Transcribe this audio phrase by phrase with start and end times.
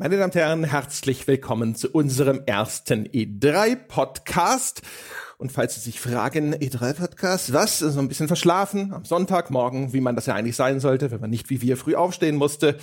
[0.00, 4.80] Meine Damen und Herren, herzlich willkommen zu unserem ersten E3-Podcast.
[5.36, 7.80] Und falls Sie sich fragen, E3-Podcast, was?
[7.80, 11.28] So ein bisschen verschlafen am Sonntagmorgen, wie man das ja eigentlich sein sollte, wenn man
[11.28, 12.78] nicht wie wir früh aufstehen musste.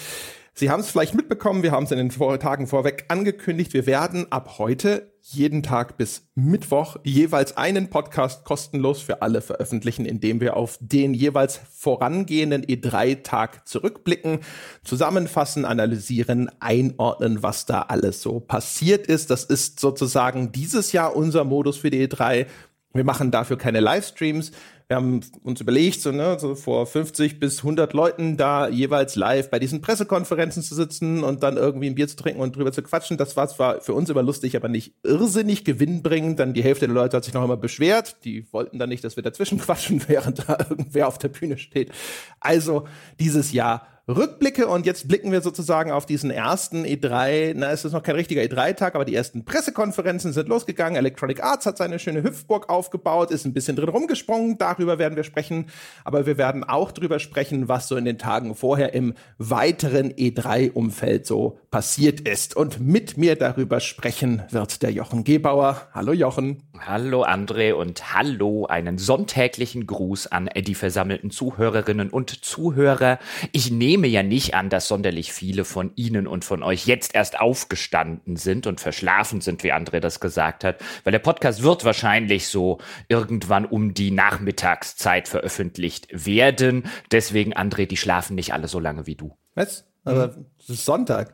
[0.60, 3.76] Sie haben es vielleicht mitbekommen, wir haben es in den Vor Tagen vorweg angekündigt.
[3.76, 10.06] Wir werden ab heute jeden Tag bis Mittwoch jeweils einen Podcast kostenlos für alle veröffentlichen,
[10.06, 14.40] indem wir auf den jeweils vorangehenden E3-Tag zurückblicken,
[14.84, 19.30] zusammenfassen, analysieren, einordnen, was da alles so passiert ist.
[19.30, 22.48] Das ist sozusagen dieses Jahr unser Modus für die E3.
[22.94, 24.52] Wir machen dafür keine Livestreams
[24.88, 29.50] wir haben uns überlegt, so, ne, so vor 50 bis 100 Leuten da jeweils live
[29.50, 32.82] bei diesen Pressekonferenzen zu sitzen und dann irgendwie ein Bier zu trinken und drüber zu
[32.82, 33.18] quatschen.
[33.18, 36.40] Das war zwar für uns immer lustig, aber nicht irrsinnig gewinnbringend.
[36.40, 38.24] Dann die Hälfte der Leute hat sich noch immer beschwert.
[38.24, 41.92] Die wollten dann nicht, dass wir dazwischen quatschen, während da irgendwer auf der Bühne steht.
[42.40, 42.88] Also
[43.20, 47.52] dieses Jahr Rückblicke und jetzt blicken wir sozusagen auf diesen ersten E3.
[47.58, 50.96] Na, es ist noch kein richtiger E3-Tag, aber die ersten Pressekonferenzen sind losgegangen.
[50.96, 54.58] Electronic Arts hat seine schöne Hüpfburg aufgebaut, ist ein bisschen drin rumgesprungen.
[54.58, 55.66] Darüber werden wir sprechen.
[56.06, 61.28] Aber wir werden auch drüber sprechen, was so in den Tagen vorher im weiteren E3-Umfeld
[61.28, 62.56] so passiert ist.
[62.56, 65.82] Und mit mir darüber sprechen wird der Jochen Gebauer.
[65.94, 66.64] Hallo Jochen.
[66.80, 73.20] Hallo André und hallo einen sonntäglichen Gruß an die versammelten Zuhörerinnen und Zuhörer.
[73.52, 77.16] Ich nehme nehme ja nicht an, dass sonderlich viele von Ihnen und von euch jetzt
[77.16, 81.84] erst aufgestanden sind und verschlafen sind, wie André das gesagt hat, weil der Podcast wird
[81.84, 82.78] wahrscheinlich so
[83.10, 86.84] irgendwann um die Nachmittagszeit veröffentlicht werden.
[87.12, 89.36] Deswegen, André, die schlafen nicht alle so lange wie du.
[89.56, 89.86] Was?
[90.06, 91.34] Aber es ist Sonntag.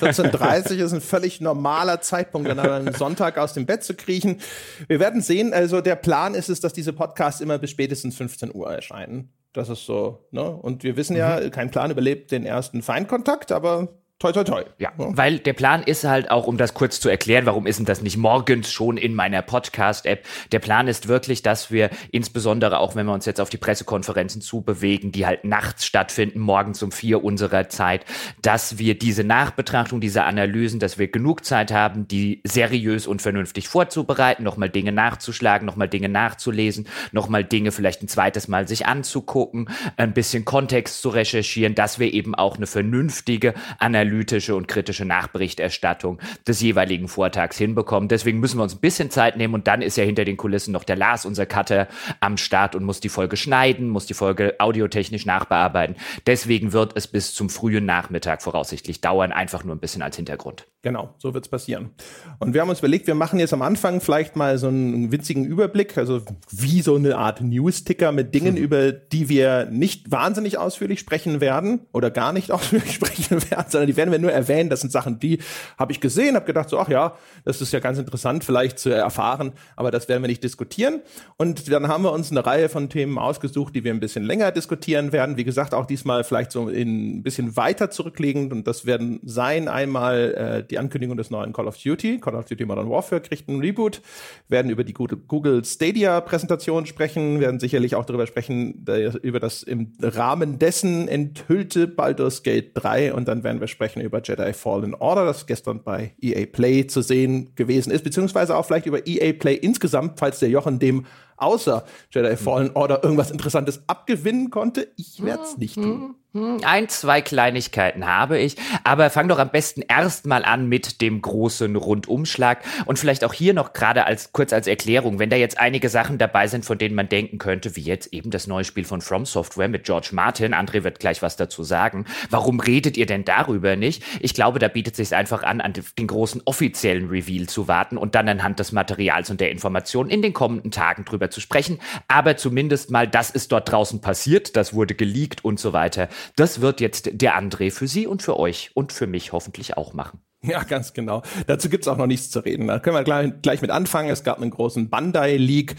[0.00, 4.40] 14.30 ist ein völlig normaler Zeitpunkt, dann am Sonntag aus dem Bett zu kriechen.
[4.86, 5.52] Wir werden sehen.
[5.52, 9.32] Also der Plan ist es, dass diese Podcasts immer bis spätestens 15 Uhr erscheinen.
[9.56, 10.50] Das ist so, ne?
[10.54, 11.50] Und wir wissen ja, mhm.
[11.50, 13.88] kein Plan überlebt den ersten Feindkontakt, aber
[14.18, 14.64] toi, toi, toi.
[14.78, 17.84] Ja, weil der Plan ist halt auch, um das kurz zu erklären, warum ist denn
[17.84, 20.24] das nicht morgens schon in meiner Podcast-App?
[20.52, 24.40] Der Plan ist wirklich, dass wir insbesondere auch, wenn wir uns jetzt auf die Pressekonferenzen
[24.40, 28.06] zubewegen, die halt nachts stattfinden, morgens um vier unserer Zeit,
[28.40, 33.68] dass wir diese Nachbetrachtung, diese Analysen, dass wir genug Zeit haben, die seriös und vernünftig
[33.68, 39.68] vorzubereiten, nochmal Dinge nachzuschlagen, nochmal Dinge nachzulesen, nochmal Dinge vielleicht ein zweites Mal sich anzugucken,
[39.98, 45.04] ein bisschen Kontext zu recherchieren, dass wir eben auch eine vernünftige Analyse analytische und kritische
[45.04, 48.08] Nachberichterstattung des jeweiligen Vortags hinbekommen.
[48.08, 50.72] Deswegen müssen wir uns ein bisschen Zeit nehmen und dann ist ja hinter den Kulissen
[50.72, 51.88] noch der Lars, unser Cutter,
[52.20, 55.96] am Start und muss die Folge schneiden, muss die Folge audiotechnisch nachbearbeiten.
[56.26, 60.66] Deswegen wird es bis zum frühen Nachmittag voraussichtlich dauern, einfach nur ein bisschen als Hintergrund.
[60.82, 61.90] Genau, so wird es passieren.
[62.38, 65.44] Und wir haben uns überlegt, wir machen jetzt am Anfang vielleicht mal so einen winzigen
[65.44, 68.62] Überblick, also wie so eine Art News-Ticker mit Dingen, hm.
[68.62, 73.88] über die wir nicht wahnsinnig ausführlich sprechen werden oder gar nicht ausführlich sprechen werden, sondern
[73.88, 74.70] die die werden wir nur erwähnen.
[74.70, 75.38] Das sind Sachen, die
[75.78, 78.90] habe ich gesehen, habe gedacht, so, ach ja, das ist ja ganz interessant vielleicht zu
[78.90, 81.00] erfahren, aber das werden wir nicht diskutieren.
[81.36, 84.52] Und dann haben wir uns eine Reihe von Themen ausgesucht, die wir ein bisschen länger
[84.52, 85.36] diskutieren werden.
[85.36, 88.52] Wie gesagt, auch diesmal vielleicht so in ein bisschen weiter zurückliegend.
[88.52, 92.20] Und das werden sein einmal äh, die Ankündigung des neuen Call of Duty.
[92.20, 94.02] Call of Duty Modern Warfare kriegt einen Reboot.
[94.48, 98.84] werden über die Google Stadia Präsentation sprechen, werden sicherlich auch darüber sprechen,
[99.22, 104.02] über das im Rahmen dessen enthüllte Baldur's Gate 3 und dann werden wir sprechen sprechen
[104.04, 108.64] über Jedi Fallen Order, das gestern bei EA Play zu sehen gewesen ist, beziehungsweise auch
[108.64, 113.82] vielleicht über EA Play insgesamt, falls der Jochen dem außer Jedi Fallen Order irgendwas Interessantes
[113.86, 114.88] abgewinnen konnte.
[114.96, 116.16] Ich werde es nicht tun.
[116.36, 121.22] Hm, ein, zwei Kleinigkeiten habe ich, aber fang doch am besten erstmal an mit dem
[121.22, 125.58] großen Rundumschlag und vielleicht auch hier noch gerade als kurz als Erklärung, wenn da jetzt
[125.58, 128.84] einige Sachen dabei sind, von denen man denken könnte, wie jetzt eben das neue Spiel
[128.84, 132.04] von From Software mit George Martin, André wird gleich was dazu sagen.
[132.28, 134.02] Warum redet ihr denn darüber nicht?
[134.20, 138.14] Ich glaube, da bietet sich einfach an, an den großen offiziellen Reveal zu warten und
[138.14, 142.36] dann anhand des Materials und der Informationen in den kommenden Tagen drüber zu sprechen, aber
[142.36, 146.08] zumindest mal, das ist dort draußen passiert, das wurde geleakt und so weiter.
[146.34, 149.92] Das wird jetzt der André für Sie und für euch und für mich hoffentlich auch
[149.92, 150.20] machen.
[150.46, 151.22] Ja, ganz genau.
[151.46, 152.68] Dazu gibt's auch noch nichts zu reden.
[152.68, 154.10] Da können wir gleich, gleich mit anfangen.
[154.10, 155.74] Es gab einen großen Bandai-Leak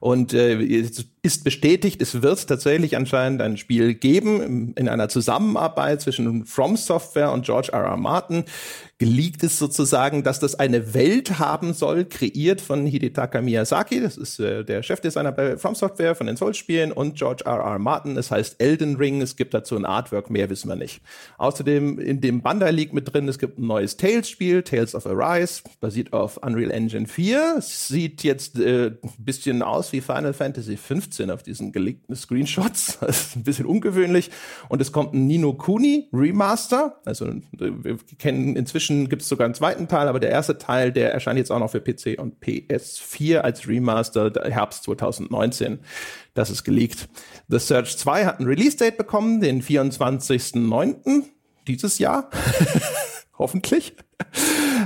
[0.00, 6.44] und äh, ist bestätigt, es wird tatsächlich anscheinend ein Spiel geben in einer Zusammenarbeit zwischen
[6.46, 7.84] From Software und George R.
[7.84, 7.96] R.
[7.96, 8.44] Martin
[9.02, 14.38] geleakt ist sozusagen, dass das eine Welt haben soll, kreiert von Hidetaka Miyazaki, das ist
[14.38, 17.58] äh, der Chefdesigner bei From Software von den Souls-Spielen und George R.
[17.58, 17.80] R.
[17.80, 18.16] Martin.
[18.16, 21.00] Es heißt Elden Ring, es gibt dazu ein Artwork, mehr wissen wir nicht.
[21.38, 25.62] Außerdem in dem Bandai League mit drin, es gibt ein neues Tales-Spiel, Tales of Arise,
[25.80, 27.56] basiert auf Unreal Engine 4.
[27.60, 32.98] Sieht jetzt äh, ein bisschen aus wie Final Fantasy 15 auf diesen geleakten Screenshots.
[33.12, 34.30] Das ist ein bisschen ungewöhnlich.
[34.68, 37.00] Und es kommt ein Nino Kuni Remaster.
[37.04, 41.12] Also wir kennen inzwischen gibt es sogar einen zweiten Teil, aber der erste Teil, der
[41.12, 45.80] erscheint jetzt auch noch für PC und PS4 als Remaster Herbst 2019.
[46.34, 47.08] Das ist geleakt.
[47.48, 51.24] The Search 2 hat ein Release-Date bekommen, den 24.09.
[51.66, 52.30] dieses Jahr.
[53.38, 53.94] Hoffentlich.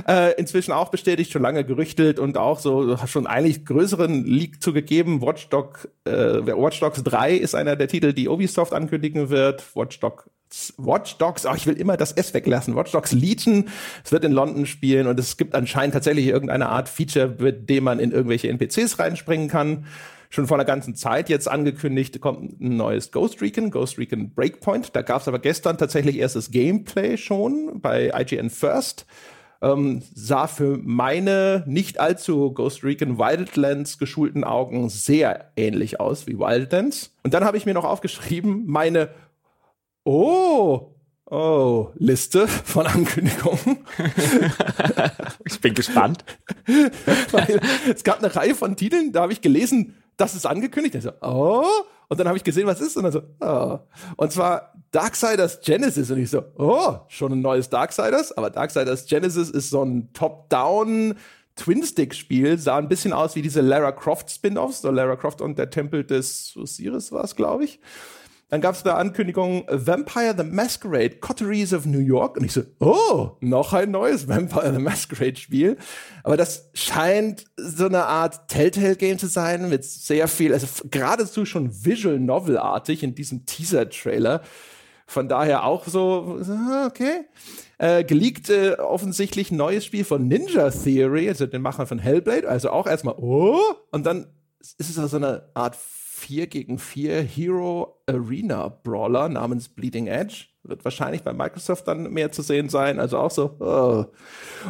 [0.07, 5.21] Äh, inzwischen auch bestätigt, schon lange gerüchtelt und auch so schon eigentlich größeren Leak zugegeben.
[5.21, 9.75] Watchdog, äh, Watch Dogs 3 ist einer der Titel, die Ubisoft ankündigen wird.
[9.75, 10.29] Watchdog
[10.77, 12.75] Watch Dogs, oh, ich will immer das S weglassen.
[12.75, 13.69] Watch Dogs Legion,
[14.03, 17.83] es wird in London spielen und es gibt anscheinend tatsächlich irgendeine Art Feature, mit dem
[17.83, 19.85] man in irgendwelche NPCs reinspringen kann.
[20.29, 24.95] Schon vor einer ganzen Zeit jetzt angekündigt, kommt ein neues Ghost Recon, Ghost Recon Breakpoint.
[24.95, 29.05] Da gab es aber gestern tatsächlich erst das Gameplay schon bei IGN First.
[29.61, 36.37] Ähm, sah für meine nicht allzu Ghost Recon Wildlands geschulten Augen sehr ähnlich aus wie
[36.37, 37.15] Wildlands.
[37.23, 39.09] Und dann habe ich mir noch aufgeschrieben, meine
[40.07, 40.93] Oh,
[41.29, 43.79] Oh, Liste von Ankündigungen.
[45.43, 46.23] ich bin gespannt.
[47.31, 47.59] Weil
[47.93, 50.95] es gab eine Reihe von Titeln, da habe ich gelesen, das ist angekündigt.
[50.95, 51.65] Ich so, oh.
[52.07, 52.95] Und dann habe ich gesehen, was ist.
[52.95, 53.79] Und dann so, oh.
[54.15, 56.09] Und zwar Darksiders Genesis.
[56.09, 58.31] Und ich so, oh, schon ein neues Darksiders.
[58.31, 61.15] Aber Darksiders Genesis ist so ein Top-Down
[61.57, 62.57] Twin-Stick-Spiel.
[62.57, 64.79] Sah ein bisschen aus wie diese Lara Croft Spin-Offs.
[64.79, 67.81] So Lara Croft und der Tempel des Osiris war es, glaube ich.
[68.49, 72.37] Dann gab es da Ankündigung Vampire the Masquerade, Coteries of New York.
[72.37, 75.77] Und ich so, oh, noch ein neues Vampire the Masquerade Spiel.
[76.23, 81.85] Aber das scheint so eine Art Telltale-Game zu sein mit sehr viel, also geradezu schon
[81.85, 84.41] Visual Novel-artig in diesem Teaser-Trailer.
[85.07, 86.39] Von daher auch so,
[86.85, 87.25] okay.
[87.79, 92.47] Äh, geleakt äh, offensichtlich neues Spiel von Ninja Theory, also den Machern von Hellblade.
[92.47, 93.59] Also auch erstmal, oh,
[93.91, 94.27] und dann
[94.77, 95.77] ist es so eine Art
[96.17, 100.45] 4 gegen 4 Hero Arena Brawler namens Bleeding Edge.
[100.63, 102.99] Wird wahrscheinlich bei Microsoft dann mehr zu sehen sein.
[102.99, 103.55] Also auch so.
[103.59, 104.05] Oh.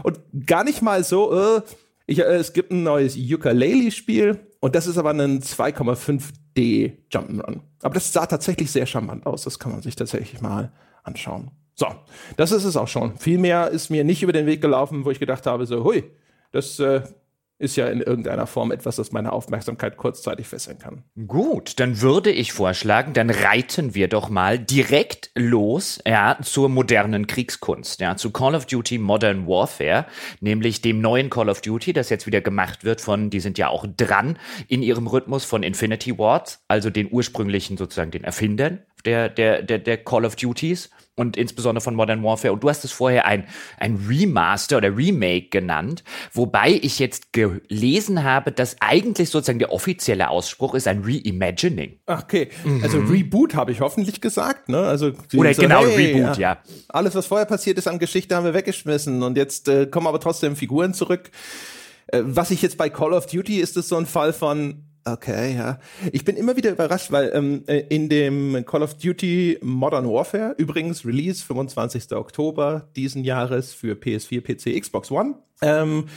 [0.04, 1.32] Und gar nicht mal so.
[1.34, 1.62] Oh.
[2.06, 7.62] Ich, äh, es gibt ein neues Ukulele-Spiel und das ist aber ein 2,5D Jump'n'Run.
[7.82, 9.44] Aber das sah tatsächlich sehr charmant aus.
[9.44, 10.74] Das kann man sich tatsächlich mal
[11.04, 11.52] anschauen.
[11.76, 11.88] So,
[12.36, 13.18] das ist es auch schon.
[13.18, 16.04] Viel mehr ist mir nicht über den Weg gelaufen, wo ich gedacht habe, so, hui,
[16.52, 17.04] das äh,
[17.60, 21.04] ist ja in irgendeiner Form etwas, das meine Aufmerksamkeit kurzzeitig fesseln kann.
[21.28, 27.26] Gut, dann würde ich vorschlagen, dann reiten wir doch mal direkt los, ja, zur modernen
[27.26, 30.06] Kriegskunst, ja, zu Call of Duty Modern Warfare,
[30.40, 33.70] nämlich dem neuen Call of Duty, das jetzt wieder gemacht wird von, die sind ja
[33.70, 34.38] auch dran
[34.68, 39.80] in ihrem Rhythmus von Infinity Ward, also den ursprünglichen sozusagen den Erfindern der, der, der,
[39.80, 42.54] der Call of Duties und insbesondere von Modern Warfare.
[42.54, 43.46] Und du hast es vorher ein,
[43.80, 50.30] ein Remaster oder Remake genannt, wobei ich jetzt gelesen habe, dass eigentlich sozusagen der offizielle
[50.30, 52.00] Ausspruch ist ein Reimagining.
[52.06, 52.84] Okay, mhm.
[52.84, 54.80] also Reboot habe ich hoffentlich gesagt, ne?
[54.80, 56.54] Also oder so, genau hey, Reboot, ja.
[56.54, 56.58] ja.
[56.90, 60.20] Alles, was vorher passiert ist an Geschichte, haben wir weggeschmissen und jetzt äh, kommen aber
[60.20, 61.32] trotzdem Figuren zurück.
[62.08, 65.56] Äh, was ich jetzt bei Call of Duty ist, ist so ein Fall von Okay,
[65.56, 65.80] ja.
[66.12, 70.54] Ich bin immer wieder überrascht, weil ähm, äh, in dem Call of Duty Modern Warfare,
[70.58, 72.12] übrigens Release 25.
[72.12, 76.08] Oktober diesen Jahres für PS4, PC, Xbox One, ähm,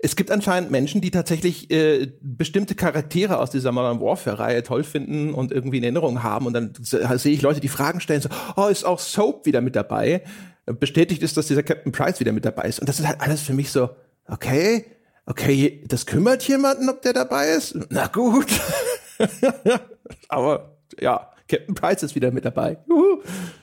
[0.00, 5.32] es gibt anscheinend Menschen, die tatsächlich äh, bestimmte Charaktere aus dieser Modern Warfare-Reihe toll finden
[5.32, 6.46] und irgendwie in Erinnerung haben.
[6.46, 9.76] Und dann sehe ich Leute, die Fragen stellen, so, oh, ist auch Soap wieder mit
[9.76, 10.24] dabei?
[10.64, 12.80] Bestätigt ist, dass dieser Captain Price wieder mit dabei ist.
[12.80, 13.90] Und das ist halt alles für mich so,
[14.26, 14.86] okay,
[15.26, 17.76] okay, das kümmert jemanden, ob der dabei ist?
[17.90, 18.46] Na gut.
[20.28, 22.78] Aber ja, Captain Price ist wieder mit dabei.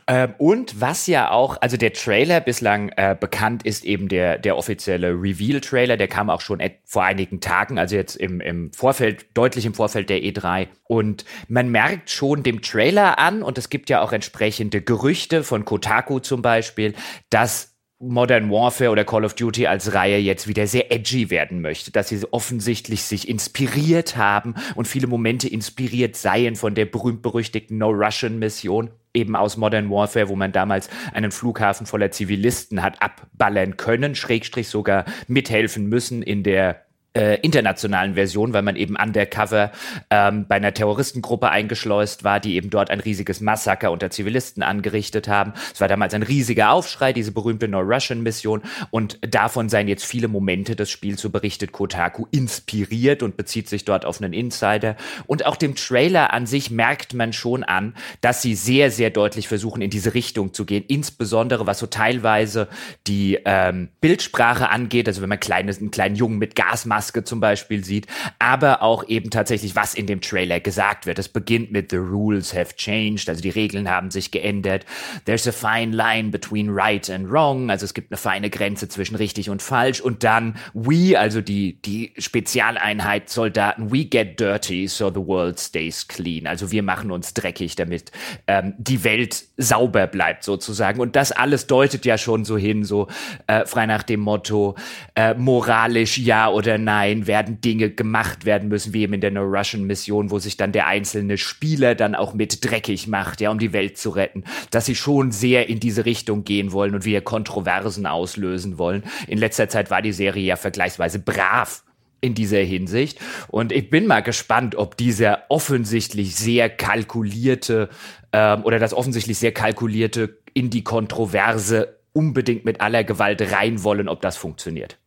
[0.08, 4.58] Ähm, und was ja auch, also der Trailer bislang äh, bekannt ist eben der, der
[4.58, 9.66] offizielle Reveal-Trailer, der kam auch schon vor einigen Tagen, also jetzt im, im Vorfeld, deutlich
[9.66, 10.68] im Vorfeld der E3.
[10.84, 15.64] Und man merkt schon dem Trailer an, und es gibt ja auch entsprechende Gerüchte von
[15.66, 16.94] Kotaku zum Beispiel,
[17.30, 21.92] dass Modern Warfare oder Call of Duty als Reihe jetzt wieder sehr edgy werden möchte,
[21.92, 28.92] dass sie offensichtlich sich inspiriert haben und viele Momente inspiriert seien von der berühmt-berüchtigten No-Russian-Mission
[29.16, 34.68] eben aus Modern Warfare, wo man damals einen Flughafen voller Zivilisten hat abballern können, schrägstrich
[34.68, 36.87] sogar mithelfen müssen in der
[37.18, 39.72] äh, internationalen Version, weil man eben undercover
[40.10, 45.28] ähm, bei einer Terroristengruppe eingeschleust war, die eben dort ein riesiges Massaker unter Zivilisten angerichtet
[45.28, 45.54] haben.
[45.74, 48.62] Es war damals ein riesiger Aufschrei, diese berühmte No-Russian-Mission
[48.92, 53.84] und davon seien jetzt viele Momente des Spiels, so berichtet Kotaku, inspiriert und bezieht sich
[53.84, 54.96] dort auf einen Insider.
[55.26, 59.48] Und auch dem Trailer an sich merkt man schon an, dass sie sehr, sehr deutlich
[59.48, 62.68] versuchen, in diese Richtung zu gehen, insbesondere was so teilweise
[63.08, 67.40] die ähm, Bildsprache angeht, also wenn man kleines, einen kleinen Jungen mit Gasmaske Maske zum
[67.40, 68.08] Beispiel sieht,
[68.40, 71.20] aber auch eben tatsächlich, was in dem Trailer gesagt wird.
[71.20, 74.84] Es beginnt mit The rules have changed, also die Regeln haben sich geändert.
[75.26, 79.16] There's a fine line between right and wrong, also es gibt eine feine Grenze zwischen
[79.16, 80.02] richtig und falsch.
[80.02, 86.08] Und dann we, also die, die Spezialeinheit Soldaten, we get dirty so the world stays
[86.08, 86.48] clean.
[86.48, 88.12] Also wir machen uns dreckig, damit
[88.48, 91.00] ähm, die Welt sauber bleibt sozusagen.
[91.00, 93.08] Und das alles deutet ja schon so hin, so
[93.46, 94.76] äh, frei nach dem Motto,
[95.14, 99.32] äh, moralisch ja oder nein Nachhinein werden Dinge gemacht werden müssen, wie eben in der
[99.32, 103.52] No Russian Mission, wo sich dann der einzelne Spieler dann auch mit dreckig macht, ja,
[103.52, 107.06] um die Welt zu retten, dass sie schon sehr in diese Richtung gehen wollen und
[107.06, 109.04] wir Kontroversen auslösen wollen.
[109.28, 111.84] In letzter Zeit war die Serie ja vergleichsweise brav
[112.22, 113.20] in dieser Hinsicht.
[113.50, 117.90] Und ich bin mal gespannt, ob dieser offensichtlich sehr kalkulierte
[118.32, 124.08] ähm, oder das offensichtlich sehr kalkulierte in die Kontroverse unbedingt mit aller Gewalt rein wollen,
[124.08, 124.98] ob das funktioniert.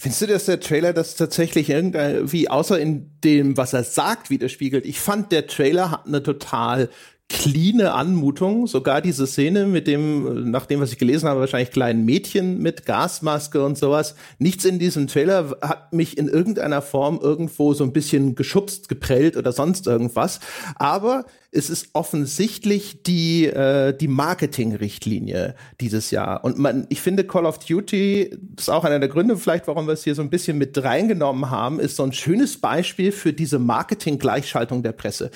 [0.00, 4.86] Findest du, dass der Trailer das tatsächlich irgendwie, außer in dem, was er sagt, widerspiegelt?
[4.86, 6.88] Ich fand, der Trailer hat eine total
[7.28, 8.66] cleane Anmutung.
[8.66, 12.86] Sogar diese Szene mit dem, nach dem, was ich gelesen habe, wahrscheinlich kleinen Mädchen mit
[12.86, 14.14] Gasmaske und sowas.
[14.38, 19.36] Nichts in diesem Trailer hat mich in irgendeiner Form irgendwo so ein bisschen geschubst, geprellt
[19.36, 20.40] oder sonst irgendwas.
[20.76, 26.44] Aber es ist offensichtlich die, äh, die Marketing-Richtlinie dieses Jahr.
[26.44, 29.86] Und man, ich finde Call of Duty, das ist auch einer der Gründe vielleicht, warum
[29.86, 33.32] wir es hier so ein bisschen mit reingenommen haben, ist so ein schönes Beispiel für
[33.32, 35.30] diese Marketing-Gleichschaltung der Presse.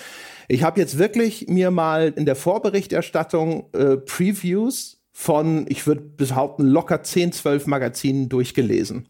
[0.53, 6.65] Ich habe jetzt wirklich mir mal in der Vorberichterstattung äh, Previews von, ich würde behaupten,
[6.67, 9.09] locker 10, 12 Magazinen durchgelesen.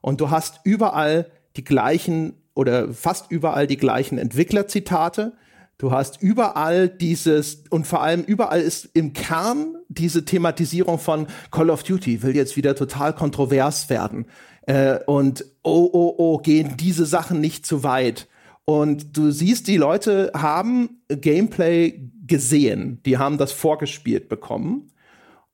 [0.00, 5.32] Und du hast überall die gleichen oder fast überall die gleichen Entwicklerzitate.
[5.78, 11.70] Du hast überall dieses und vor allem überall ist im Kern diese Thematisierung von Call
[11.70, 14.26] of Duty will jetzt wieder total kontrovers werden.
[14.62, 18.28] Äh, und oh, oh, oh, gehen diese Sachen nicht zu weit.
[18.68, 24.92] Und du siehst, die Leute haben Gameplay gesehen, die haben das vorgespielt bekommen.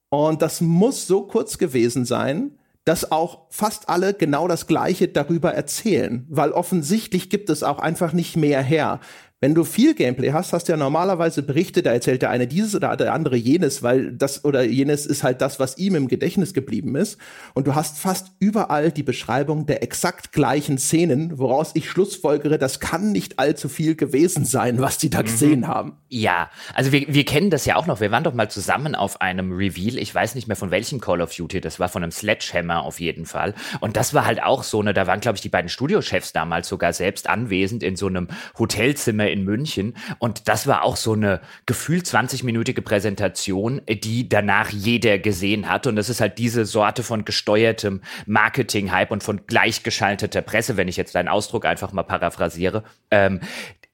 [0.08, 5.54] Und das muss so kurz gewesen sein, dass auch fast alle genau das Gleiche darüber
[5.54, 8.98] erzählen, weil offensichtlich gibt es auch einfach nicht mehr her.
[9.44, 12.74] Wenn du viel Gameplay hast, hast du ja normalerweise Berichte, da erzählt der eine dieses
[12.74, 16.54] oder der andere jenes, weil das oder jenes ist halt das, was ihm im Gedächtnis
[16.54, 17.18] geblieben ist.
[17.52, 22.80] Und du hast fast überall die Beschreibung der exakt gleichen Szenen, woraus ich schlussfolgere, das
[22.80, 25.24] kann nicht allzu viel gewesen sein, was die da mhm.
[25.24, 25.98] gesehen haben.
[26.08, 28.00] Ja, also wir, wir kennen das ja auch noch.
[28.00, 29.98] Wir waren doch mal zusammen auf einem Reveal.
[29.98, 31.60] Ich weiß nicht mehr von welchem Call of Duty.
[31.60, 33.52] Das war von einem Sledgehammer auf jeden Fall.
[33.80, 36.66] Und das war halt auch so eine, da waren, glaube ich, die beiden Studiochefs damals
[36.66, 39.94] sogar selbst anwesend in so einem Hotelzimmer in München.
[40.18, 45.86] Und das war auch so eine gefühlt 20-minütige Präsentation, die danach jeder gesehen hat.
[45.86, 50.96] Und das ist halt diese Sorte von gesteuertem Marketing-Hype und von gleichgeschalteter Presse, wenn ich
[50.96, 52.84] jetzt deinen Ausdruck einfach mal paraphrasiere.
[53.10, 53.40] Ähm,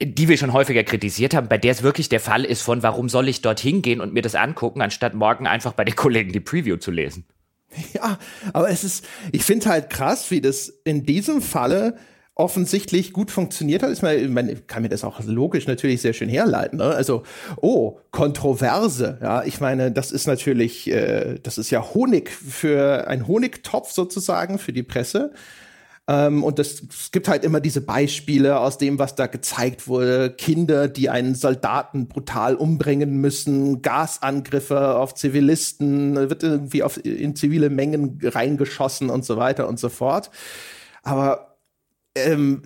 [0.03, 3.07] die wir schon häufiger kritisiert haben, bei der es wirklich der Fall ist von, warum
[3.07, 6.39] soll ich dorthin gehen und mir das angucken, anstatt morgen einfach bei den Kollegen die
[6.39, 7.25] Preview zu lesen.
[7.93, 8.17] Ja,
[8.51, 11.97] aber es ist, ich finde halt krass, wie das in diesem Falle
[12.35, 16.29] offensichtlich gut funktioniert hat, ist man, man kann mir das auch logisch natürlich sehr schön
[16.29, 16.79] herleiten.
[16.79, 16.85] Ne?
[16.85, 17.23] Also,
[17.57, 23.27] oh, Kontroverse, ja, ich meine, das ist natürlich, äh, das ist ja Honig für ein
[23.27, 25.33] Honigtopf sozusagen für die Presse.
[26.07, 30.31] Ähm, und das, es gibt halt immer diese Beispiele aus dem, was da gezeigt wurde.
[30.31, 37.69] Kinder, die einen Soldaten brutal umbringen müssen, Gasangriffe auf Zivilisten, wird irgendwie auf, in zivile
[37.69, 40.31] Mengen reingeschossen und so weiter und so fort.
[41.03, 41.50] Aber
[42.15, 42.61] ähm,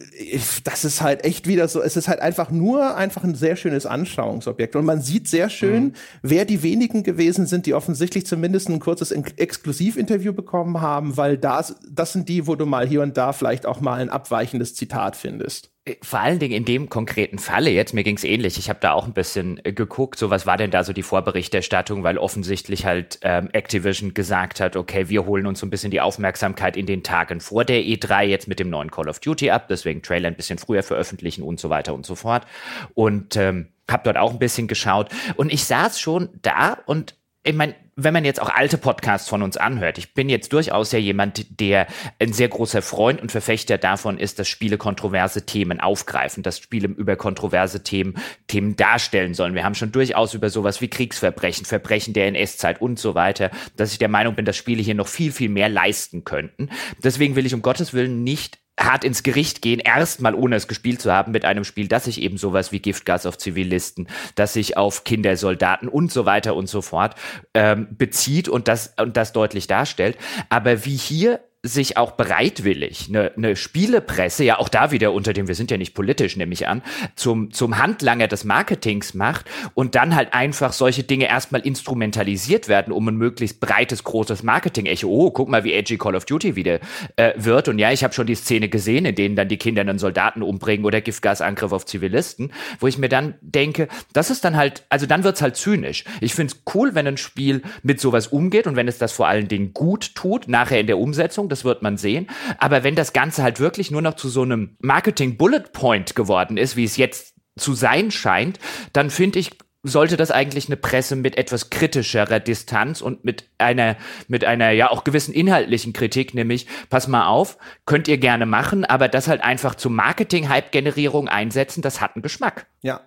[0.63, 3.85] das ist halt echt wieder so, es ist halt einfach nur einfach ein sehr schönes
[3.85, 4.75] Anschauungsobjekt.
[4.75, 5.93] Und man sieht sehr schön, mhm.
[6.23, 11.75] wer die wenigen gewesen sind, die offensichtlich zumindest ein kurzes Exklusivinterview bekommen haben, weil das,
[11.87, 15.15] das sind die, wo du mal hier und da vielleicht auch mal ein abweichendes Zitat
[15.15, 18.57] findest vor allen Dingen in dem konkreten Falle jetzt, mir ging's ähnlich.
[18.57, 21.03] Ich habe da auch ein bisschen äh, geguckt, so was war denn da so die
[21.03, 25.91] Vorberichterstattung, weil offensichtlich halt ähm, Activision gesagt hat, okay, wir holen uns so ein bisschen
[25.91, 29.51] die Aufmerksamkeit in den Tagen vor der E3 jetzt mit dem neuen Call of Duty
[29.51, 32.47] ab, deswegen Trailer ein bisschen früher veröffentlichen und so weiter und so fort.
[32.95, 37.53] Und ähm, habe dort auch ein bisschen geschaut und ich saß schon da und ich
[37.53, 40.99] meine, wenn man jetzt auch alte Podcasts von uns anhört, ich bin jetzt durchaus ja
[40.99, 41.87] jemand, der
[42.19, 46.89] ein sehr großer Freund und Verfechter davon ist, dass Spiele kontroverse Themen aufgreifen, dass Spiele
[46.89, 48.15] über kontroverse Themen
[48.47, 49.55] Themen darstellen sollen.
[49.55, 53.93] Wir haben schon durchaus über sowas wie Kriegsverbrechen, Verbrechen der NS-Zeit und so weiter, dass
[53.93, 56.69] ich der Meinung bin, dass Spiele hier noch viel, viel mehr leisten könnten.
[57.01, 61.01] Deswegen will ich um Gottes Willen nicht hart ins Gericht gehen, erstmal ohne es gespielt
[61.01, 64.77] zu haben, mit einem Spiel, das sich eben sowas wie Giftgas auf Zivilisten, das sich
[64.77, 67.15] auf Kindersoldaten und so weiter und so fort
[67.53, 70.17] ähm, bezieht und das, und das deutlich darstellt.
[70.49, 75.47] Aber wie hier sich auch bereitwillig eine, eine Spielepresse, ja auch da wieder unter dem,
[75.47, 76.81] wir sind ja nicht politisch, nehme ich an,
[77.15, 82.93] zum, zum Handlanger des Marketings macht und dann halt einfach solche Dinge erstmal instrumentalisiert werden,
[82.93, 85.07] um ein möglichst breites, großes Marketing-Echo.
[85.07, 86.79] Oh, guck mal, wie edgy Call of Duty wieder
[87.15, 87.67] äh, wird.
[87.67, 90.43] Und ja, ich habe schon die Szene gesehen, in denen dann die Kinder einen Soldaten
[90.43, 95.05] umbringen oder Giftgasangriff auf Zivilisten, wo ich mir dann denke, das ist dann halt, also
[95.05, 96.03] dann wird's halt zynisch.
[96.21, 99.27] Ich finde es cool, wenn ein Spiel mit sowas umgeht und wenn es das vor
[99.27, 102.27] allen Dingen gut tut, nachher in der Umsetzung das wird man sehen.
[102.57, 106.75] Aber wenn das Ganze halt wirklich nur noch zu so einem Marketing-Bullet Point geworden ist,
[106.75, 108.59] wie es jetzt zu sein scheint,
[108.91, 109.51] dann finde ich,
[109.83, 113.95] sollte das eigentlich eine Presse mit etwas kritischerer Distanz und mit einer,
[114.27, 118.83] mit einer ja auch gewissen inhaltlichen Kritik, nämlich, pass mal auf, könnt ihr gerne machen,
[118.83, 122.65] aber das halt einfach zur Marketing-Hype-Generierung einsetzen, das hat einen Geschmack.
[122.81, 123.01] Ja,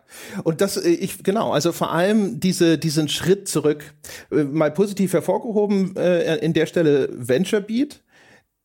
[0.45, 3.93] und das, äh, ich, genau, also vor allem diese, diesen Schritt zurück,
[4.31, 8.03] äh, mal positiv hervorgehoben, äh, in der Stelle VentureBeat,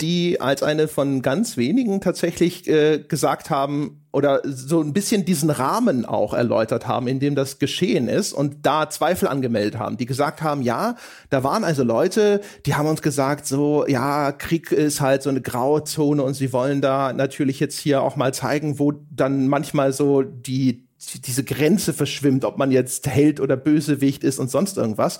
[0.01, 5.49] die als eine von ganz wenigen tatsächlich äh, gesagt haben oder so ein bisschen diesen
[5.49, 10.05] Rahmen auch erläutert haben, in dem das geschehen ist und da Zweifel angemeldet haben, die
[10.05, 10.95] gesagt haben, ja,
[11.29, 15.41] da waren also Leute, die haben uns gesagt, so, ja, Krieg ist halt so eine
[15.41, 19.93] graue Zone und sie wollen da natürlich jetzt hier auch mal zeigen, wo dann manchmal
[19.93, 20.87] so die
[21.25, 25.19] diese Grenze verschwimmt, ob man jetzt Held oder Bösewicht ist und sonst irgendwas.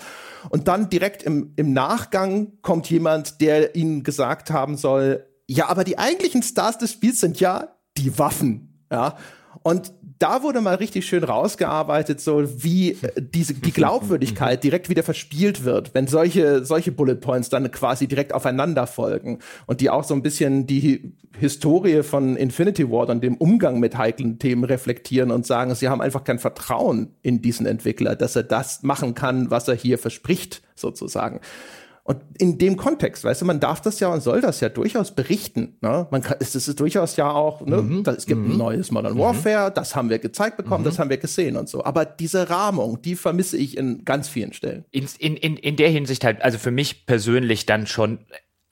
[0.50, 5.84] Und dann direkt im, im Nachgang kommt jemand, der ihnen gesagt haben soll, ja, aber
[5.84, 8.86] die eigentlichen Stars des Spiels sind ja die Waffen.
[8.92, 9.18] Ja.
[9.64, 15.04] Und da wurde mal richtig schön rausgearbeitet, so wie äh, diese, die Glaubwürdigkeit direkt wieder
[15.04, 20.04] verspielt wird, wenn solche, solche Bullet Points dann quasi direkt aufeinander folgen und die auch
[20.04, 25.32] so ein bisschen die Historie von Infinity Ward und dem Umgang mit heiklen Themen reflektieren
[25.32, 29.50] und sagen, sie haben einfach kein Vertrauen in diesen Entwickler, dass er das machen kann,
[29.50, 31.40] was er hier verspricht, sozusagen.
[32.06, 35.16] Und in dem Kontext, weißt du, man darf das ja und soll das ja durchaus
[35.16, 35.78] berichten.
[35.80, 36.06] Ne?
[36.12, 38.04] Man kann, es ist durchaus ja auch, ne, mhm.
[38.06, 38.52] es gibt mhm.
[38.52, 39.20] ein neues Modern mhm.
[39.20, 39.74] Warfare, mhm.
[39.76, 41.04] das haben wir gezeigt bekommen, das mhm.
[41.04, 41.86] haben wir gesehen und so.
[41.86, 44.84] Aber diese Rahmung, die vermisse ich in ganz vielen Stellen.
[44.92, 48.20] In, in, in, in der Hinsicht halt, also für mich persönlich dann schon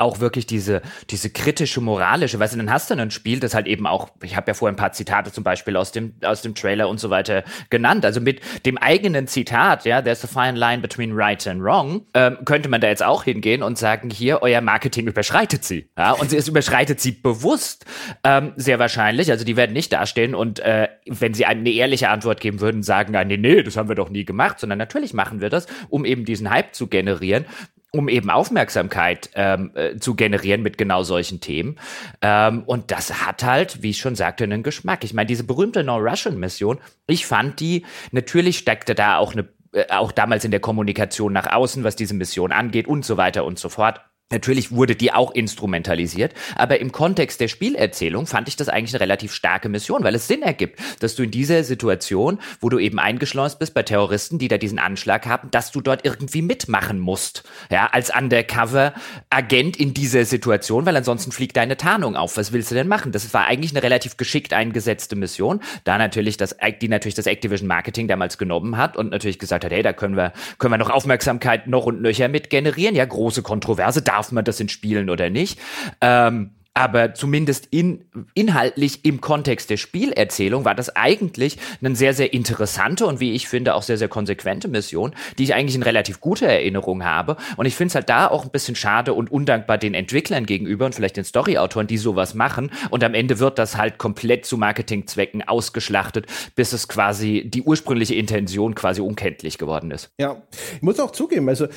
[0.02, 3.68] auch wirklich diese, diese kritische, moralische, weißt du, dann hast du ein Spiel, das halt
[3.68, 6.56] eben auch, ich habe ja vorher ein paar Zitate zum Beispiel aus dem, aus dem
[6.56, 10.82] Trailer und so weiter genannt, also mit dem eigenen Zitat, ja, there's a fine line
[10.82, 14.62] between right and wrong, ähm, könnte man da jetzt auch hingehen und sagen, hier, euer
[14.62, 17.86] Marketing überschreitet sie, ja, und es überschreitet sie bewusst,
[18.24, 22.42] ähm, sehr wahrscheinlich, also die werden nicht dastehen und äh, wenn sie eine ehrliche Antwort
[22.42, 25.42] geben würden, sagen, ah, nee, nee, das haben wir doch nie gemacht, sondern natürlich machen
[25.42, 27.46] wir das, um eben diesen Hype zu generieren
[27.92, 31.78] um eben Aufmerksamkeit ähm, äh, zu generieren mit genau solchen Themen.
[32.22, 35.04] Ähm, und das hat halt, wie ich schon sagte, einen Geschmack.
[35.04, 40.12] Ich meine, diese berühmte No-Russian-Mission, ich fand die, natürlich steckte da auch eine äh, auch
[40.12, 43.70] damals in der Kommunikation nach außen, was diese Mission angeht und so weiter und so
[43.70, 44.02] fort
[44.32, 49.02] Natürlich wurde die auch instrumentalisiert, aber im Kontext der Spielerzählung fand ich das eigentlich eine
[49.02, 53.00] relativ starke Mission, weil es Sinn ergibt, dass du in dieser Situation, wo du eben
[53.00, 57.44] eingeschleust bist bei Terroristen, die da diesen Anschlag haben, dass du dort irgendwie mitmachen musst,
[57.70, 62.38] ja, als Undercover-Agent in dieser Situation, weil ansonsten fliegt deine Tarnung auf.
[62.38, 63.12] Was willst du denn machen?
[63.12, 67.68] Das war eigentlich eine relativ geschickt eingesetzte Mission, da natürlich das, die natürlich das Activision
[67.68, 70.90] Marketing damals genommen hat und natürlich gesagt hat, hey, da können wir, können wir noch
[70.90, 75.10] Aufmerksamkeit noch und nöcher mit generieren, ja, große Kontroverse, da darf man das in Spielen
[75.10, 75.60] oder nicht.
[76.00, 82.34] Ähm, aber zumindest in, inhaltlich im Kontext der Spielerzählung war das eigentlich eine sehr, sehr
[82.34, 86.22] interessante und wie ich finde auch sehr, sehr konsequente Mission, die ich eigentlich in relativ
[86.22, 87.36] guter Erinnerung habe.
[87.58, 90.86] Und ich finde es halt da auch ein bisschen schade und undankbar den Entwicklern gegenüber
[90.86, 92.72] und vielleicht den Storyautoren, die sowas machen.
[92.90, 98.16] Und am Ende wird das halt komplett zu Marketingzwecken ausgeschlachtet, bis es quasi die ursprüngliche
[98.16, 100.12] Intention quasi unkenntlich geworden ist.
[100.18, 100.42] Ja,
[100.76, 101.68] ich muss auch zugeben, also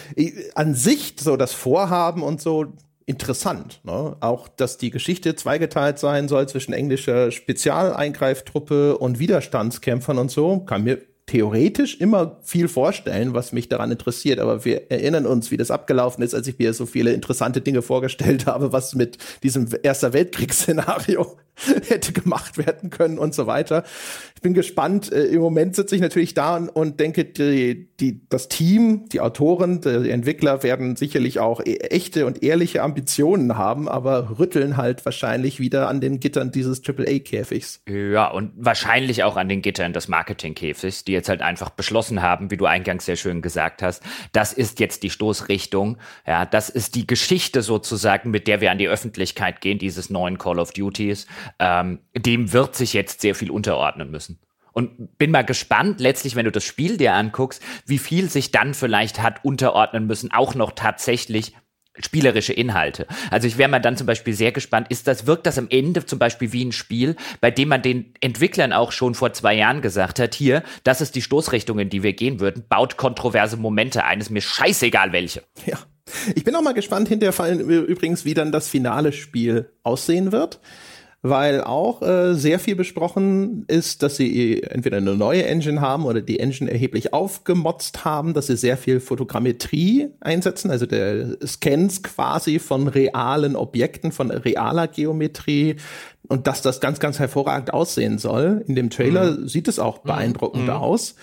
[0.54, 2.72] an sich so das Vorhaben und so,
[3.06, 3.80] interessant.
[3.84, 4.16] Ne?
[4.20, 10.84] Auch, dass die Geschichte zweigeteilt sein soll zwischen englischer Spezialeingreiftruppe und Widerstandskämpfern und so, kann
[10.84, 14.38] mir theoretisch immer viel vorstellen, was mich daran interessiert.
[14.38, 17.82] Aber wir erinnern uns, wie das abgelaufen ist, als ich mir so viele interessante Dinge
[17.82, 21.36] vorgestellt habe, was mit diesem Erster Weltkriegsszenario
[21.88, 23.84] hätte gemacht werden können und so weiter.
[24.34, 25.12] Ich bin gespannt.
[25.12, 29.20] Äh, Im Moment sitze ich natürlich da und, und denke, die, die, das Team, die
[29.20, 35.04] Autoren, die Entwickler werden sicherlich auch e echte und ehrliche Ambitionen haben, aber rütteln halt
[35.04, 37.82] wahrscheinlich wieder an den Gittern dieses AAA-Käfigs.
[37.88, 42.50] Ja, und wahrscheinlich auch an den Gittern des Marketing-Käfigs, die jetzt halt einfach beschlossen haben,
[42.50, 45.98] wie du eingangs sehr schön gesagt hast, das ist jetzt die Stoßrichtung.
[46.26, 50.38] Ja, das ist die Geschichte sozusagen, mit der wir an die Öffentlichkeit gehen, dieses neuen
[50.38, 51.26] Call of Duties
[51.58, 54.38] ähm, dem wird sich jetzt sehr viel unterordnen müssen.
[54.72, 58.74] Und bin mal gespannt, letztlich, wenn du das Spiel dir anguckst, wie viel sich dann
[58.74, 61.54] vielleicht hat unterordnen müssen, auch noch tatsächlich
[62.00, 63.06] spielerische Inhalte.
[63.30, 66.04] Also ich wäre mal dann zum Beispiel sehr gespannt, ist das, wirkt das am Ende
[66.04, 69.80] zum Beispiel wie ein Spiel, bei dem man den Entwicklern auch schon vor zwei Jahren
[69.80, 74.04] gesagt hat, hier, das ist die Stoßrichtung, in die wir gehen würden, baut kontroverse Momente
[74.04, 75.44] ein, ist mir scheißegal welche.
[75.66, 75.78] Ja.
[76.34, 80.60] Ich bin auch mal gespannt hinterher übrigens, wie dann das finale Spiel aussehen wird
[81.26, 86.20] weil auch äh, sehr viel besprochen ist, dass sie entweder eine neue Engine haben oder
[86.20, 92.58] die Engine erheblich aufgemotzt haben, dass sie sehr viel Fotogrammetrie einsetzen, also der Scans quasi
[92.58, 95.76] von realen Objekten, von realer Geometrie
[96.28, 98.62] und dass das ganz, ganz hervorragend aussehen soll.
[98.66, 99.48] In dem Trailer mhm.
[99.48, 100.70] sieht es auch beeindruckend mhm.
[100.70, 101.14] aus,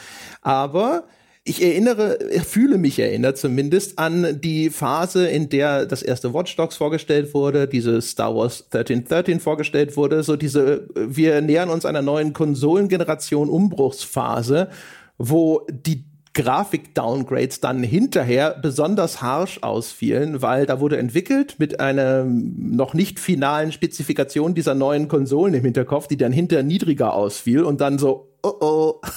[0.41, 1.03] aber
[1.43, 6.75] ich erinnere, fühle mich erinnert zumindest an die Phase, in der das erste Watch Dogs
[6.75, 12.33] vorgestellt wurde, diese Star Wars 1313 vorgestellt wurde, so diese, wir nähern uns einer neuen
[12.33, 14.69] Konsolengeneration Umbruchsphase,
[15.17, 22.93] wo die Grafik-Downgrades dann hinterher besonders harsh ausfielen, weil da wurde entwickelt mit einer noch
[22.93, 27.97] nicht finalen Spezifikation dieser neuen Konsolen im Hinterkopf, die dann hinterher niedriger ausfiel und dann
[27.97, 29.01] so, oh oh.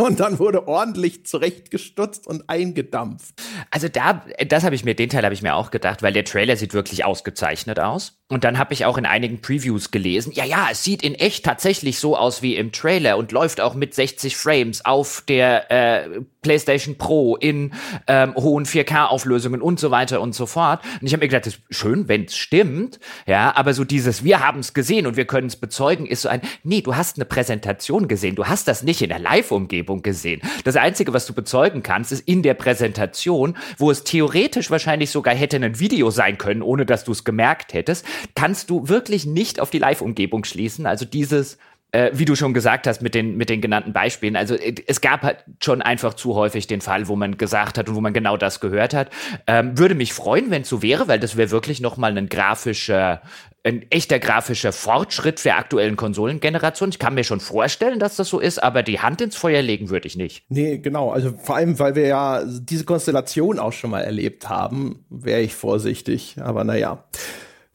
[0.00, 3.34] und dann wurde ordentlich zurechtgestutzt und eingedampft.
[3.70, 6.24] Also da, das habe ich mir, den Teil habe ich mir auch gedacht, weil der
[6.24, 8.20] Trailer sieht wirklich ausgezeichnet aus.
[8.28, 11.44] Und dann habe ich auch in einigen Previews gelesen, ja, ja, es sieht in echt
[11.44, 16.20] tatsächlich so aus wie im Trailer und läuft auch mit 60 Frames auf der äh,
[16.42, 17.72] PlayStation Pro in
[18.06, 20.82] ähm, hohen 4K-Auflösungen und so weiter und so fort.
[21.00, 24.24] Und ich habe mir gedacht, das ist schön, wenn es stimmt, ja, aber so dieses,
[24.24, 27.16] wir haben es gesehen und wir können es bezeugen, ist so ein, nee, du hast
[27.16, 30.40] eine Präsentation gesehen, du hast das nicht in der Live-Umgebung gesehen.
[30.64, 35.34] Das Einzige, was du bezeugen kannst, ist in der Präsentation, wo es theoretisch wahrscheinlich sogar
[35.34, 39.60] hätte ein Video sein können, ohne dass du es gemerkt hättest kannst du wirklich nicht
[39.60, 40.86] auf die Live-Umgebung schließen.
[40.86, 41.58] Also dieses,
[41.92, 45.00] äh, wie du schon gesagt hast mit den, mit den genannten Beispielen, also äh, es
[45.00, 48.12] gab halt schon einfach zu häufig den Fall, wo man gesagt hat und wo man
[48.12, 49.10] genau das gehört hat.
[49.46, 53.22] Ähm, würde mich freuen, wenn es so wäre, weil das wäre wirklich nochmal ein grafischer,
[53.64, 56.90] ein echter grafischer Fortschritt der aktuellen Konsolengeneration.
[56.90, 59.90] Ich kann mir schon vorstellen, dass das so ist, aber die Hand ins Feuer legen
[59.90, 60.44] würde ich nicht.
[60.48, 61.10] Nee, genau.
[61.10, 65.54] Also vor allem, weil wir ja diese Konstellation auch schon mal erlebt haben, wäre ich
[65.54, 66.36] vorsichtig.
[66.40, 67.04] Aber naja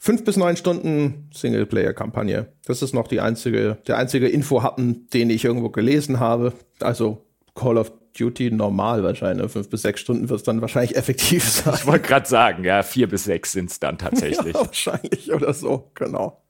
[0.06, 2.46] fünf bis neun Stunden Singleplayer-Kampagne.
[2.66, 6.54] Das ist noch die einzige, der einzige Info-Happen, den ich irgendwo gelesen habe.
[6.80, 9.52] Also Call of Duty normal wahrscheinlich.
[9.52, 11.74] Fünf bis sechs Stunden wird es dann wahrscheinlich effektiv sein.
[11.76, 14.54] Ich wollte gerade sagen, ja, vier bis sechs sind es dann tatsächlich.
[14.54, 16.44] ja, wahrscheinlich oder so, genau.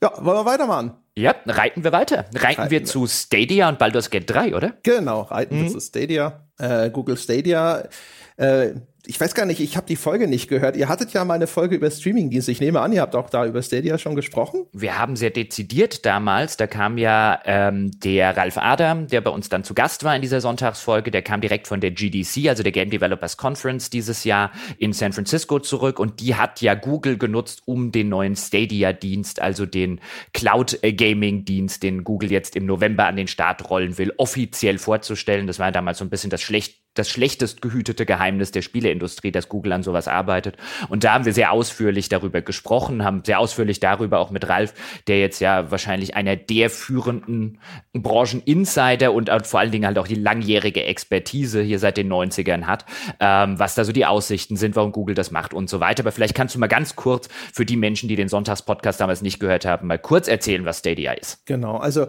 [0.00, 0.92] Ja, wollen wir weitermachen?
[1.16, 2.26] Ja, reiten wir weiter.
[2.34, 4.74] Reiten, reiten wir zu Stadia und Baldur's Gate 3, oder?
[4.84, 5.62] Genau, reiten mhm.
[5.64, 6.46] wir zu Stadia.
[6.56, 7.88] Äh, Google Stadia.
[8.36, 8.74] Äh,
[9.10, 10.76] ich weiß gar nicht, ich habe die Folge nicht gehört.
[10.76, 12.52] Ihr hattet ja mal eine Folge über Streamingdienste.
[12.52, 14.66] Ich nehme an, ihr habt auch da über Stadia schon gesprochen.
[14.72, 19.48] Wir haben sehr dezidiert damals, da kam ja ähm, der Ralf Adam, der bei uns
[19.48, 22.70] dann zu Gast war in dieser Sonntagsfolge, der kam direkt von der GDC, also der
[22.70, 27.62] Game Developers Conference dieses Jahr in San Francisco zurück und die hat ja Google genutzt,
[27.64, 30.00] um den neuen Stadia-Dienst, also den
[30.34, 35.48] Cloud-Gaming-Dienst, den Google jetzt im November an den Start rollen will, offiziell vorzustellen.
[35.48, 39.48] Das war damals so ein bisschen das schlecht das schlechtest gehütete Geheimnis der Spieleindustrie, dass
[39.48, 40.56] Google an sowas arbeitet.
[40.88, 44.74] Und da haben wir sehr ausführlich darüber gesprochen, haben sehr ausführlich darüber auch mit Ralf,
[45.06, 47.60] der jetzt ja wahrscheinlich einer der führenden
[47.92, 52.84] Brancheninsider und vor allen Dingen halt auch die langjährige Expertise hier seit den 90ern hat,
[53.20, 56.02] ähm, was da so die Aussichten sind, warum Google das macht und so weiter.
[56.02, 59.38] Aber vielleicht kannst du mal ganz kurz für die Menschen, die den Sonntagspodcast damals nicht
[59.38, 61.46] gehört haben, mal kurz erzählen, was Stadia ist.
[61.46, 62.06] Genau, also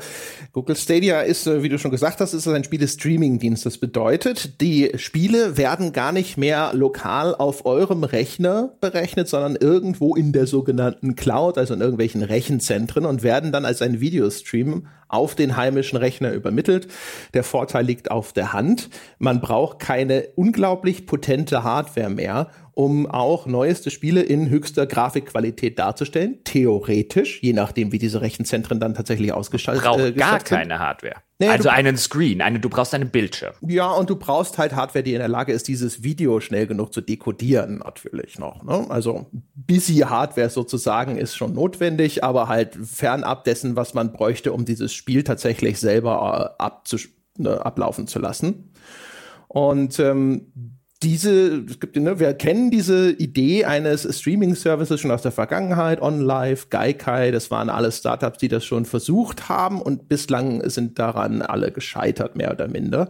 [0.54, 3.66] Google Stadia ist, äh, wie du schon gesagt hast, ist ein Spiele-Streaming-Dienst.
[3.66, 9.58] Das bedeutet, die die Spiele werden gar nicht mehr lokal auf eurem Rechner berechnet, sondern
[9.58, 14.88] irgendwo in der sogenannten Cloud, also in irgendwelchen Rechenzentren und werden dann als ein Videostream
[15.10, 16.88] auf den heimischen Rechner übermittelt.
[17.34, 18.90] Der Vorteil liegt auf der Hand.
[19.20, 26.40] Man braucht keine unglaublich potente Hardware mehr, um auch neueste Spiele in höchster Grafikqualität darzustellen.
[26.46, 29.92] Theoretisch, je nachdem, wie diese Rechenzentren dann tatsächlich ausgeschaltet sind.
[29.92, 31.16] Braucht äh, gar keine Hardware.
[31.42, 33.56] Nee, also einen Screen, eine, du brauchst einen Bildschirm.
[33.62, 36.94] Ja, und du brauchst halt Hardware, die in der Lage ist, dieses Video schnell genug
[36.94, 38.62] zu dekodieren, natürlich noch.
[38.64, 38.86] Ne?
[38.90, 39.26] Also
[39.56, 44.94] busy Hardware sozusagen ist schon notwendig, aber halt fernab dessen, was man bräuchte, um dieses
[44.94, 46.98] Spiel tatsächlich selber äh,
[47.42, 48.72] ne, ablaufen zu lassen.
[49.48, 55.32] Und ähm, diese, es gibt, ne, wir kennen diese Idee eines Streaming-Services schon aus der
[55.32, 61.00] Vergangenheit, OnLive, Gaikai, das waren alle Startups, die das schon versucht haben und bislang sind
[61.00, 63.10] daran alle gescheitert, mehr oder minder.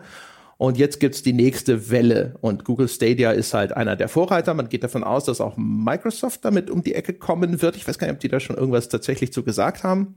[0.58, 4.54] Und jetzt gibt's die nächste Welle und Google Stadia ist halt einer der Vorreiter.
[4.54, 7.75] Man geht davon aus, dass auch Microsoft damit um die Ecke kommen wird.
[7.75, 10.15] Ich weiß gar nicht, ob die da schon irgendwas tatsächlich zu gesagt haben.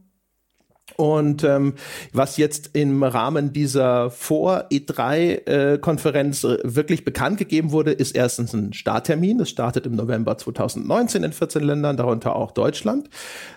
[0.97, 1.75] Und ähm,
[2.13, 9.39] was jetzt im Rahmen dieser Vor-E3-Konferenz äh, wirklich bekannt gegeben wurde, ist erstens ein Starttermin.
[9.39, 13.09] Das startet im November 2019 in 14 Ländern, darunter auch Deutschland.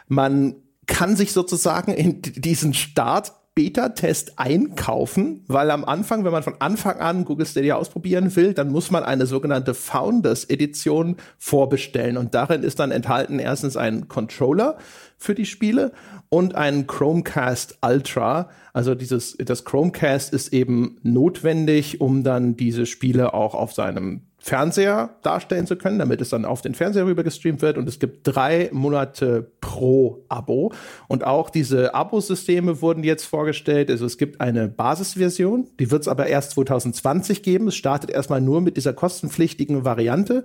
[0.08, 0.56] Man
[0.88, 7.00] kann sich sozusagen in diesen Start Beta-Test einkaufen, weil am Anfang, wenn man von Anfang
[7.00, 12.18] an Google Stadia ausprobieren will, dann muss man eine sogenannte Founders-Edition vorbestellen.
[12.18, 14.78] Und darin ist dann enthalten erstens ein Controller
[15.18, 15.92] für die Spiele
[16.30, 18.52] und ein Chromecast Ultra.
[18.74, 25.16] Also dieses, das Chromecast ist eben notwendig, um dann diese Spiele auch auf seinem Fernseher
[25.24, 27.78] darstellen zu können, damit es dann auf den Fernseher rüber gestreamt wird.
[27.78, 30.72] Und es gibt drei Monate pro Abo.
[31.08, 33.90] Und auch diese Abo-Systeme wurden jetzt vorgestellt.
[33.90, 37.68] Also es gibt eine Basisversion, die wird es aber erst 2020 geben.
[37.68, 40.44] Es startet erstmal nur mit dieser kostenpflichtigen Variante.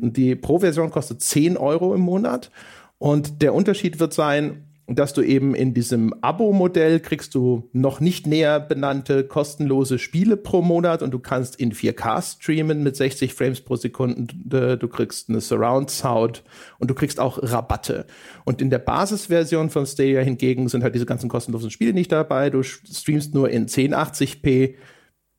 [0.00, 2.50] Und die Pro-Version kostet 10 Euro im Monat.
[2.98, 8.26] Und der Unterschied wird sein, dass du eben in diesem Abo-Modell kriegst du noch nicht
[8.26, 13.62] näher benannte kostenlose Spiele pro Monat und du kannst in 4K streamen mit 60 Frames
[13.62, 14.76] pro Sekunde.
[14.76, 16.42] Du kriegst eine Surround Sound
[16.78, 18.06] und du kriegst auch Rabatte.
[18.44, 22.50] Und in der Basisversion von Stadia hingegen sind halt diese ganzen kostenlosen Spiele nicht dabei.
[22.50, 24.74] Du streamst nur in 1080p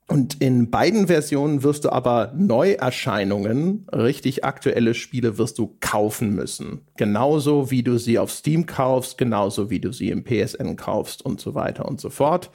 [0.08, 6.82] und in beiden Versionen wirst du aber Neuerscheinungen, richtig aktuelle Spiele wirst du kaufen müssen.
[6.96, 11.42] Genauso wie du sie auf Steam kaufst, genauso wie du sie im PSN kaufst und
[11.42, 12.52] so weiter und so fort.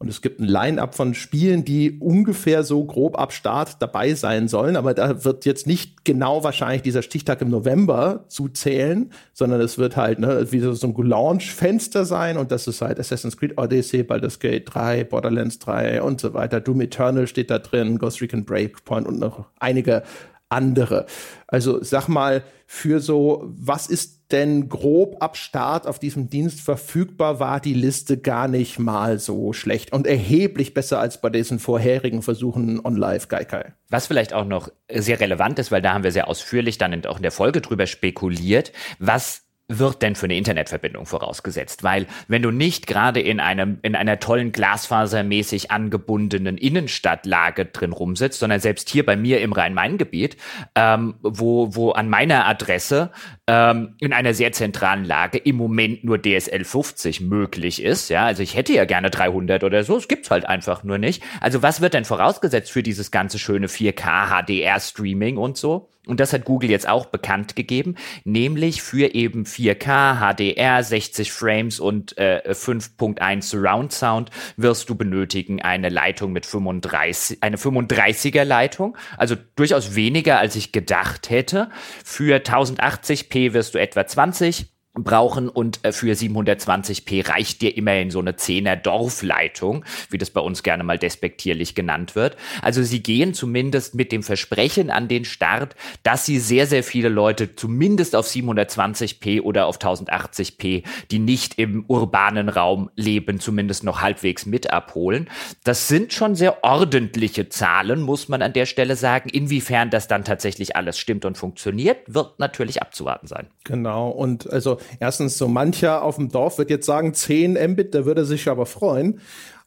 [0.00, 4.46] Und es gibt ein Line-up von Spielen, die ungefähr so grob ab Start dabei sein
[4.46, 4.76] sollen.
[4.76, 9.96] Aber da wird jetzt nicht genau wahrscheinlich dieser Stichtag im November zuzählen, sondern es wird
[9.96, 12.36] halt ne, wie so ein Launch-Fenster sein.
[12.36, 16.60] Und das ist halt Assassin's Creed Odyssey, Baldur's Gate 3, Borderlands 3 und so weiter.
[16.60, 20.04] Doom Eternal steht da drin, Ghost Recon Breakpoint und noch einige
[20.48, 21.06] andere.
[21.48, 27.40] Also sag mal, für so, was ist denn grob ab Start auf diesem Dienst verfügbar,
[27.40, 32.22] war die Liste gar nicht mal so schlecht und erheblich besser als bei diesen vorherigen
[32.22, 33.72] Versuchen on Live Gaikai.
[33.88, 37.16] Was vielleicht auch noch sehr relevant ist, weil da haben wir sehr ausführlich dann auch
[37.16, 41.84] in der Folge drüber spekuliert, was wird denn für eine Internetverbindung vorausgesetzt?
[41.84, 48.40] Weil wenn du nicht gerade in einem in einer tollen glasfasermäßig angebundenen Innenstadtlage drin rumsitzt,
[48.40, 50.36] sondern selbst hier bei mir im Rhein-Main-Gebiet,
[50.74, 53.10] ähm, wo wo an meiner Adresse
[53.46, 58.42] ähm, in einer sehr zentralen Lage im Moment nur DSL 50 möglich ist, ja, also
[58.42, 61.22] ich hätte ja gerne 300 oder so, es gibt's halt einfach nur nicht.
[61.40, 65.90] Also was wird denn vorausgesetzt für dieses ganze schöne 4K HDR Streaming und so?
[66.08, 71.80] Und das hat Google jetzt auch bekannt gegeben, nämlich für eben 4K, HDR, 60 Frames
[71.80, 78.96] und äh, 5.1 Surround Sound wirst du benötigen eine Leitung mit 35, eine 35er Leitung,
[79.16, 81.68] also durchaus weniger als ich gedacht hätte.
[82.04, 88.18] Für 1080p wirst du etwa 20 brauchen und äh, für 720p reicht dir immerhin so
[88.18, 92.36] eine 10er Dorfleitung, wie das bei uns gerne mal despektierlich genannt wird.
[92.62, 97.08] Also sie gehen zumindest mit dem Versprechen an den Start, dass sie sehr, sehr viele
[97.08, 104.00] Leute zumindest auf 720p oder auf 1080p, die nicht im urbanen Raum leben, zumindest noch
[104.00, 105.28] halbwegs mit abholen.
[105.64, 109.28] Das sind schon sehr ordentliche Zahlen, muss man an der Stelle sagen.
[109.28, 113.46] Inwiefern das dann tatsächlich alles stimmt und funktioniert, wird natürlich abzuwarten sein.
[113.64, 114.08] Genau.
[114.10, 118.24] Und also erstens, so mancher auf dem Dorf wird jetzt sagen 10 Mbit, der würde
[118.24, 119.20] sich aber freuen.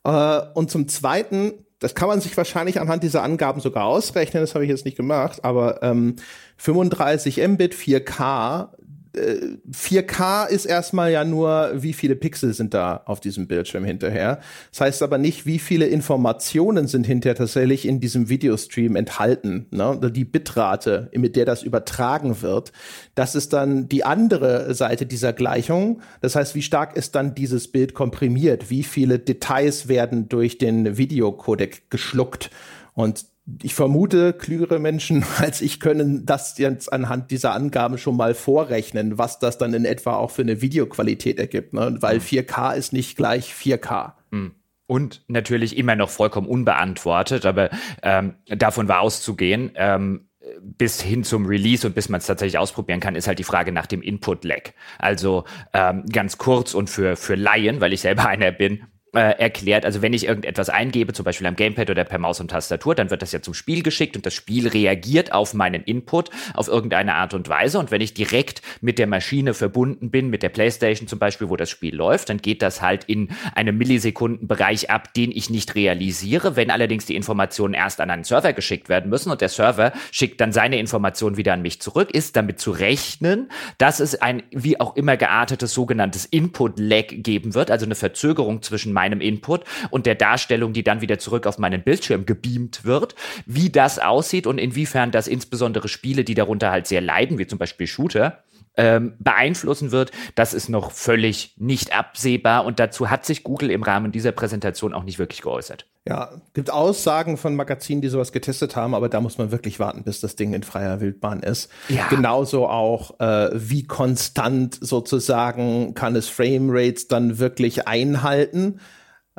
[0.03, 4.53] Äh, und zum Zweiten, das kann man sich wahrscheinlich anhand dieser Angaben sogar ausrechnen, das
[4.53, 6.15] habe ich jetzt nicht gemacht, aber ähm,
[6.57, 8.69] 35 Mbit, 4K,
[9.13, 14.39] 4K ist erstmal ja nur, wie viele Pixel sind da auf diesem Bildschirm hinterher.
[14.71, 19.67] Das heißt aber nicht, wie viele Informationen sind hinterher tatsächlich in diesem Videostream enthalten.
[19.71, 19.99] Ne?
[20.13, 22.71] Die Bitrate, mit der das übertragen wird.
[23.13, 26.01] Das ist dann die andere Seite dieser Gleichung.
[26.21, 28.69] Das heißt, wie stark ist dann dieses Bild komprimiert?
[28.69, 32.49] Wie viele Details werden durch den Videocodec geschluckt?
[32.93, 33.25] Und
[33.61, 39.17] ich vermute, klügere Menschen als ich können das jetzt anhand dieser Angaben schon mal vorrechnen,
[39.17, 41.97] was das dann in etwa auch für eine Videoqualität ergibt, ne?
[41.99, 44.13] weil 4K ist nicht gleich 4K.
[44.31, 44.55] Mhm.
[44.87, 47.69] Und natürlich immer noch vollkommen unbeantwortet, aber
[48.03, 49.71] ähm, davon war auszugehen.
[49.75, 50.27] Ähm,
[50.61, 53.71] bis hin zum Release und bis man es tatsächlich ausprobieren kann, ist halt die Frage
[53.71, 54.71] nach dem Input-Lag.
[54.97, 60.01] Also ähm, ganz kurz und für, für Laien, weil ich selber einer bin, erklärt, also
[60.01, 63.21] wenn ich irgendetwas eingebe, zum Beispiel am Gamepad oder per Maus und Tastatur, dann wird
[63.21, 67.33] das ja zum Spiel geschickt und das Spiel reagiert auf meinen Input auf irgendeine Art
[67.33, 67.77] und Weise.
[67.77, 71.57] Und wenn ich direkt mit der Maschine verbunden bin, mit der Playstation zum Beispiel, wo
[71.57, 76.55] das Spiel läuft, dann geht das halt in einem Millisekundenbereich ab, den ich nicht realisiere.
[76.55, 80.39] Wenn allerdings die Informationen erst an einen Server geschickt werden müssen und der Server schickt
[80.39, 84.79] dann seine Informationen wieder an mich zurück, ist damit zu rechnen, dass es ein wie
[84.79, 90.13] auch immer geartetes sogenanntes Input-Lag geben wird, also eine Verzögerung zwischen meinem Input und der
[90.13, 93.15] Darstellung, die dann wieder zurück auf meinen Bildschirm gebeamt wird,
[93.47, 97.57] wie das aussieht und inwiefern das insbesondere Spiele, die darunter halt sehr leiden, wie zum
[97.57, 98.43] Beispiel Shooter,
[98.77, 103.83] ähm, beeinflussen wird, das ist noch völlig nicht absehbar und dazu hat sich Google im
[103.83, 105.87] Rahmen dieser Präsentation auch nicht wirklich geäußert.
[106.07, 110.03] Ja, gibt Aussagen von Magazinen, die sowas getestet haben, aber da muss man wirklich warten,
[110.03, 111.69] bis das Ding in freier Wildbahn ist.
[111.89, 112.07] Ja.
[112.07, 118.79] Genauso auch, äh, wie konstant sozusagen kann es Framerates dann wirklich einhalten.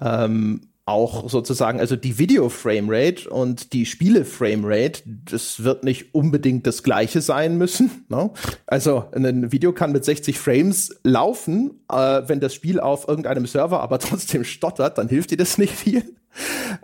[0.01, 7.21] Ähm, auch sozusagen, also die Video-Framerate und die Spiele-Framerate, das wird nicht unbedingt das gleiche
[7.21, 8.05] sein müssen.
[8.09, 8.31] Ne?
[8.67, 13.81] Also ein Video kann mit 60 Frames laufen, äh, wenn das Spiel auf irgendeinem Server
[13.81, 16.17] aber trotzdem stottert, dann hilft dir das nicht viel.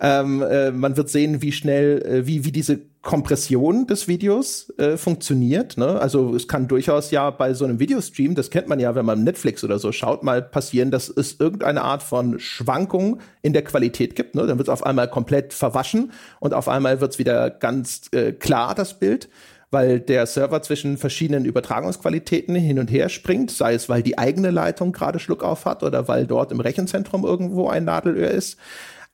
[0.00, 4.96] Ähm, äh, man wird sehen, wie schnell, äh, wie, wie diese Kompression des Videos äh,
[4.96, 5.78] funktioniert.
[5.78, 6.00] Ne?
[6.00, 9.24] Also es kann durchaus ja bei so einem Videostream, das kennt man ja, wenn man
[9.24, 14.16] Netflix oder so schaut, mal passieren, dass es irgendeine Art von Schwankung in der Qualität
[14.16, 14.34] gibt.
[14.34, 14.46] Ne?
[14.46, 18.32] Dann wird es auf einmal komplett verwaschen und auf einmal wird es wieder ganz äh,
[18.32, 19.28] klar, das Bild
[19.70, 24.50] weil der Server zwischen verschiedenen Übertragungsqualitäten hin und her springt, sei es, weil die eigene
[24.50, 28.58] Leitung gerade Schluck auf hat oder weil dort im Rechenzentrum irgendwo ein Nadelöhr ist.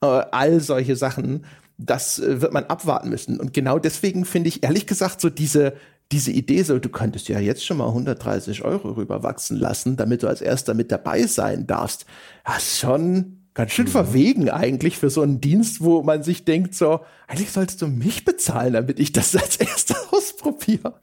[0.00, 1.44] Äh, all solche Sachen,
[1.78, 3.40] das äh, wird man abwarten müssen.
[3.40, 5.74] Und genau deswegen finde ich ehrlich gesagt so diese,
[6.12, 10.28] diese Idee so, du könntest ja jetzt schon mal 130 Euro rüberwachsen lassen, damit du
[10.28, 12.06] als erster mit dabei sein darfst.
[12.44, 13.90] Das ist schon ganz schön mhm.
[13.90, 18.24] verwegen eigentlich für so einen Dienst, wo man sich denkt so, eigentlich sollst du mich
[18.24, 21.00] bezahlen, damit ich das als erstes ausprobiere.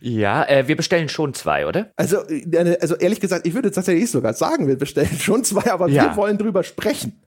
[0.00, 1.90] Ja, äh, wir bestellen schon zwei, oder?
[1.96, 5.88] Also, äh, also ehrlich gesagt, ich würde tatsächlich sogar sagen, wir bestellen schon zwei, aber
[5.88, 6.10] ja.
[6.10, 7.20] wir wollen drüber sprechen.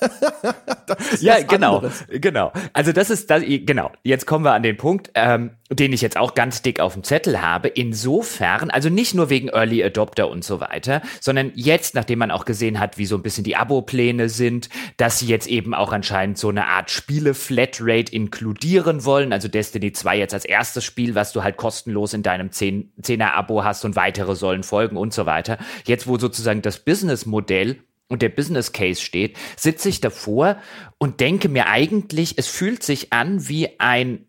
[1.20, 2.04] ja, genau, anderes.
[2.08, 2.52] genau.
[2.72, 3.90] Also das ist das, genau.
[4.02, 7.04] Jetzt kommen wir an den Punkt, ähm, den ich jetzt auch ganz dick auf dem
[7.04, 7.68] Zettel habe.
[7.68, 12.44] Insofern, also nicht nur wegen Early Adopter und so weiter, sondern jetzt, nachdem man auch
[12.44, 16.38] gesehen hat, wie so ein bisschen die Abo-Pläne sind, dass sie jetzt eben auch anscheinend
[16.38, 19.32] so eine Art Spiele-Flatrate inkludieren wollen.
[19.32, 23.84] Also Destiny 2 jetzt als erstes Spiel, was du halt kostenlos in deinem 10er-Abo hast
[23.84, 25.58] und weitere sollen folgen und so weiter.
[25.84, 30.56] Jetzt, wo sozusagen das Business-Modell und der Business Case steht, sitze ich davor
[30.98, 34.26] und denke mir eigentlich, es fühlt sich an wie ein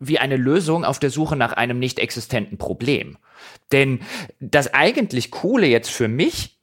[0.00, 3.16] wie eine Lösung auf der Suche nach einem nicht existenten Problem.
[3.72, 4.00] Denn
[4.40, 6.58] das eigentlich Coole jetzt für mich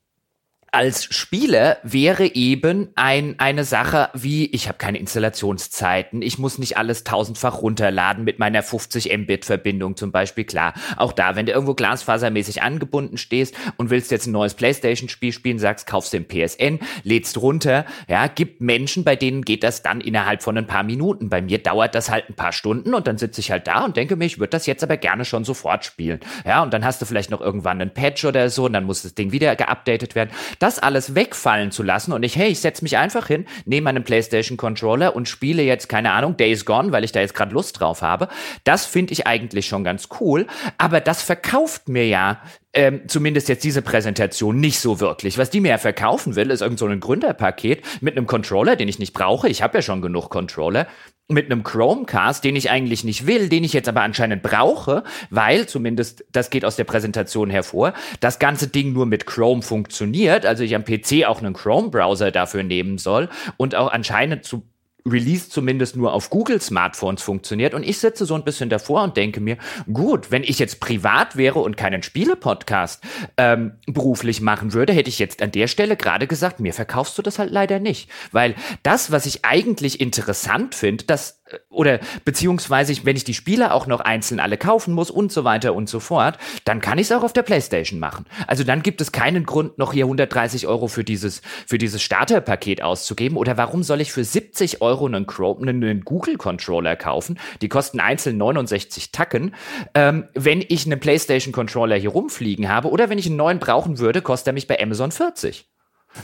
[0.74, 6.78] als Spieler wäre eben ein, eine Sache wie, ich habe keine Installationszeiten, ich muss nicht
[6.78, 10.46] alles tausendfach runterladen mit meiner 50 Mbit Verbindung zum Beispiel.
[10.46, 15.34] Klar, auch da, wenn du irgendwo glasfasermäßig angebunden stehst und willst jetzt ein neues Playstation-Spiel
[15.34, 20.00] spielen, sagst, kaufst den PSN, lädst runter, ja, gibt Menschen, bei denen geht das dann
[20.00, 21.28] innerhalb von ein paar Minuten.
[21.28, 23.98] Bei mir dauert das halt ein paar Stunden und dann sitze ich halt da und
[23.98, 26.22] denke mir, ich würde das jetzt aber gerne schon sofort spielen.
[26.46, 29.02] Ja, und dann hast du vielleicht noch irgendwann einen Patch oder so und dann muss
[29.02, 30.32] das Ding wieder geupdatet werden
[30.62, 34.04] das alles wegfallen zu lassen und ich, hey, ich setze mich einfach hin, nehme meinen
[34.04, 37.80] PlayStation Controller und spiele jetzt, keine Ahnung, Days Gone, weil ich da jetzt gerade Lust
[37.80, 38.28] drauf habe,
[38.64, 40.46] das finde ich eigentlich schon ganz cool.
[40.78, 42.42] Aber das verkauft mir ja
[42.74, 45.38] ähm, zumindest jetzt diese Präsentation nicht so wirklich.
[45.38, 48.88] Was die mir ja verkaufen will, ist irgend so ein Gründerpaket mit einem Controller, den
[48.88, 49.50] ich nicht brauche.
[49.50, 50.88] Ich habe ja schon genug Controller
[51.28, 55.66] mit einem Chromecast, den ich eigentlich nicht will, den ich jetzt aber anscheinend brauche, weil
[55.66, 60.64] zumindest das geht aus der Präsentation hervor, das ganze Ding nur mit Chrome funktioniert, also
[60.64, 64.64] ich am PC auch einen Chrome Browser dafür nehmen soll und auch anscheinend zu
[65.06, 67.74] Release zumindest nur auf Google Smartphones funktioniert.
[67.74, 69.58] Und ich sitze so ein bisschen davor und denke mir,
[69.92, 73.04] gut, wenn ich jetzt privat wäre und keinen Spiele-Podcast
[73.38, 77.22] ähm, beruflich machen würde, hätte ich jetzt an der Stelle gerade gesagt, mir verkaufst du
[77.22, 78.10] das halt leider nicht.
[78.32, 83.88] Weil das, was ich eigentlich interessant finde, das oder beziehungsweise wenn ich die Spiele auch
[83.88, 87.12] noch einzeln alle kaufen muss und so weiter und so fort, dann kann ich es
[87.12, 88.26] auch auf der Playstation machen.
[88.48, 92.82] Also dann gibt es keinen Grund, noch hier 130 Euro für dieses, für dieses Starterpaket
[92.82, 93.38] auszugeben.
[93.38, 97.40] Oder warum soll ich für 70 Euro einen, Chrome, einen Google-Controller kaufen?
[97.62, 99.56] Die kosten einzeln 69 Tacken.
[99.94, 104.22] Ähm, wenn ich einen PlayStation-Controller hier rumfliegen habe oder wenn ich einen neuen brauchen würde,
[104.22, 105.71] kostet er mich bei Amazon 40.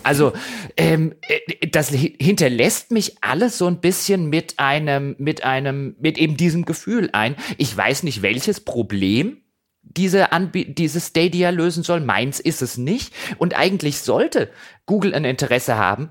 [0.03, 0.33] Also
[0.75, 6.37] ähm, äh, das hinterlässt mich alles so ein bisschen mit einem, mit einem, mit eben
[6.37, 7.35] diesem Gefühl ein.
[7.57, 9.41] Ich weiß nicht, welches Problem
[9.81, 12.01] diese, Anb diese Stadia lösen soll.
[12.01, 13.13] Meins ist es nicht.
[13.37, 14.49] Und eigentlich sollte
[14.85, 16.09] Google ein Interesse haben,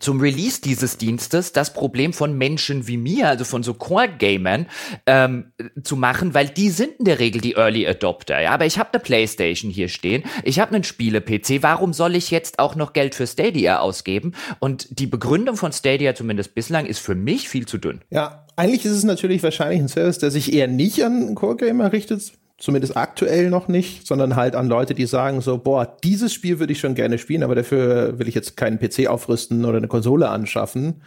[0.00, 4.66] zum Release dieses Dienstes das Problem von Menschen wie mir, also von so Core-Gamern,
[5.06, 5.52] ähm,
[5.82, 8.40] zu machen, weil die sind in der Regel die Early Adopter.
[8.40, 8.52] Ja?
[8.52, 12.58] Aber ich habe eine Playstation hier stehen, ich habe einen Spiele-PC, warum soll ich jetzt
[12.58, 14.32] auch noch Geld für Stadia ausgeben?
[14.58, 18.00] Und die Begründung von Stadia, zumindest bislang, ist für mich viel zu dünn.
[18.10, 22.32] Ja, eigentlich ist es natürlich wahrscheinlich ein Service, der sich eher nicht an Core-Gamer richtet,
[22.64, 26.72] zumindest aktuell noch nicht, sondern halt an Leute, die sagen so, boah, dieses Spiel würde
[26.72, 30.30] ich schon gerne spielen, aber dafür will ich jetzt keinen PC aufrüsten oder eine Konsole
[30.30, 31.02] anschaffen.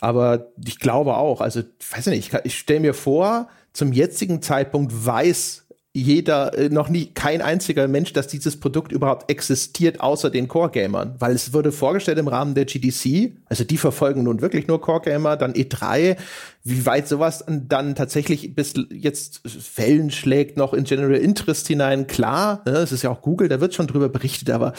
[0.00, 1.62] Aber ich glaube auch, also,
[1.94, 6.88] weiß ich nicht, ich, ich stelle mir vor, zum jetzigen Zeitpunkt weiß jeder, äh, noch
[6.88, 11.16] nie, kein einziger Mensch, dass dieses Produkt überhaupt existiert, außer den Core-Gamern.
[11.18, 15.36] Weil es wurde vorgestellt im Rahmen der GDC, also die verfolgen nun wirklich nur Core-Gamer,
[15.36, 16.16] dann E3,
[16.62, 22.62] wie weit sowas dann tatsächlich bis jetzt Fällen schlägt, noch in General Interest hinein, klar,
[22.66, 24.74] ne, es ist ja auch Google, da wird schon drüber berichtet, aber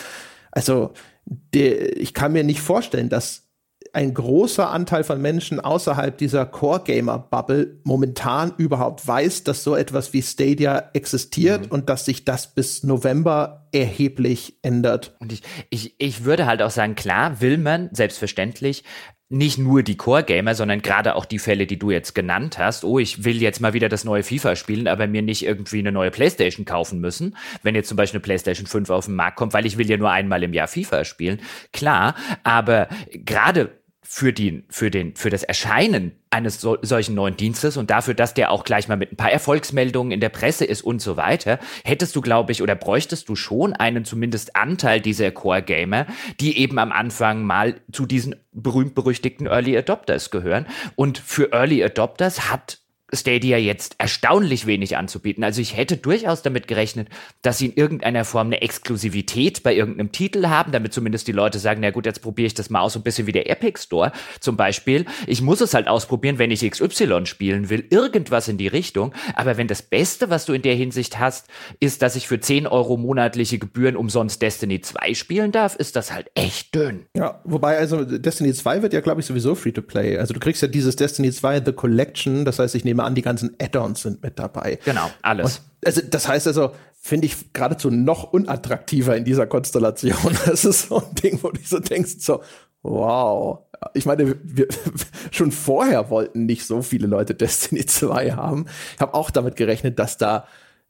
[0.52, 0.94] also
[1.26, 3.49] der, ich kann mir nicht vorstellen, dass
[3.94, 10.22] ein großer Anteil von Menschen außerhalb dieser Core-Gamer-Bubble momentan überhaupt weiß, dass so etwas wie
[10.22, 11.72] Stadia existiert mhm.
[11.72, 15.16] und dass sich das bis November erheblich ändert.
[15.20, 18.84] Und ich, ich, ich würde halt auch sagen, klar, will man, selbstverständlich,
[19.32, 22.84] nicht nur die Core-Gamer, sondern gerade auch die Fälle, die du jetzt genannt hast.
[22.84, 25.92] Oh, ich will jetzt mal wieder das neue FIFA spielen, aber mir nicht irgendwie eine
[25.92, 29.54] neue Playstation kaufen müssen, wenn jetzt zum Beispiel eine Playstation 5 auf den Markt kommt,
[29.54, 31.40] weil ich will ja nur einmal im Jahr FIFA spielen.
[31.72, 33.79] Klar, aber gerade
[34.12, 38.34] für, die, für, den, für das Erscheinen eines so, solchen neuen Dienstes und dafür, dass
[38.34, 41.60] der auch gleich mal mit ein paar Erfolgsmeldungen in der Presse ist und so weiter,
[41.86, 46.08] hättest du, glaube ich, oder bräuchtest du schon einen zumindest Anteil dieser Core-Gamer,
[46.40, 50.66] die eben am Anfang mal zu diesen berühmt-berüchtigten Early Adopters gehören.
[50.96, 52.79] Und für Early Adopters hat
[53.14, 55.44] Stadia jetzt erstaunlich wenig anzubieten.
[55.44, 57.10] Also ich hätte durchaus damit gerechnet,
[57.42, 61.60] dass sie in irgendeiner Form eine Exklusivität bei irgendeinem Titel haben, damit zumindest die Leute
[61.60, 63.80] sagen, na gut, jetzt probiere ich das mal aus, so ein bisschen wie der Epic
[63.82, 65.06] Store zum Beispiel.
[65.28, 69.14] Ich muss es halt ausprobieren, wenn ich XY spielen will, irgendwas in die Richtung.
[69.36, 71.48] Aber wenn das Beste, was du in der Hinsicht hast,
[71.80, 76.12] ist, dass ich für 10 Euro monatliche Gebühren umsonst Destiny 2 spielen darf, ist das
[76.14, 77.06] halt echt dünn.
[77.16, 80.18] Ja, wobei also Destiny 2 wird ja, glaube ich, sowieso Free-to-Play.
[80.18, 83.16] Also du kriegst ja dieses Destiny 2 The Collection, das heißt, ich nehme nehme an,
[83.16, 84.80] die ganzen Add-ons sind mit dabei.
[84.86, 85.58] Genau, alles.
[85.58, 90.38] Und, also, das heißt also, finde ich geradezu noch unattraktiver in dieser Konstellation.
[90.46, 92.42] Das ist so ein Ding, wo du so denkst, so,
[92.82, 93.60] wow.
[93.94, 94.68] Ich meine, wir,
[95.32, 98.66] schon vorher wollten nicht so viele Leute Destiny 2 haben.
[98.96, 100.46] Ich habe auch damit gerechnet, dass da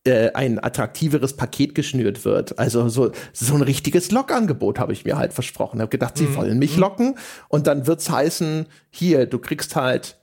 [0.05, 2.57] äh, ein attraktiveres Paket geschnürt wird.
[2.57, 5.77] Also so, so ein richtiges Lock-Angebot habe ich mir halt versprochen.
[5.77, 6.35] Ich habe gedacht, sie mhm.
[6.35, 6.81] wollen mich mhm.
[6.81, 7.15] locken
[7.49, 10.18] und dann wird's heißen, hier, du kriegst halt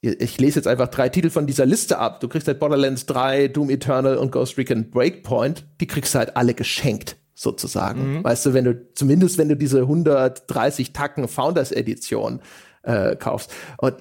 [0.00, 2.20] ich lese jetzt einfach drei Titel von dieser Liste ab.
[2.20, 5.64] Du kriegst halt Borderlands 3, Doom Eternal und Ghost Recon Breakpoint.
[5.80, 8.18] Die kriegst du halt alle geschenkt, sozusagen.
[8.18, 8.24] Mhm.
[8.24, 12.40] Weißt du, wenn du, zumindest wenn du diese 130 Tacken Founders Edition
[12.82, 13.52] äh, kaufst.
[13.78, 13.96] Und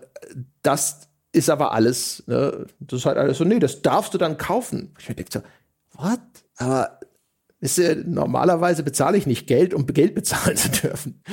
[0.61, 4.37] das ist aber alles, ne, das ist halt alles so, nee, das darfst du dann
[4.37, 4.93] kaufen.
[4.99, 5.41] Ich denke so,
[5.93, 6.19] what?
[6.57, 6.99] Aber
[7.59, 11.23] ist, äh, normalerweise bezahle ich nicht Geld, um Geld bezahlen zu dürfen.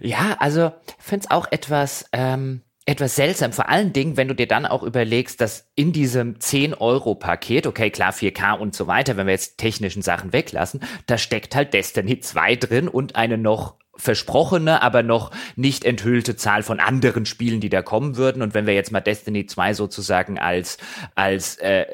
[0.00, 4.46] Ja, also finde es auch etwas, ähm, etwas seltsam, vor allen Dingen, wenn du dir
[4.46, 9.32] dann auch überlegst, dass in diesem 10-Euro-Paket, okay, klar, 4K und so weiter, wenn wir
[9.32, 15.02] jetzt technischen Sachen weglassen, da steckt halt Destiny 2 drin und eine noch versprochene, aber
[15.02, 18.42] noch nicht enthüllte Zahl von anderen Spielen, die da kommen würden.
[18.42, 20.78] Und wenn wir jetzt mal Destiny 2 sozusagen als,
[21.14, 21.86] als, äh,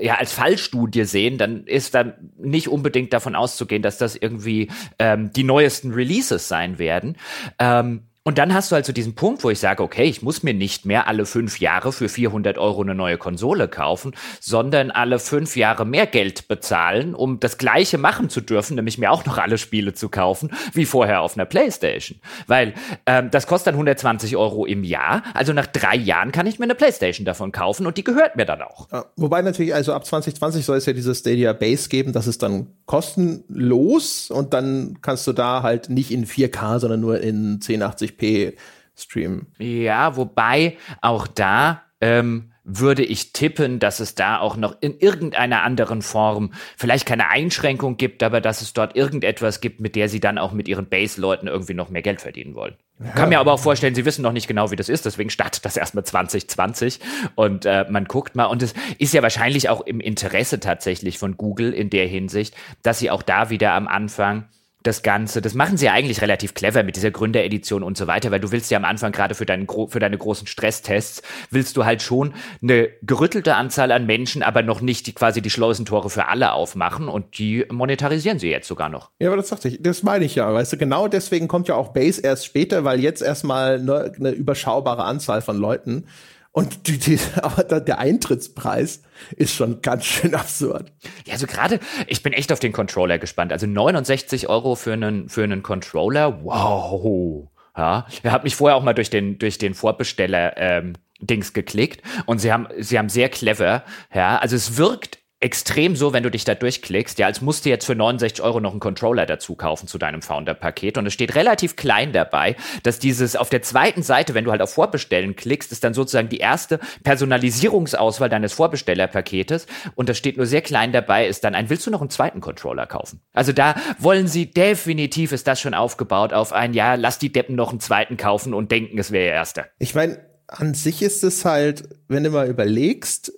[0.00, 5.32] ja, als Fallstudie sehen, dann ist da nicht unbedingt davon auszugehen, dass das irgendwie ähm,
[5.32, 7.18] die neuesten Releases sein werden.
[7.58, 10.54] Ähm, und dann hast du also diesen Punkt, wo ich sage, okay, ich muss mir
[10.54, 15.56] nicht mehr alle fünf Jahre für 400 Euro eine neue Konsole kaufen, sondern alle fünf
[15.56, 19.58] Jahre mehr Geld bezahlen, um das Gleiche machen zu dürfen, nämlich mir auch noch alle
[19.58, 22.18] Spiele zu kaufen, wie vorher auf einer Playstation.
[22.46, 22.72] Weil
[23.04, 25.22] ähm, das kostet dann 120 Euro im Jahr.
[25.34, 28.46] Also nach drei Jahren kann ich mir eine Playstation davon kaufen und die gehört mir
[28.46, 28.90] dann auch.
[28.90, 32.42] Ja, wobei natürlich, also ab 2020 soll es ja dieses Stadia Base geben, das ist
[32.42, 38.13] dann kostenlos und dann kannst du da halt nicht in 4K, sondern nur in 1080
[38.18, 38.54] 1080p
[38.96, 39.46] streamen.
[39.58, 45.62] Ja, wobei auch da ähm, würde ich tippen, dass es da auch noch in irgendeiner
[45.62, 50.18] anderen Form vielleicht keine Einschränkung gibt, aber dass es dort irgendetwas gibt, mit der sie
[50.18, 52.74] dann auch mit ihren Base-Leuten irgendwie noch mehr Geld verdienen wollen.
[53.00, 53.10] Ja.
[53.10, 55.64] Kann mir aber auch vorstellen, sie wissen noch nicht genau, wie das ist, deswegen startet
[55.64, 57.00] das erstmal 2020
[57.34, 58.46] und äh, man guckt mal.
[58.46, 62.98] Und es ist ja wahrscheinlich auch im Interesse tatsächlich von Google in der Hinsicht, dass
[62.98, 64.48] sie auch da wieder am Anfang
[64.84, 65.42] das Ganze.
[65.42, 68.52] Das machen sie ja eigentlich relativ clever mit dieser Gründeredition und so weiter, weil du
[68.52, 72.34] willst ja am Anfang gerade für, deinen, für deine großen Stresstests, willst du halt schon
[72.62, 77.08] eine gerüttelte Anzahl an Menschen, aber noch nicht die, quasi die Schleusentore für alle aufmachen
[77.08, 79.10] und die monetarisieren sie jetzt sogar noch.
[79.18, 81.74] Ja, aber das sagte ich, das meine ich ja, weißt du, genau deswegen kommt ja
[81.74, 86.06] auch Base erst später, weil jetzt erstmal eine, eine überschaubare Anzahl von Leuten
[86.54, 89.02] und die, die, aber der Eintrittspreis
[89.36, 90.92] ist schon ganz schön absurd.
[91.26, 93.52] Ja, also gerade, ich bin echt auf den Controller gespannt.
[93.52, 97.50] Also 69 Euro für einen, für einen Controller, wow.
[97.76, 102.02] Ja, er hat mich vorher auch mal durch den, durch den Vorbesteller ähm, Dings geklickt
[102.26, 103.82] und sie haben, sie haben sehr clever,
[104.14, 107.68] ja, also es wirkt extrem so, wenn du dich da durchklickst, ja, als musst du
[107.68, 110.96] jetzt für 69 Euro noch einen Controller dazu kaufen zu deinem Founder-Paket.
[110.96, 114.62] Und es steht relativ klein dabei, dass dieses auf der zweiten Seite, wenn du halt
[114.62, 119.66] auf Vorbestellen klickst, ist dann sozusagen die erste Personalisierungsauswahl deines Vorbestellerpaketes.
[119.94, 122.40] Und das steht nur sehr klein dabei, ist dann ein, willst du noch einen zweiten
[122.40, 123.20] Controller kaufen?
[123.34, 127.54] Also da wollen sie definitiv, ist das schon aufgebaut auf ein, ja, lass die Deppen
[127.54, 129.66] noch einen zweiten kaufen und denken, es wäre ihr erster.
[129.78, 133.32] Ich meine, an sich ist es halt, wenn du mal überlegst,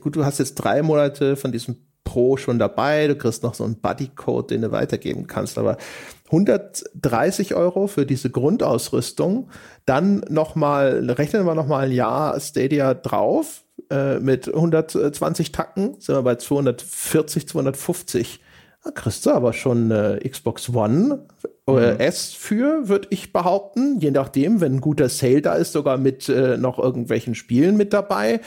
[0.00, 3.64] gut, du hast jetzt drei Monate von diesem Pro schon dabei, du kriegst noch so
[3.64, 5.76] einen Buddy-Code, den du weitergeben kannst, aber
[6.26, 9.48] 130 Euro für diese Grundausrüstung,
[9.84, 16.22] dann nochmal, rechnen wir nochmal ein Jahr Stadia drauf, äh, mit 120 Tacken, sind wir
[16.22, 18.40] bei 240, 250.
[18.82, 21.26] Da kriegst du aber schon eine Xbox One
[21.68, 22.00] äh, mhm.
[22.00, 23.98] S für, würde ich behaupten.
[24.00, 27.92] Je nachdem, wenn ein guter Sale da ist, sogar mit äh, noch irgendwelchen Spielen mit
[27.92, 28.40] dabei.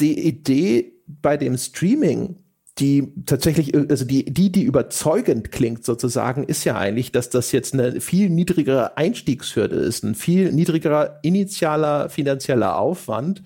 [0.00, 2.36] Die Idee bei dem Streaming,
[2.78, 7.74] die tatsächlich, also die, die, die überzeugend klingt sozusagen, ist ja eigentlich, dass das jetzt
[7.74, 13.42] eine viel niedrigere Einstiegshürde ist, ein viel niedrigerer initialer finanzieller Aufwand.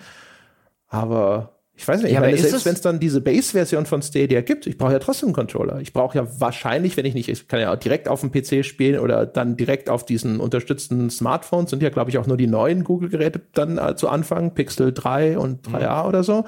[0.86, 4.40] Aber ich weiß nicht, ja, ich meine, selbst wenn es dann diese Base-Version von Stadia
[4.40, 5.80] gibt, ich brauche ja trotzdem einen Controller.
[5.80, 8.64] Ich brauche ja wahrscheinlich, wenn ich nicht, ich kann ja auch direkt auf dem PC
[8.64, 12.48] spielen oder dann direkt auf diesen unterstützten Smartphones, sind ja, glaube ich, auch nur die
[12.48, 16.08] neuen Google-Geräte dann äh, zu Anfang, Pixel 3 und 3a mhm.
[16.08, 16.44] oder so.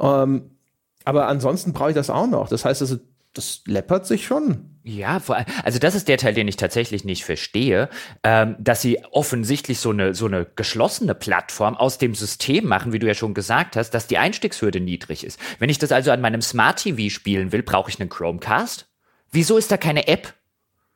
[0.00, 0.50] Ähm,
[1.04, 2.48] aber ansonsten brauche ich das auch noch.
[2.48, 2.96] Das heißt, also,
[3.32, 4.73] das läppert sich schon.
[4.86, 7.88] Ja, vor allem, also das ist der Teil, den ich tatsächlich nicht verstehe,
[8.22, 12.98] ähm, dass sie offensichtlich so eine, so eine geschlossene Plattform aus dem System machen, wie
[12.98, 15.40] du ja schon gesagt hast, dass die Einstiegshürde niedrig ist.
[15.58, 18.86] Wenn ich das also an meinem Smart TV spielen will, brauche ich einen Chromecast?
[19.30, 20.34] Wieso ist da keine App?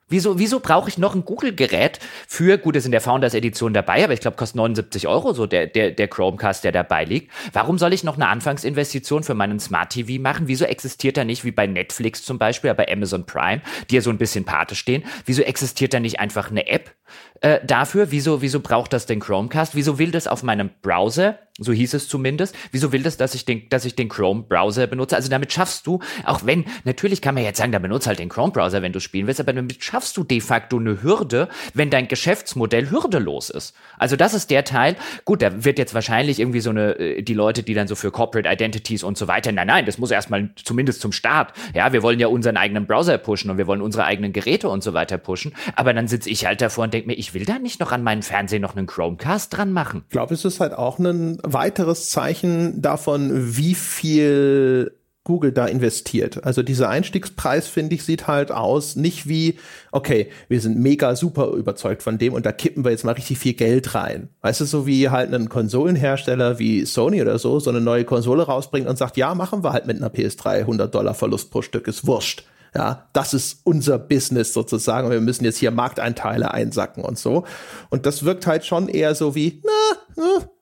[0.09, 4.15] Wieso, wieso brauche ich noch ein Google-Gerät für, gut, ist in der Founders-Edition dabei, aber
[4.15, 7.31] ich glaube, kostet 79 Euro so der, der, der Chromecast, der dabei liegt.
[7.53, 10.49] Warum soll ich noch eine Anfangsinvestition für meinen Smart TV machen?
[10.49, 14.11] Wieso existiert da nicht, wie bei Netflix zum Beispiel, aber Amazon Prime, die ja so
[14.11, 16.95] ein bisschen Pate stehen, wieso existiert da nicht einfach eine App
[17.41, 18.11] äh, dafür?
[18.11, 19.75] Wieso, wieso braucht das den Chromecast?
[19.75, 22.55] Wieso will das auf meinem Browser so hieß es zumindest.
[22.71, 25.17] Wieso will das, dass ich den, dass ich den Chrome-Browser benutze?
[25.17, 28.29] Also damit schaffst du, auch wenn, natürlich kann man jetzt sagen, da benutze halt den
[28.29, 32.09] Chrome-Browser, wenn du spielen willst, aber damit schaffst du de facto eine Hürde, wenn dein
[32.09, 33.75] Geschäftsmodell hürdelos ist.
[33.99, 34.97] Also das ist der Teil.
[35.25, 38.11] Gut, da wird jetzt wahrscheinlich irgendwie so eine, äh, die Leute, die dann so für
[38.11, 41.53] Corporate Identities und so weiter, nein, nein, das muss erstmal zumindest zum Start.
[41.75, 44.85] Ja, wir wollen ja unseren eigenen Browser pushen und wir wollen unsere eigenen Geräte und
[44.85, 45.55] so weiter pushen.
[45.75, 48.03] Aber dann sitze ich halt davor und denke mir, ich will da nicht noch an
[48.03, 50.05] meinen Fernsehen noch einen Chromecast dran machen.
[50.07, 54.93] Ich glaube, es ist halt auch ein weiteres Zeichen davon, wie viel
[55.29, 56.43] Google da investiert.
[56.45, 59.59] Also dieser Einstiegspreis, finde ich, sieht halt aus, nicht wie,
[59.93, 63.39] okay, wir sind mega super überzeugt von dem und da kippen wir jetzt mal richtig
[63.39, 64.31] viel Geld rein.
[64.41, 68.45] Weißt du, so wie halt ein Konsolenhersteller wie Sony oder so, so eine neue Konsole
[68.45, 71.89] rausbringt und sagt, ja, machen wir halt mit einer PS3 100 Dollar Verlust pro Stück,
[71.89, 72.45] ist wurscht.
[72.75, 75.11] Ja, das ist unser Business sozusagen.
[75.11, 77.45] Wir müssen jetzt hier Markteinteile einsacken und so.
[77.91, 79.99] Und das wirkt halt schon eher so wie, na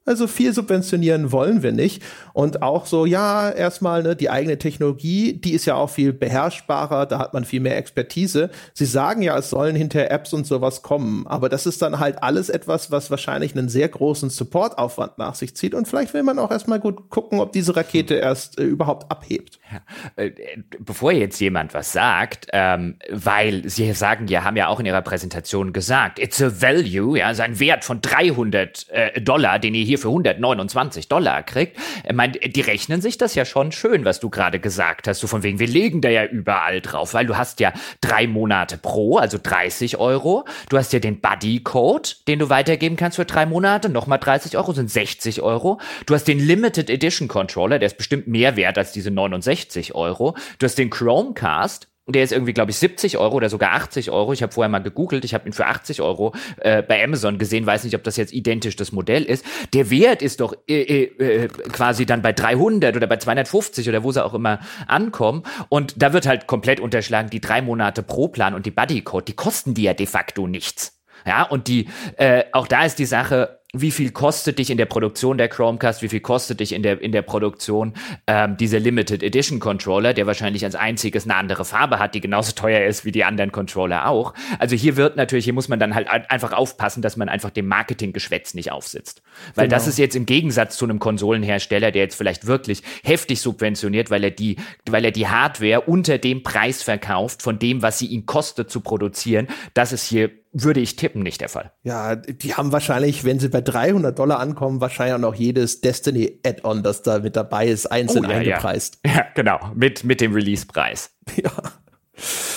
[0.07, 2.03] also viel subventionieren wollen wir nicht.
[2.33, 7.07] Und auch so, ja, erstmal ne, die eigene Technologie, die ist ja auch viel beherrschbarer,
[7.07, 8.51] da hat man viel mehr Expertise.
[8.73, 12.23] Sie sagen ja, es sollen hinter Apps und sowas kommen, aber das ist dann halt
[12.23, 15.75] alles etwas, was wahrscheinlich einen sehr großen Supportaufwand nach sich zieht.
[15.75, 19.59] Und vielleicht will man auch erstmal gut gucken, ob diese Rakete erst äh, überhaupt abhebt.
[19.73, 19.81] Ja.
[20.23, 20.31] Äh,
[20.79, 25.03] bevor jetzt jemand was sagt, ähm, weil Sie sagen ja, haben ja auch in Ihrer
[25.03, 29.99] Präsentation gesagt, it's a value, ja, sein Wert von 300 äh, Dollar, den ihr hier
[29.99, 31.79] für 129 Dollar kriegt,
[32.09, 35.21] ich die rechnen sich das ja schon schön, was du gerade gesagt hast.
[35.21, 38.79] So von wegen, wir legen da ja überall drauf, weil du hast ja drei Monate
[38.79, 40.45] pro, also 30 Euro.
[40.69, 44.73] Du hast ja den Buddy-Code, den du weitergeben kannst für drei Monate, nochmal 30 Euro,
[44.73, 45.81] sind 60 Euro.
[46.07, 50.37] Du hast den Limited Edition Controller, der ist bestimmt mehr wert als diese 69 Euro.
[50.59, 54.33] Du hast den Chromecast, Der ist irgendwie, glaube ich, 70 Euro oder sogar 80 Euro.
[54.33, 55.25] Ich habe vorher mal gegoogelt.
[55.25, 57.67] Ich habe ihn für 80 Euro äh, bei Amazon gesehen.
[57.67, 59.45] Weiß nicht, ob das jetzt identisch das Modell ist.
[59.75, 64.05] Der Wert ist doch äh, äh, äh quasi dann bei 300 oder bei 250 oder
[64.05, 65.43] wo sie auch immer ankommen.
[65.69, 69.75] Und da wird halt komplett unterschlagen, die drei Monate Pro-Plan und die Bodycode, die kosten
[69.75, 71.01] die ja de facto nichts.
[71.27, 71.89] Ja, und die,
[72.19, 76.03] äh, auch da ist die Sache, wie viel kostet dich in der Produktion der Chromecast,
[76.03, 77.95] wie viel kostet dich in der, in der Produktion
[78.27, 82.53] ähm, dieser Limited Edition Controller, der wahrscheinlich als einziges eine andere Farbe hat, die genauso
[82.53, 84.35] teuer ist wie die anderen Controller auch.
[84.59, 87.67] Also hier wird natürlich, hier muss man dann halt einfach aufpassen, dass man einfach dem
[87.67, 89.23] Marketinggeschwätz nicht aufsitzt.
[89.55, 89.77] Weil genau.
[89.77, 94.25] das ist jetzt im Gegensatz zu einem Konsolenhersteller, der jetzt vielleicht wirklich heftig subventioniert, weil
[94.25, 94.57] er die,
[94.89, 98.81] weil er die Hardware unter dem Preis verkauft, von dem, was sie ihn kostet zu
[98.81, 99.49] produzieren.
[99.75, 101.73] Das ist hier würde ich tippen, nicht der Fall.
[101.83, 106.41] Ja, die haben wahrscheinlich, wenn sie bei 300 Dollar ankommen, wahrscheinlich auch noch jedes Destiny
[106.45, 108.99] Add-on, das da mit dabei ist, einzeln oh, ja, eingepreist.
[109.05, 109.13] Ja.
[109.17, 111.11] ja, genau, mit, mit dem Release-Preis.
[111.37, 111.51] Ja.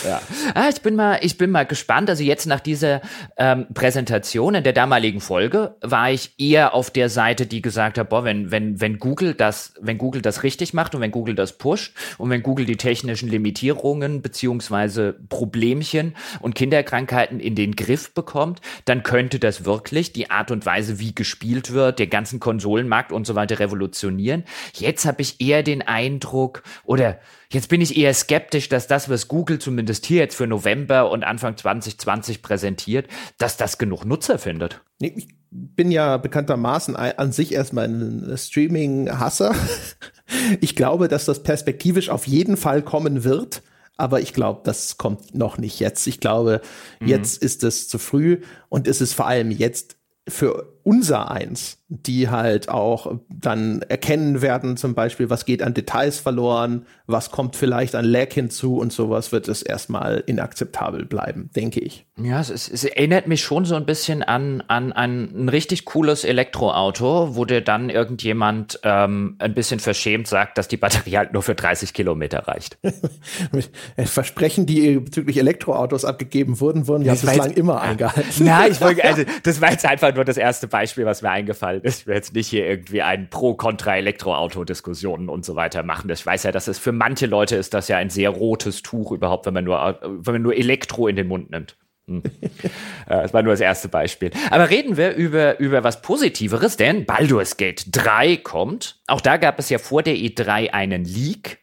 [0.06, 0.22] Ja.
[0.54, 2.10] Ah, ich bin mal, ich bin mal gespannt.
[2.10, 3.02] Also jetzt nach dieser
[3.38, 8.10] ähm, Präsentation in der damaligen Folge war ich eher auf der Seite, die gesagt hat,
[8.10, 11.58] boah, wenn, wenn, wenn Google das, wenn Google das richtig macht und wenn Google das
[11.58, 18.62] pusht und wenn Google die technischen Limitierungen beziehungsweise Problemchen und Kinderkrankheiten in den Griff bekommt,
[18.86, 23.28] dann könnte das wirklich die Art und Weise, wie gespielt wird, der ganzen Konsolenmarkt und
[23.28, 24.46] so weiter revolutionieren.
[24.74, 27.20] Jetzt habe ich eher den Eindruck, oder
[27.52, 31.24] Jetzt bin ich eher skeptisch, dass das, was Google zumindest hier jetzt für November und
[31.24, 33.08] Anfang 2020 präsentiert,
[33.40, 34.82] dass das genug Nutzer findet.
[35.00, 39.56] Ich bin ja bekanntermaßen an sich erstmal ein Streaming-Hasser.
[40.62, 43.64] Ich glaube, dass das perspektivisch auf jeden Fall kommen wird.
[43.98, 46.06] Aber ich glaube, das kommt noch nicht jetzt.
[46.06, 46.62] Ich glaube,
[47.00, 47.08] mhm.
[47.08, 49.98] jetzt ist es zu früh und es ist vor allem jetzt
[50.28, 56.20] für unser eins, die halt auch dann erkennen werden, zum Beispiel, was geht an Details
[56.20, 61.80] verloren, was kommt vielleicht an Lag hinzu und sowas wird es erstmal inakzeptabel bleiben, denke
[61.80, 62.08] ich.
[62.20, 66.24] Ja, es, es, erinnert mich schon so ein bisschen an, an, an ein richtig cooles
[66.24, 71.44] Elektroauto, wo dir dann irgendjemand ähm, ein bisschen verschämt sagt, dass die Batterie halt nur
[71.44, 72.80] für 30 Kilometer reicht.
[73.98, 78.24] Versprechen, die bezüglich Elektroautos abgegeben wurden, wurden ja bislang immer eingehalten.
[78.46, 81.82] Nein, ich wollte, also das war jetzt einfach nur das erste Beispiel, was mir eingefallen
[81.84, 82.02] ist.
[82.02, 86.10] Ich will jetzt nicht hier irgendwie ein Pro-Kontra-Elektroauto-Diskussionen und so weiter machen.
[86.10, 89.12] Ich weiß ja, dass es für manche Leute ist das ja ein sehr rotes Tuch
[89.12, 91.78] überhaupt, wenn man nur, wenn man nur Elektro in den Mund nimmt.
[92.08, 92.24] Hm.
[93.08, 94.32] das war nur das erste Beispiel.
[94.50, 99.00] Aber reden wir über, über was Positiveres, denn Baldur's Gate 3 kommt.
[99.08, 101.60] Auch da gab es ja vor der E3 einen Leak.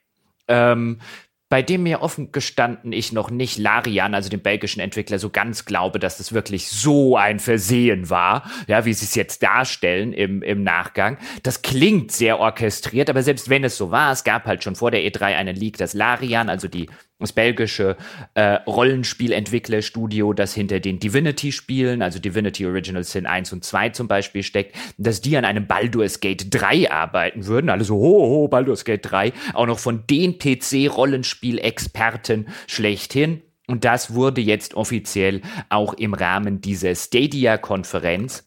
[0.49, 1.01] Ähm,
[1.49, 5.65] bei dem mir offen gestanden ich noch nicht Larian, also dem belgischen Entwickler, so ganz
[5.65, 10.43] glaube, dass das wirklich so ein Versehen war, ja, wie sie es jetzt darstellen im,
[10.43, 11.19] im Nachgang.
[11.45, 14.91] Das klingt sehr orchestriert, aber selbst wenn es so war, es gab halt schon vor
[14.91, 16.89] der E3 einen Leak, dass Larian, also die
[17.19, 17.97] das belgische
[18.35, 24.43] äh, Rollenspielentwicklerstudio, das hinter den Divinity-Spielen, also Divinity Original Sin 1 und 2 zum Beispiel
[24.43, 27.71] steckt, dass die an einem Baldur's Gate 3 arbeiten würden.
[27.71, 33.41] Also ho, ho, Baldur's Gate 3, auch noch von den PC-Rollenspiel-Experten schlechthin.
[33.67, 38.46] Und das wurde jetzt offiziell auch im Rahmen dieser Stadia-Konferenz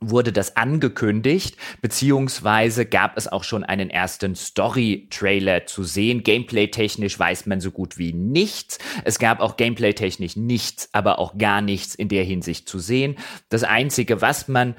[0.00, 6.22] wurde das angekündigt, beziehungsweise gab es auch schon einen ersten Story-Trailer zu sehen.
[6.22, 8.78] Gameplay-technisch weiß man so gut wie nichts.
[9.04, 13.16] Es gab auch Gameplay-technisch nichts, aber auch gar nichts in der Hinsicht zu sehen.
[13.48, 14.74] Das Einzige, was man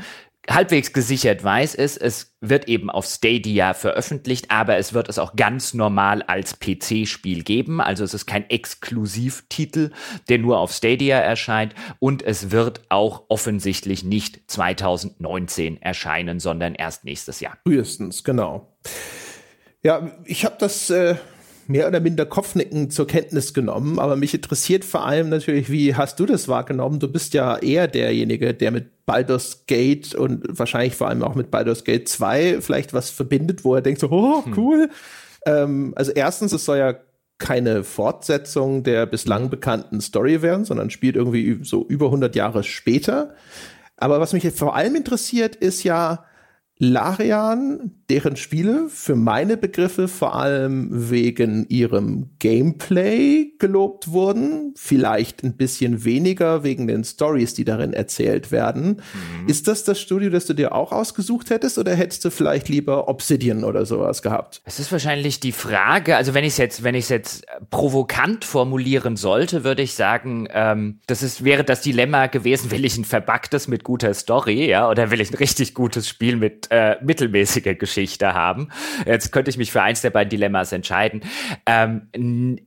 [0.49, 5.35] halbwegs gesichert weiß, ist, es wird eben auf Stadia veröffentlicht, aber es wird es auch
[5.35, 7.81] ganz normal als PC-Spiel geben.
[7.81, 9.91] Also es ist kein Exklusivtitel,
[10.29, 17.03] der nur auf Stadia erscheint und es wird auch offensichtlich nicht 2019 erscheinen, sondern erst
[17.03, 17.57] nächstes Jahr.
[17.63, 18.77] Frühestens, genau.
[19.83, 21.15] Ja, ich habe das äh,
[21.67, 26.19] mehr oder minder Kopfnicken zur Kenntnis genommen, aber mich interessiert vor allem natürlich, wie hast
[26.19, 26.99] du das wahrgenommen?
[26.99, 31.51] Du bist ja eher derjenige, der mit Baldur's Gate und wahrscheinlich vor allem auch mit
[31.51, 34.53] Baldur's Gate 2 vielleicht was verbindet, wo er denkt so, oh, hm.
[34.57, 34.89] cool.
[35.45, 35.53] Hm.
[35.53, 36.95] Ähm, also erstens, es soll ja
[37.37, 43.35] keine Fortsetzung der bislang bekannten Story werden, sondern spielt irgendwie so über 100 Jahre später.
[43.95, 46.25] Aber was mich vor allem interessiert, ist ja,
[46.79, 55.57] Larian, deren Spiele für meine Begriffe vor allem wegen ihrem Gameplay gelobt wurden, vielleicht ein
[55.57, 59.01] bisschen weniger wegen den Stories, die darin erzählt werden.
[59.41, 59.49] Mhm.
[59.49, 63.07] Ist das das Studio, das du dir auch ausgesucht hättest oder hättest du vielleicht lieber
[63.07, 64.61] Obsidian oder sowas gehabt?
[64.63, 68.45] Es ist wahrscheinlich die Frage, also wenn ich es jetzt, wenn ich es jetzt provokant
[68.45, 73.05] formulieren sollte, würde ich sagen, ähm, das ist, wäre das Dilemma gewesen, will ich ein
[73.05, 77.77] verbacktes mit guter Story, ja, oder will ich ein richtig gutes Spiel mit äh, mittelmäßige
[77.77, 78.69] Geschichte haben.
[79.05, 81.21] Jetzt könnte ich mich für eins der beiden Dilemmas entscheiden.
[81.65, 82.59] Ähm,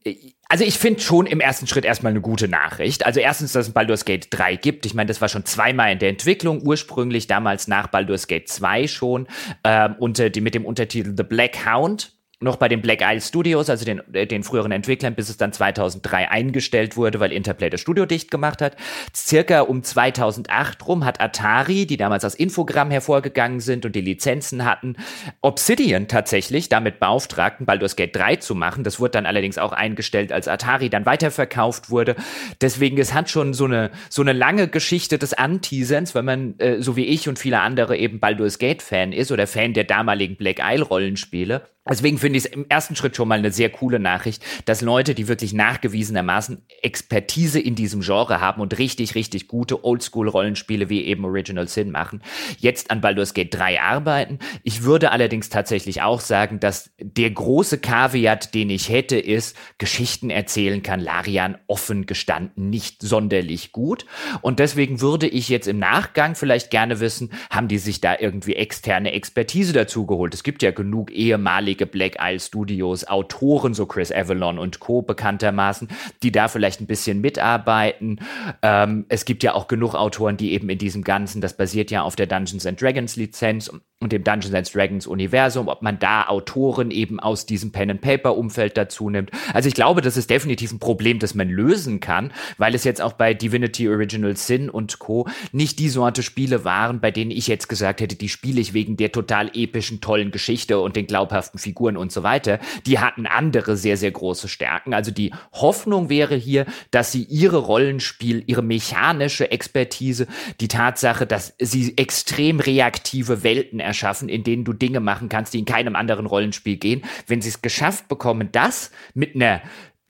[0.49, 3.07] Also ich finde schon im ersten Schritt erstmal eine gute Nachricht.
[3.07, 4.85] Also erstens, dass es Baldur's Gate 3 gibt.
[4.85, 8.89] Ich meine, das war schon zweimal in der Entwicklung, ursprünglich damals nach Baldur's Gate 2
[8.89, 9.29] schon,
[9.63, 13.69] äh, unter die, mit dem Untertitel The Black Hound noch bei den Black Isle Studios,
[13.69, 17.83] also den, äh, den früheren Entwicklern, bis es dann 2003 eingestellt wurde, weil Interplay das
[17.83, 18.77] Studio dicht gemacht hat.
[19.15, 24.65] Circa um 2008 rum hat Atari, die damals aus Infogramm hervorgegangen sind und die Lizenzen
[24.65, 24.97] hatten,
[25.43, 28.85] Obsidian tatsächlich damit beauftragt, Baldur's Gate 3 zu machen.
[28.85, 32.17] Das wurde dann allerdings auch eingestellt, als Atari dann weiterverkauft wurde.
[32.63, 36.81] Deswegen, es hat schon so eine, so eine lange Geschichte des Anteaserns, wenn man, äh,
[36.81, 40.37] so wie ich und viele andere eben Baldur's Gate Fan ist oder Fan der damaligen
[40.37, 41.67] Black Isle Rollenspiele.
[41.91, 45.15] Deswegen finde ich es im ersten Schritt schon mal eine sehr coole Nachricht, dass Leute,
[45.15, 51.25] die wirklich nachgewiesenermaßen Expertise in diesem Genre haben und richtig, richtig gute Oldschool-Rollenspiele wie eben
[51.25, 52.23] Original Sin machen,
[52.59, 54.39] jetzt an Baldur's Gate 3 arbeiten.
[54.63, 60.31] Ich würde allerdings tatsächlich auch sagen, dass der große Kaviat, den ich hätte, ist, Geschichten
[60.31, 64.07] erzählen kann Larian offen gestanden nicht sonderlich gut.
[64.43, 68.55] Und deswegen würde ich jetzt im Nachgang vielleicht gerne wissen, haben die sich da irgendwie
[68.55, 70.35] externe Expertise dazu geholt?
[70.35, 75.03] Es gibt ja genug ehemalige ehemalige Black Isle Studios Autoren, so Chris Avalon und Co.
[75.03, 75.89] bekanntermaßen,
[76.23, 78.21] die da vielleicht ein bisschen mitarbeiten.
[78.63, 82.03] Ähm, es gibt ja auch genug Autoren, die eben in diesem Ganzen, das basiert ja
[82.03, 83.71] auf der Dungeons and Dragons Lizenz
[84.03, 88.01] und dem Dungeons and Dragons Universum, ob man da Autoren eben aus diesem Pen and
[88.01, 89.31] Paper Umfeld dazu nimmt.
[89.53, 93.03] Also ich glaube, das ist definitiv ein Problem, das man lösen kann, weil es jetzt
[93.03, 95.29] auch bei Divinity Original Sin und Co.
[95.53, 98.97] nicht die Sorte Spiele waren, bei denen ich jetzt gesagt hätte, die spiele ich wegen
[98.97, 102.59] der total epischen, tollen Geschichte und den glaubhaften Figuren und so weiter.
[102.87, 104.95] Die hatten andere sehr, sehr große Stärken.
[104.95, 110.27] Also die Hoffnung wäre hier, dass sie ihre Rollenspiel, ihre mechanische Expertise,
[110.63, 115.59] die Tatsache, dass sie extrem reaktive Welten erschaffen, in denen du Dinge machen kannst, die
[115.59, 117.03] in keinem anderen Rollenspiel gehen.
[117.27, 119.61] Wenn sie es geschafft bekommen, das mit einer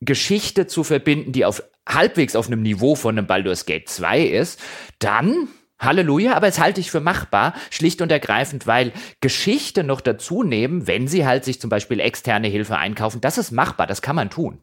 [0.00, 4.60] Geschichte zu verbinden, die auf halbwegs auf einem Niveau von einem Baldur's Gate 2 ist,
[4.98, 10.42] dann Halleluja, aber es halte ich für machbar, schlicht und ergreifend, weil Geschichte noch dazu
[10.42, 14.16] nehmen, wenn sie halt sich zum Beispiel externe Hilfe einkaufen, das ist machbar, das kann
[14.16, 14.58] man tun.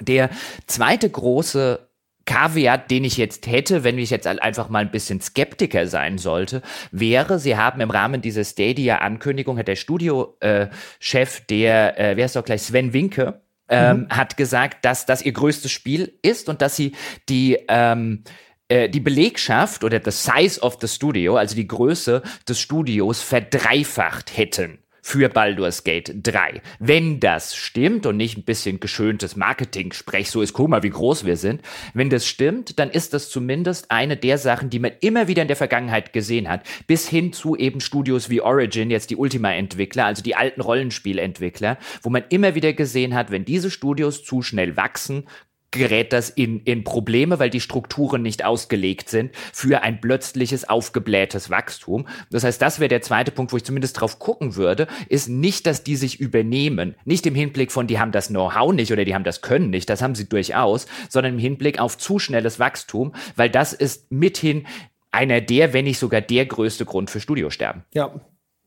[0.00, 0.30] Der
[0.66, 1.89] zweite große
[2.30, 6.62] Kaviat, den ich jetzt hätte, wenn ich jetzt einfach mal ein bisschen Skeptiker sein sollte,
[6.92, 12.36] wäre, sie haben im Rahmen dieser Stadia-Ankündigung, hat der Studiochef, äh, der, äh, wer ist
[12.36, 14.08] doch gleich, Sven Winke, ähm, mhm.
[14.10, 16.92] hat gesagt, dass das ihr größtes Spiel ist und dass sie
[17.28, 18.22] die, ähm,
[18.68, 24.36] äh, die Belegschaft oder the size of the studio, also die Größe des Studios verdreifacht
[24.36, 26.62] hätten für Baldur's Gate 3.
[26.78, 31.36] Wenn das stimmt und nicht ein bisschen geschöntes Marketing-Sprech, so ist, mal, wie groß wir
[31.36, 31.62] sind.
[31.94, 35.48] Wenn das stimmt, dann ist das zumindest eine der Sachen, die man immer wieder in
[35.48, 36.66] der Vergangenheit gesehen hat.
[36.86, 42.10] Bis hin zu eben Studios wie Origin, jetzt die Ultima-Entwickler, also die alten Rollenspielentwickler, wo
[42.10, 45.24] man immer wieder gesehen hat, wenn diese Studios zu schnell wachsen,
[45.70, 51.50] gerät das in, in Probleme, weil die Strukturen nicht ausgelegt sind für ein plötzliches aufgeblähtes
[51.50, 52.08] Wachstum.
[52.30, 55.66] Das heißt, das wäre der zweite Punkt, wo ich zumindest drauf gucken würde, ist nicht,
[55.66, 56.96] dass die sich übernehmen.
[57.04, 59.88] Nicht im Hinblick von, die haben das Know-how nicht oder die haben das Können nicht,
[59.88, 64.66] das haben sie durchaus, sondern im Hinblick auf zu schnelles Wachstum, weil das ist mithin
[65.12, 67.82] einer der, wenn nicht sogar der größte Grund für Studiosterben.
[67.92, 68.12] Ja,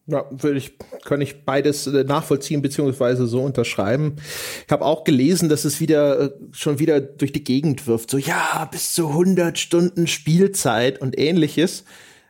[0.06, 4.18] ja, würde ich, kann ich beides äh, nachvollziehen beziehungsweise so unterschreiben.
[4.66, 8.10] Ich habe auch gelesen, dass es wieder äh, schon wieder durch die Gegend wirft.
[8.10, 11.86] So ja, bis zu 100 Stunden Spielzeit und ähnliches.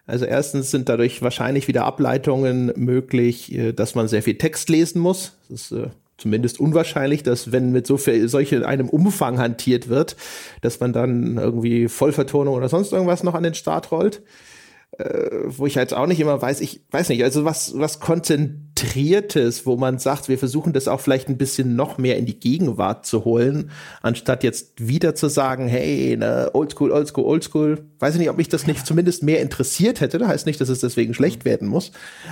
[0.05, 5.01] Also erstens sind dadurch wahrscheinlich wieder Ableitungen möglich, äh, dass man sehr viel Text lesen
[5.01, 5.34] muss.
[5.49, 10.15] Das ist zumindest unwahrscheinlich, dass wenn mit so viel solche einem Umfang hantiert wird,
[10.61, 14.21] dass man dann irgendwie Vollvertonung oder sonst irgendwas noch an den Start rollt
[14.97, 19.65] äh, wo ich jetzt auch nicht immer weiß, ich weiß nicht, also was, was konzentriertes,
[19.65, 23.05] wo man sagt, wir versuchen das auch vielleicht ein bisschen noch mehr in die Gegenwart
[23.05, 23.71] zu holen,
[24.01, 27.85] anstatt jetzt wieder zu sagen, hey, ne, oldschool, oldschool, oldschool.
[27.99, 30.19] Weiß ich nicht, ob mich das nicht zumindest mehr interessiert hätte.
[30.19, 31.91] Das heißt nicht, dass es deswegen schlecht werden muss,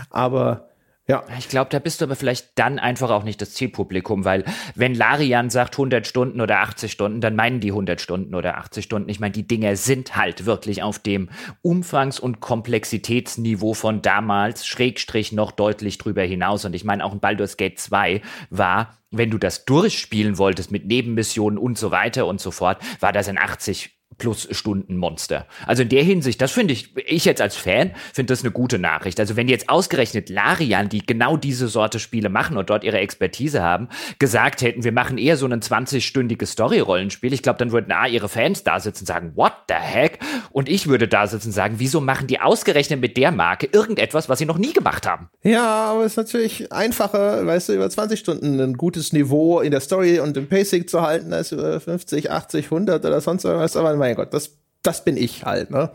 [0.10, 0.71] aber
[1.12, 1.24] ja.
[1.38, 4.46] Ich glaube, da bist du aber vielleicht dann einfach auch nicht das Zielpublikum, weil
[4.76, 8.86] wenn Larian sagt 100 Stunden oder 80 Stunden, dann meinen die 100 Stunden oder 80
[8.86, 9.10] Stunden.
[9.10, 11.30] Ich meine, die Dinge sind halt wirklich auf dem
[11.62, 16.64] Umfangs- und Komplexitätsniveau von damals, Schrägstrich noch deutlich drüber hinaus.
[16.64, 20.86] Und ich meine, auch ein Baldur's Gate 2 war wenn du das durchspielen wolltest mit
[20.86, 25.48] Nebenmissionen und so weiter und so fort, war das in 80 plus Stunden Monster.
[25.66, 28.78] Also in der Hinsicht, das finde ich, ich jetzt als Fan, finde das eine gute
[28.78, 29.20] Nachricht.
[29.20, 33.64] Also wenn jetzt ausgerechnet Larian, die genau diese Sorte Spiele machen und dort ihre Expertise
[33.64, 38.06] haben, gesagt hätten, wir machen eher so ein 20-stündiges Story-Rollenspiel, ich glaube, dann würden A,
[38.06, 40.20] ihre Fans da sitzen und sagen, what the heck?
[40.52, 44.30] Und ich würde da sitzen und sagen, wieso machen die ausgerechnet mit der Marke irgendetwas,
[44.30, 45.30] was sie noch nie gemacht haben?
[45.42, 49.72] Ja, aber es ist natürlich einfacher, weißt du, über 20 Stunden ein gutes Niveau in
[49.72, 53.76] der Story und im Pacing zu halten, als über 50, 80, 100 oder sonst was.
[53.76, 55.92] Aber mein Gott, das, das bin ich halt, ne?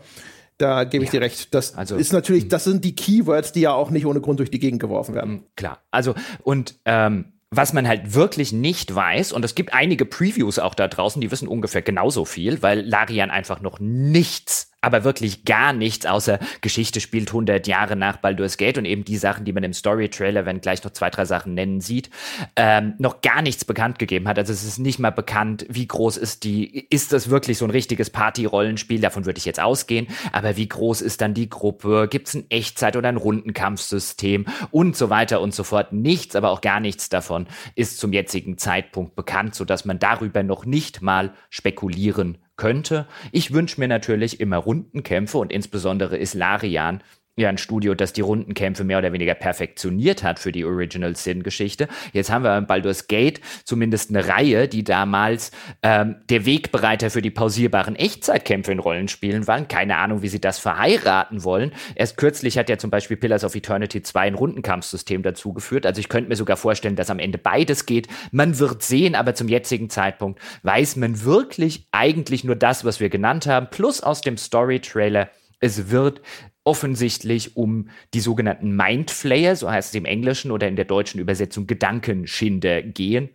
[0.57, 1.19] Da gebe ich ja.
[1.19, 1.53] dir recht.
[1.53, 2.49] Das also, ist natürlich, hm.
[2.49, 5.31] das sind die Keywords, die ja auch nicht ohne Grund durch die Gegend geworfen werden.
[5.31, 5.83] Hm, klar.
[5.91, 10.75] Also, und ähm, was man halt wirklich nicht weiß, und es gibt einige Previews auch
[10.75, 15.73] da draußen, die wissen ungefähr genauso viel, weil Larian einfach noch nichts aber wirklich gar
[15.73, 19.63] nichts außer Geschichte spielt 100 Jahre nach Baldur's Gate und eben die Sachen, die man
[19.63, 22.09] im Story-Trailer, wenn gleich noch zwei, drei Sachen nennen, sieht,
[22.55, 24.39] ähm, noch gar nichts bekannt gegeben hat.
[24.39, 27.71] Also es ist nicht mal bekannt, wie groß ist die, ist das wirklich so ein
[27.71, 29.01] richtiges Party-Rollenspiel?
[29.01, 30.07] Davon würde ich jetzt ausgehen.
[30.31, 32.07] Aber wie groß ist dann die Gruppe?
[32.09, 35.91] Gibt es ein Echtzeit- oder ein Rundenkampfsystem und so weiter und so fort?
[35.91, 40.65] Nichts, aber auch gar nichts davon ist zum jetzigen Zeitpunkt bekannt, sodass man darüber noch
[40.65, 43.07] nicht mal spekulieren könnte.
[43.31, 47.01] Ich wünsche mir natürlich immer Rundenkämpfe und insbesondere ist Larian
[47.37, 51.87] ja ein Studio, das die Rundenkämpfe mehr oder weniger perfektioniert hat für die Original Sin-Geschichte.
[52.11, 55.51] Jetzt haben wir in Baldur's Gate zumindest eine Reihe, die damals
[55.83, 59.67] ähm, der Wegbereiter für die pausierbaren Echtzeitkämpfe in Rollenspielen waren.
[59.67, 61.71] Keine Ahnung, wie sie das verheiraten wollen.
[61.93, 65.85] Erst kürzlich hat ja zum Beispiel Pillars of Eternity 2 ein Rundenkampfsystem dazugeführt.
[65.85, 68.07] Also ich könnte mir sogar vorstellen, dass am Ende beides geht.
[68.31, 73.09] Man wird sehen, aber zum jetzigen Zeitpunkt weiß man wirklich eigentlich nur das, was wir
[73.09, 75.29] genannt haben, plus aus dem Story-Trailer
[75.59, 76.21] es wird
[76.67, 81.65] offensichtlich um die sogenannten Mindflayer, so heißt es im Englischen oder in der deutschen Übersetzung
[81.65, 83.29] Gedankenschinder gehen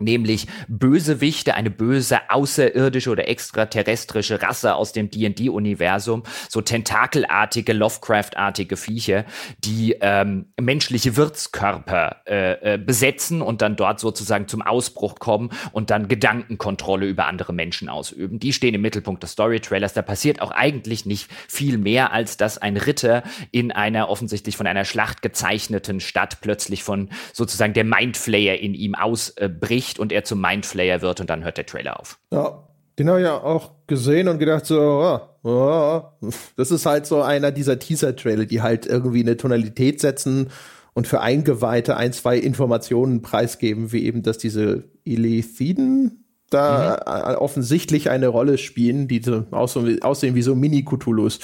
[0.00, 9.24] nämlich Bösewichte, eine böse außerirdische oder extraterrestrische Rasse aus dem D&D-Universum, so tentakelartige, Lovecraft-artige Viecher,
[9.58, 15.90] die ähm, menschliche Wirtskörper äh, äh, besetzen und dann dort sozusagen zum Ausbruch kommen und
[15.90, 18.38] dann Gedankenkontrolle über andere Menschen ausüben.
[18.38, 19.94] Die stehen im Mittelpunkt des Story-Trailers.
[19.94, 24.66] Da passiert auch eigentlich nicht viel mehr, als dass ein Ritter in einer offensichtlich von
[24.66, 30.24] einer Schlacht gezeichneten Stadt plötzlich von sozusagen der Mindflayer in ihm ausbricht bricht und er
[30.24, 32.18] zum Mindflayer wird und dann hört der Trailer auf.
[32.32, 32.64] Ja,
[32.98, 36.02] den habe ich ja auch gesehen und gedacht so, oh, oh,
[36.56, 40.48] das ist halt so einer dieser Teaser-Trailer, die halt irgendwie eine Tonalität setzen
[40.94, 47.36] und für Eingeweihte ein, zwei Informationen preisgeben, wie eben, dass diese Illithiden da mhm.
[47.36, 51.40] offensichtlich eine Rolle spielen, die so aussehen wie so Mini-Cthulhus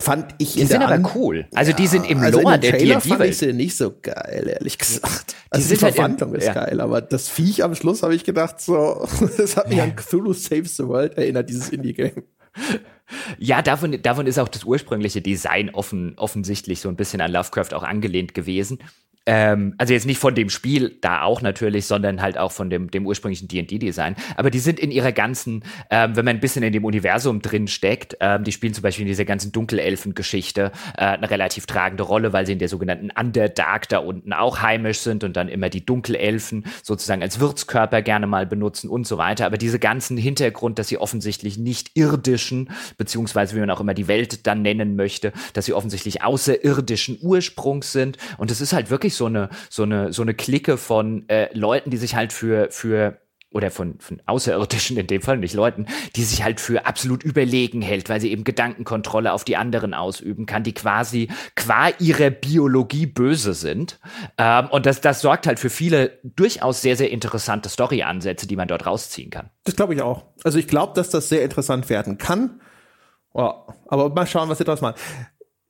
[0.00, 1.46] fand ich die sind aber An cool.
[1.54, 4.48] Also ja, die sind im also Lore der D&D fand ich sie nicht so geil,
[4.48, 5.36] ehrlich gesagt.
[5.50, 6.64] Also die, die Verwandlung halt im, ist ja.
[6.64, 9.84] geil, aber das Viech am Schluss habe ich gedacht so, das hat mich ja.
[9.84, 12.22] an Cthulhu Saves the World erinnert, dieses Indie-Game.
[13.38, 17.74] Ja, davon, davon ist auch das ursprüngliche Design offen, offensichtlich so ein bisschen an Lovecraft
[17.74, 18.78] auch angelehnt gewesen.
[19.26, 22.90] Ähm, also jetzt nicht von dem Spiel da auch natürlich, sondern halt auch von dem,
[22.90, 24.16] dem ursprünglichen D&D-Design.
[24.36, 27.68] Aber die sind in ihrer ganzen, ähm, wenn man ein bisschen in dem Universum drin
[27.68, 32.32] steckt, ähm, die spielen zum Beispiel in dieser ganzen Dunkelelfen-Geschichte äh, eine relativ tragende Rolle,
[32.32, 35.84] weil sie in der sogenannten Underdark da unten auch heimisch sind und dann immer die
[35.84, 39.44] Dunkelelfen sozusagen als Wirtskörper gerne mal benutzen und so weiter.
[39.44, 44.08] Aber diese ganzen Hintergrund, dass sie offensichtlich nicht irdischen, beziehungsweise wie man auch immer die
[44.08, 48.16] Welt dann nennen möchte, dass sie offensichtlich außerirdischen Ursprungs sind.
[48.38, 51.48] Und es ist halt wirklich wirklich so eine, so eine, so eine Clique von äh,
[51.56, 53.18] Leuten, die sich halt für, für
[53.52, 57.82] oder von, von Außerirdischen in dem Fall, nicht Leuten, die sich halt für absolut überlegen
[57.82, 63.06] hält, weil sie eben Gedankenkontrolle auf die anderen ausüben kann, die quasi qua ihrer Biologie
[63.06, 63.98] böse sind.
[64.38, 68.68] Ähm, und das, das sorgt halt für viele durchaus sehr, sehr interessante Story-Ansätze, die man
[68.68, 69.50] dort rausziehen kann.
[69.64, 70.26] Das glaube ich auch.
[70.44, 72.60] Also ich glaube, dass das sehr interessant werden kann.
[73.32, 73.52] Oh,
[73.88, 75.00] aber mal schauen, was sie daraus machen.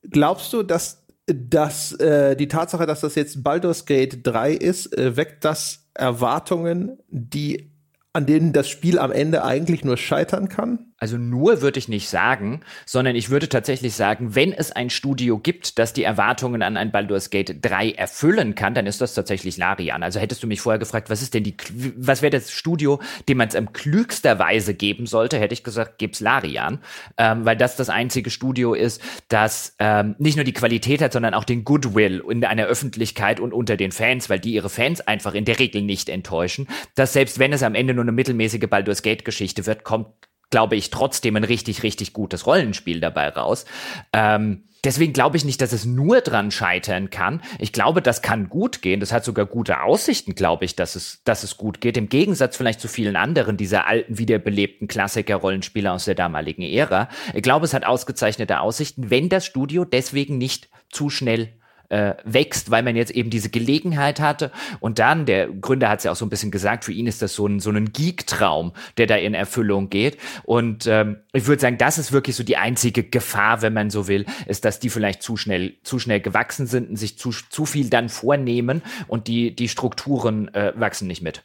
[0.03, 1.00] Glaubst du, dass
[1.33, 6.97] dass äh, die Tatsache, dass das jetzt Baldur's Gate 3 ist, äh, weckt das Erwartungen,
[7.09, 7.71] die
[8.13, 10.90] an denen das Spiel am Ende eigentlich nur scheitern kann?
[11.01, 15.39] Also nur würde ich nicht sagen, sondern ich würde tatsächlich sagen, wenn es ein Studio
[15.39, 19.57] gibt, das die Erwartungen an ein Baldur's Gate 3 erfüllen kann, dann ist das tatsächlich
[19.57, 20.03] Larian.
[20.03, 21.57] Also hättest du mich vorher gefragt, was ist denn die,
[21.97, 25.97] was wäre das Studio, dem man es am klügster Weise geben sollte, hätte ich gesagt,
[25.97, 26.77] gib's Larian,
[27.17, 31.33] ähm, weil das das einzige Studio ist, das ähm, nicht nur die Qualität hat, sondern
[31.33, 35.33] auch den Goodwill in einer Öffentlichkeit und unter den Fans, weil die ihre Fans einfach
[35.33, 39.01] in der Regel nicht enttäuschen, dass selbst wenn es am Ende nur eine mittelmäßige Baldur's
[39.01, 40.05] Gate Geschichte wird, kommt
[40.51, 43.65] glaube ich, trotzdem ein richtig, richtig gutes Rollenspiel dabei raus.
[44.13, 47.41] Ähm, deswegen glaube ich nicht, dass es nur dran scheitern kann.
[47.57, 48.99] Ich glaube, das kann gut gehen.
[48.99, 51.97] Das hat sogar gute Aussichten, glaube ich, dass es, dass es gut geht.
[51.97, 57.07] Im Gegensatz vielleicht zu vielen anderen dieser alten, wiederbelebten Klassiker-Rollenspieler aus der damaligen Ära.
[57.33, 61.53] Ich glaube, es hat ausgezeichnete Aussichten, wenn das Studio deswegen nicht zu schnell
[61.91, 64.51] äh, wächst, weil man jetzt eben diese Gelegenheit hatte.
[64.79, 67.21] Und dann, der Gründer hat es ja auch so ein bisschen gesagt, für ihn ist
[67.21, 70.17] das so ein, so ein Geek-Traum, der da in Erfüllung geht.
[70.43, 74.07] Und ähm, ich würde sagen, das ist wirklich so die einzige Gefahr, wenn man so
[74.07, 77.65] will, ist, dass die vielleicht zu schnell, zu schnell gewachsen sind und sich zu, zu
[77.65, 81.43] viel dann vornehmen und die, die Strukturen äh, wachsen nicht mit.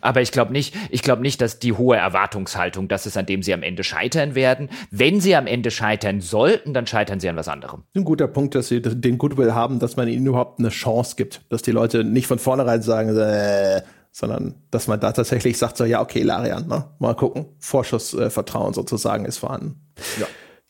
[0.00, 3.42] Aber ich glaube nicht, ich glaube nicht, dass die hohe Erwartungshaltung, das ist, an dem
[3.42, 4.70] sie am Ende scheitern werden.
[4.90, 7.84] Wenn sie am Ende scheitern sollten, dann scheitern sie an was anderem.
[7.94, 11.42] Ein guter Punkt, dass sie den Goodwill haben, dass man ihnen überhaupt eine Chance gibt,
[11.48, 13.82] dass die Leute nicht von vornherein sagen, äh,
[14.12, 16.86] sondern dass man da tatsächlich sagt, so ja, okay, Larian, ne?
[16.98, 19.80] mal gucken, Vorschussvertrauen äh, sozusagen ist vorhanden.
[20.18, 20.26] Ja.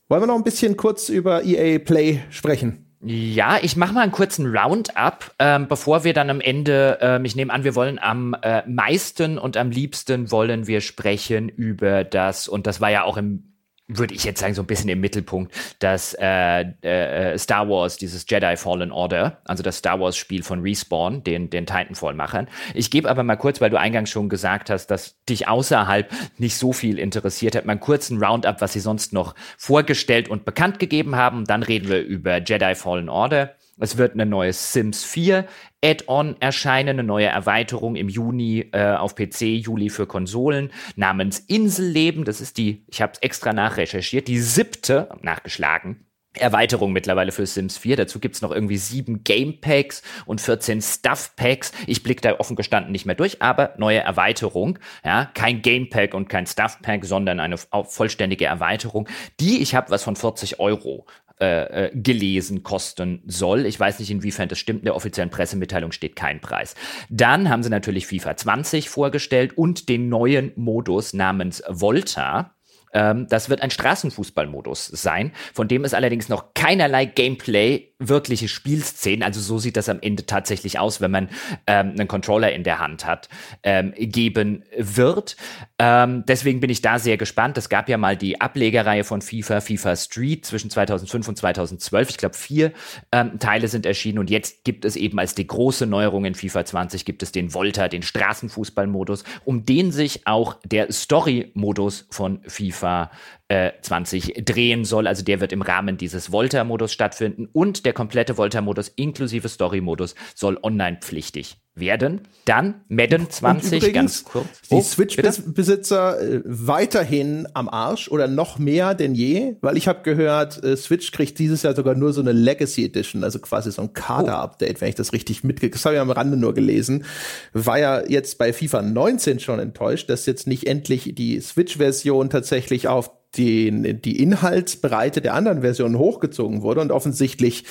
[0.09, 2.90] Wollen wir noch ein bisschen kurz über EA Play sprechen?
[3.03, 7.35] Ja, ich mache mal einen kurzen Roundup, ähm, bevor wir dann am Ende, ähm, ich
[7.35, 12.47] nehme an, wir wollen am äh, meisten und am liebsten wollen wir sprechen über das,
[12.47, 13.50] und das war ja auch im
[13.99, 18.25] würde ich jetzt sagen, so ein bisschen im Mittelpunkt, dass äh, äh, Star Wars, dieses
[18.29, 22.49] Jedi Fallen Order, also das Star Wars Spiel von Respawn, den, den Titanfall-Machern.
[22.75, 26.57] Ich gebe aber mal kurz, weil du eingangs schon gesagt hast, dass dich außerhalb nicht
[26.57, 30.79] so viel interessiert hat, mal einen kurzen Roundup, was sie sonst noch vorgestellt und bekannt
[30.79, 31.45] gegeben haben.
[31.45, 33.55] Dann reden wir über Jedi Fallen Order.
[33.81, 35.47] Es wird eine neue Sims 4
[35.83, 42.25] Add-on erscheinen, eine neue Erweiterung im Juni äh, auf PC, Juli für Konsolen namens Inselleben.
[42.25, 46.05] Das ist die, ich habe es extra nachrecherchiert, die siebte, nachgeschlagen,
[46.35, 47.97] Erweiterung mittlerweile für Sims 4.
[47.97, 51.73] Dazu gibt's noch irgendwie sieben Game Packs und 14 Stuff Packs.
[51.87, 54.79] Ich blick da offen gestanden nicht mehr durch, aber neue Erweiterung.
[55.05, 59.09] Ja, kein Game Pack und kein Stuff Pack, sondern eine vollständige Erweiterung,
[59.41, 61.07] die ich habe was von 40 Euro
[61.41, 63.65] äh, äh, gelesen kosten soll.
[63.65, 64.81] Ich weiß nicht, inwiefern das stimmt.
[64.81, 66.75] In der offiziellen Pressemitteilung steht kein Preis.
[67.09, 72.55] Dann haben sie natürlich FIFA 20 vorgestellt und den neuen Modus namens Volta.
[72.93, 79.23] Ähm, das wird ein Straßenfußballmodus sein, von dem es allerdings noch keinerlei Gameplay, wirkliche Spielszenen,
[79.23, 81.29] also so sieht das am Ende tatsächlich aus, wenn man
[81.67, 83.29] ähm, einen Controller in der Hand hat,
[83.63, 85.37] ähm, geben wird.
[85.79, 87.59] Ähm, deswegen bin ich da sehr gespannt.
[87.59, 92.11] Es gab ja mal die Ablegerreihe von FIFA, FIFA Street zwischen 2005 und 2012.
[92.11, 92.73] Ich glaube, vier
[93.13, 96.65] ähm, Teile sind erschienen und jetzt gibt es eben als die große Neuerung in FIFA
[96.65, 102.80] 20 gibt es den Volta, den Straßenfußballmodus, um den sich auch der Story-Modus von FIFA
[102.81, 103.11] FIFA
[103.51, 105.09] äh, 20 drehen soll.
[105.09, 110.57] Also der wird im Rahmen dieses Volta-Modus stattfinden und der komplette Volta-Modus inklusive Story-Modus soll
[110.63, 112.23] online pflichtig werden.
[112.45, 114.47] Dann Madden 20, übrigens, ganz kurz.
[114.71, 120.03] Die oh, Switch-Besitzer äh, weiterhin am Arsch oder noch mehr denn je, weil ich habe
[120.03, 123.83] gehört, äh, Switch kriegt dieses Jahr sogar nur so eine Legacy Edition, also quasi so
[123.83, 124.81] ein Kader-Update, oh.
[124.81, 127.05] wenn ich das richtig mitgekriegt Das habe ich am Rande nur gelesen.
[127.53, 132.87] War ja jetzt bei FIFA 19 schon enttäuscht, dass jetzt nicht endlich die Switch-Version tatsächlich
[132.87, 137.65] auf die, die Inhaltsbreite der anderen Versionen hochgezogen wurde und offensichtlich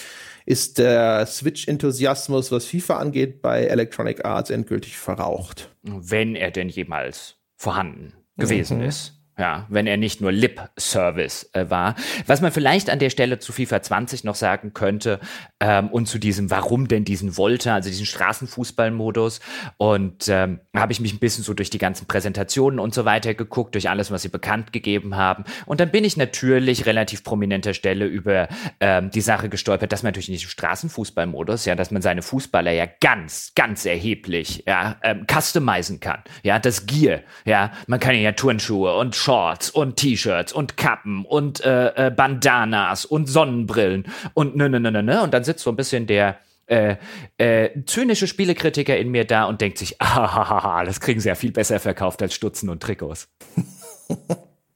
[0.45, 5.75] ist der Switch-Enthusiasmus, was FIFA angeht, bei Electronic Arts endgültig verraucht.
[5.83, 8.85] Wenn er denn jemals vorhanden gewesen mhm.
[8.85, 9.18] ist.
[9.39, 11.95] Ja, wenn er nicht nur Lip-Service äh, war.
[12.27, 15.21] Was man vielleicht an der Stelle zu FIFA 20 noch sagen könnte
[15.61, 19.39] ähm, und zu diesem, warum denn diesen Volta, also diesen Straßenfußballmodus.
[19.77, 23.33] Und ähm, habe ich mich ein bisschen so durch die ganzen Präsentationen und so weiter
[23.33, 25.45] geguckt, durch alles, was sie bekannt gegeben haben.
[25.65, 28.49] Und dann bin ich natürlich relativ prominenter Stelle über
[28.81, 32.71] ähm, die Sache gestolpert, dass man natürlich nicht im Straßenfußballmodus, ja, dass man seine Fußballer
[32.71, 36.23] ja ganz, ganz erheblich ja, ähm, customizen kann.
[36.43, 41.63] Ja, das Gear, ja, man kann ja Turnschuhe und Shorts und T-Shirts und Kappen und
[41.63, 45.21] äh, äh, Bandanas und Sonnenbrillen und ne, ne, ne, ne, ne.
[45.21, 46.95] Und dann sitzt so ein bisschen der äh,
[47.37, 51.51] äh, zynische Spielekritiker in mir da und denkt sich, ah, das kriegen sie ja viel
[51.51, 53.27] besser verkauft als Stutzen und Trikots.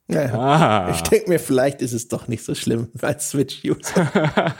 [0.09, 0.91] Ja, ah.
[0.91, 4.53] Ich denke mir, vielleicht ist es doch nicht so schlimm als Switch-User.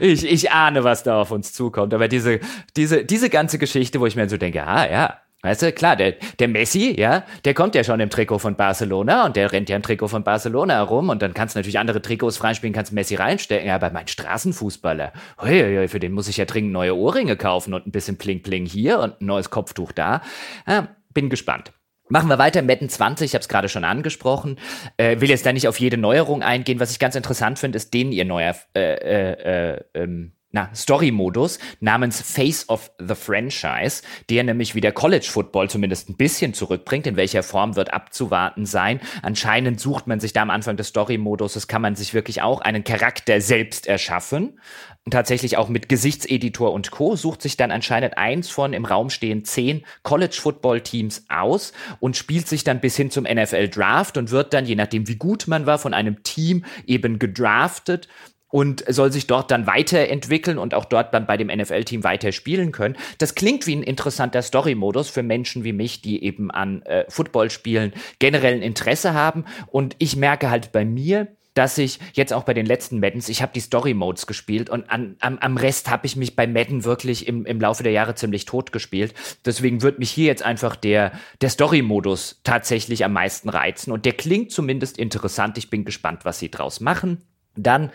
[0.00, 1.92] ich, ich ahne, was da auf uns zukommt.
[1.92, 2.38] Aber diese,
[2.76, 6.14] diese, diese ganze Geschichte, wo ich mir so denke, ah ja, Weißt du, klar, der,
[6.38, 9.76] der Messi, ja, der kommt ja schon im Trikot von Barcelona und der rennt ja
[9.76, 13.14] im Trikot von Barcelona herum und dann kannst du natürlich andere Trikots freispielen, kannst Messi
[13.14, 13.70] reinstecken.
[13.70, 17.92] Aber mein Straßenfußballer, hoi, für den muss ich ja dringend neue Ohrringe kaufen und ein
[17.92, 20.22] bisschen Pling-Pling hier und ein neues Kopftuch da.
[20.66, 21.72] Ja, bin gespannt.
[22.08, 24.58] Machen wir weiter, Madden 20, ich habe es gerade schon angesprochen.
[24.96, 26.78] Äh, will jetzt da nicht auf jede Neuerung eingehen.
[26.78, 31.58] Was ich ganz interessant finde, ist den ihr neuer äh, äh, äh, ähm, na, Story-Modus
[31.80, 37.06] namens Face of the Franchise, der nämlich wieder College Football zumindest ein bisschen zurückbringt.
[37.06, 39.00] In welcher Form wird abzuwarten sein.
[39.22, 42.84] Anscheinend sucht man sich da am Anfang des Story-Modus, kann man sich wirklich auch einen
[42.84, 44.58] Charakter selbst erschaffen.
[45.04, 47.14] Und tatsächlich auch mit Gesichtseditor und Co.
[47.14, 52.16] sucht sich dann anscheinend eins von im Raum stehen zehn College Football Teams aus und
[52.16, 55.46] spielt sich dann bis hin zum NFL Draft und wird dann, je nachdem wie gut
[55.46, 58.08] man war, von einem Team eben gedraftet
[58.56, 62.72] und soll sich dort dann weiterentwickeln und auch dort dann bei dem NFL-Team weiter spielen
[62.72, 62.96] können.
[63.18, 67.92] Das klingt wie ein interessanter Story-Modus für Menschen wie mich, die eben an äh, Footballspielen
[68.18, 69.44] generell ein Interesse haben.
[69.66, 73.42] Und ich merke halt bei mir, dass ich jetzt auch bei den letzten Maddens, ich
[73.42, 76.84] habe die Story Modes gespielt und an, am, am Rest habe ich mich bei Madden
[76.84, 79.12] wirklich im, im Laufe der Jahre ziemlich tot gespielt.
[79.44, 84.06] Deswegen wird mich hier jetzt einfach der, der Story Modus tatsächlich am meisten reizen und
[84.06, 85.58] der klingt zumindest interessant.
[85.58, 87.20] Ich bin gespannt, was sie draus machen.
[87.56, 87.90] Dann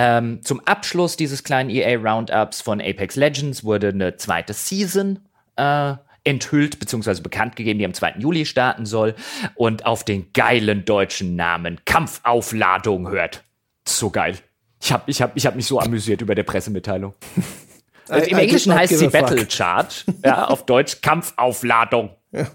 [0.00, 5.18] ähm, zum Abschluss dieses kleinen EA Roundups von Apex Legends wurde eine zweite Season
[5.56, 7.20] äh, enthüllt bzw.
[7.20, 8.14] bekannt gegeben, die am 2.
[8.18, 9.16] Juli starten soll
[9.56, 13.42] und auf den geilen deutschen Namen Kampfaufladung hört.
[13.88, 14.38] So geil.
[14.80, 17.14] Ich habe ich hab, ich hab mich so amüsiert über der Pressemitteilung.
[18.08, 22.10] Also Im Englischen heißt sie Battle Charge, ja, auf Deutsch Kampfaufladung.
[22.30, 22.46] Ja.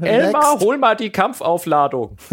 [0.00, 2.16] Elmar, hol mal die Kampfaufladung.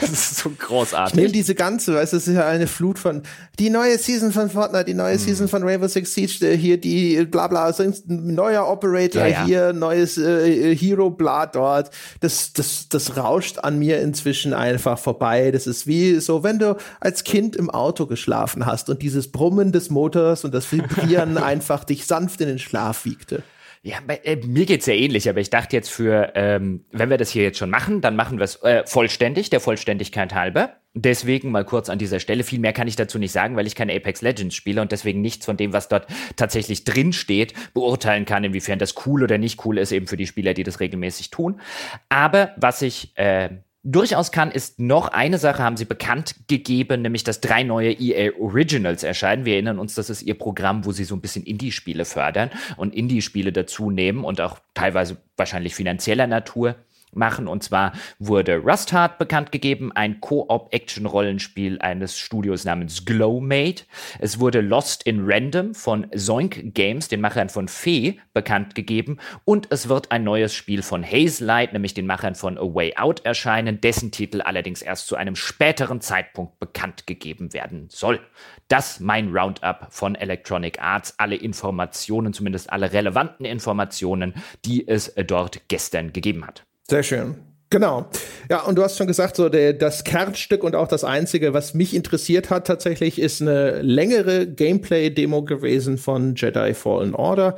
[0.00, 1.14] das ist so großartig.
[1.14, 3.22] Ich nehme diese ganze, weißt du, es ist ja eine Flut von
[3.58, 5.18] die neue Season von Fortnite, die neue hm.
[5.18, 7.72] Season von Rainbow Six Siege, hier die bla bla,
[8.06, 9.44] neuer Operator ja, ja.
[9.46, 11.90] hier, neues äh, Hero bla dort.
[12.20, 15.50] Das, das, das rauscht an mir inzwischen einfach vorbei.
[15.50, 19.72] Das ist wie so, wenn du als Kind im Auto geschlafen hast und dieses Brummen
[19.72, 23.42] des Motors und das Vibrieren einfach dich sanft in den Schlaf wiegte.
[23.86, 27.18] Ja, bei, äh, mir geht's ja ähnlich, aber ich dachte jetzt für, ähm, wenn wir
[27.18, 30.72] das hier jetzt schon machen, dann machen wir es äh, vollständig, der Vollständigkeit halber.
[30.94, 32.42] Deswegen mal kurz an dieser Stelle.
[32.42, 35.20] Viel mehr kann ich dazu nicht sagen, weil ich kein Apex Legends spiele und deswegen
[35.20, 39.64] nichts von dem, was dort tatsächlich drin steht, beurteilen kann, inwiefern das cool oder nicht
[39.64, 41.60] cool ist, eben für die Spieler, die das regelmäßig tun.
[42.08, 43.50] Aber was ich äh,
[43.86, 48.32] durchaus kann, ist noch eine Sache, haben sie bekannt gegeben, nämlich dass drei neue EA
[48.38, 49.44] Originals erscheinen.
[49.44, 52.94] Wir erinnern uns, das ist ihr Programm, wo sie so ein bisschen Indie-Spiele fördern und
[52.94, 56.74] Indie-Spiele dazu nehmen und auch teilweise wahrscheinlich finanzieller Natur
[57.12, 57.48] machen.
[57.48, 63.84] Und zwar wurde Rust Heart bekannt gegeben, ein Co-op-Action-Rollenspiel eines Studios namens Glowmate.
[64.18, 69.18] Es wurde Lost in Random von Zoink Games, den Machern von Fee, bekannt gegeben.
[69.44, 73.24] Und es wird ein neues Spiel von Haze nämlich den Machern von A Way Out,
[73.24, 78.20] erscheinen, dessen Titel allerdings erst zu einem späteren Zeitpunkt bekannt gegeben werden soll.
[78.68, 81.14] Das mein Roundup von Electronic Arts.
[81.18, 84.34] Alle Informationen, zumindest alle relevanten Informationen,
[84.64, 86.66] die es dort gestern gegeben hat.
[86.88, 87.34] Sehr schön.
[87.68, 88.06] Genau.
[88.48, 91.74] Ja, und du hast schon gesagt, so der, das Kernstück und auch das einzige, was
[91.74, 97.56] mich interessiert hat tatsächlich, ist eine längere Gameplay-Demo gewesen von Jedi Fallen Order.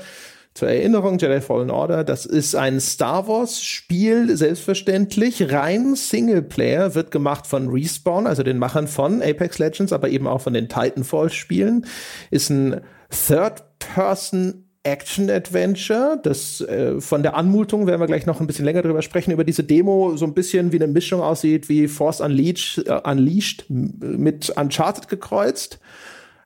[0.55, 7.11] Zur Erinnerung, Jedi Fallen Order, das ist ein Star Wars Spiel, selbstverständlich, rein Singleplayer, wird
[7.11, 11.31] gemacht von Respawn, also den Machern von Apex Legends, aber eben auch von den Titanfall
[11.31, 11.85] Spielen,
[12.31, 16.21] ist ein Third-Person Action-Adventure.
[16.23, 19.45] Das äh, von der Anmutung werden wir gleich noch ein bisschen länger drüber sprechen, über
[19.45, 24.51] diese Demo so ein bisschen wie eine Mischung aussieht, wie Force Unleashed, äh, Unleashed mit
[24.51, 25.81] Uncharted gekreuzt.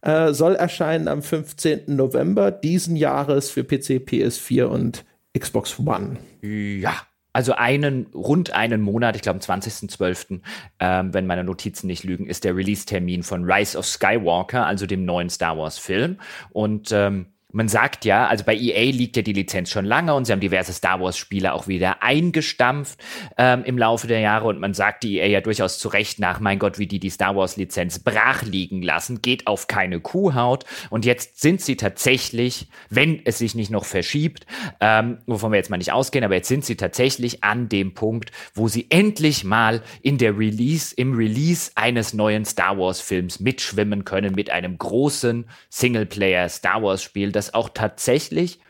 [0.02, 1.94] Äh, soll erscheinen am 15.
[1.94, 5.04] November diesen Jahres für PC, PS4 und
[5.38, 6.16] Xbox One.
[6.42, 6.94] Ja,
[7.32, 10.40] also einen, rund einen Monat, ich glaube am 20.12.,
[10.80, 15.04] ähm, wenn meine Notizen nicht lügen, ist der Release-Termin von Rise of Skywalker, also dem
[15.04, 16.18] neuen Star Wars-Film.
[16.50, 20.24] Und ähm, man sagt ja, also bei EA liegt ja die Lizenz schon lange und
[20.24, 22.98] sie haben diverse Star Wars-Spiele auch wieder eingestampft
[23.36, 24.48] ähm, im Laufe der Jahre.
[24.48, 27.10] Und man sagt die EA ja durchaus zu Recht nach, mein Gott, wie die die
[27.10, 30.64] Star Wars-Lizenz brach liegen lassen, geht auf keine Kuhhaut.
[30.90, 34.46] Und jetzt sind sie tatsächlich, wenn es sich nicht noch verschiebt,
[34.80, 38.32] ähm, wovon wir jetzt mal nicht ausgehen, aber jetzt sind sie tatsächlich an dem Punkt,
[38.54, 44.34] wo sie endlich mal in der Release, im Release eines neuen Star Wars-Films mitschwimmen können
[44.34, 48.60] mit einem großen Singleplayer Star Wars-Spiel, das auch tatsächlich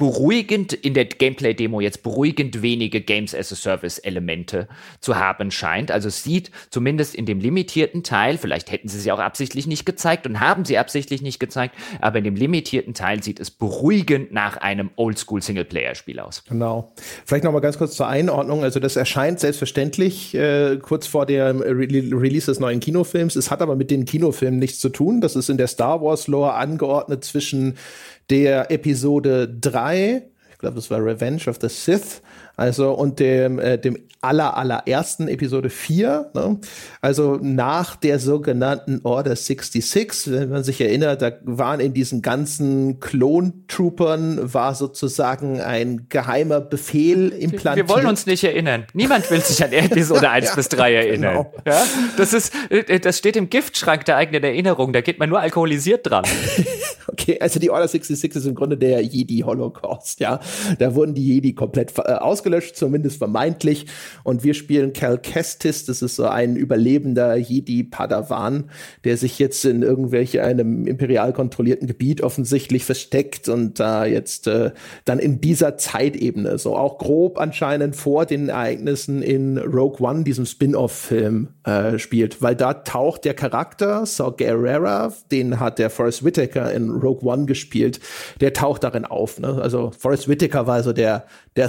[0.00, 4.66] beruhigend in der Gameplay-Demo jetzt beruhigend wenige Games as a Service-Elemente
[5.00, 5.90] zu haben scheint.
[5.90, 9.84] Also es sieht zumindest in dem limitierten Teil, vielleicht hätten sie sie auch absichtlich nicht
[9.84, 14.32] gezeigt und haben sie absichtlich nicht gezeigt, aber in dem limitierten Teil sieht es beruhigend
[14.32, 16.44] nach einem Oldschool-Singleplayer-Spiel aus.
[16.48, 16.92] Genau.
[17.26, 18.64] Vielleicht noch mal ganz kurz zur Einordnung.
[18.64, 23.36] Also das erscheint selbstverständlich äh, kurz vor dem Re Release des neuen Kinofilms.
[23.36, 25.20] Es hat aber mit den Kinofilmen nichts zu tun.
[25.20, 27.76] Das ist in der Star Wars-Lore angeordnet zwischen
[28.30, 32.22] der Episode 3 glaube, das war Revenge of the Sith,
[32.56, 36.58] also und dem, äh, dem aller, allerersten Episode 4, ne?
[37.00, 43.00] also nach der sogenannten Order 66, wenn man sich erinnert, da waren in diesen ganzen
[43.00, 47.88] Klon-Troopern war sozusagen ein geheimer Befehl implantiert.
[47.88, 48.84] Wir wollen uns nicht erinnern.
[48.92, 51.46] Niemand will sich an Episode 1 ja, bis 3 erinnern.
[51.46, 51.54] Genau.
[51.66, 51.82] Ja?
[52.18, 56.10] Das ist, äh, das steht im Giftschrank der eigenen Erinnerung, da geht man nur alkoholisiert
[56.10, 56.26] dran.
[57.06, 60.40] okay, also die Order 66 ist im Grunde der Jedi-Holocaust, ja.
[60.78, 62.12] Da wurden die Jedi komplett äh,
[62.50, 63.86] ausgelöscht, zumindest vermeintlich.
[64.24, 68.70] Und wir spielen Cal Kestis, das ist so ein überlebender Jedi-Padawan,
[69.04, 74.46] der sich jetzt in irgendwelche einem imperial kontrollierten Gebiet offensichtlich versteckt und da äh, jetzt
[74.46, 74.72] äh,
[75.04, 80.46] dann in dieser Zeitebene, so auch grob anscheinend vor den Ereignissen in Rogue One, diesem
[80.46, 82.42] Spin-off-Film, äh, spielt.
[82.42, 87.46] Weil da taucht der Charakter, Saw Gerrera, den hat der Forrest Whitaker in Rogue One
[87.46, 88.00] gespielt,
[88.40, 89.38] der taucht darin auf.
[89.38, 89.58] Ne?
[89.60, 91.24] Also Forrest Whitaker war so der,
[91.56, 91.68] der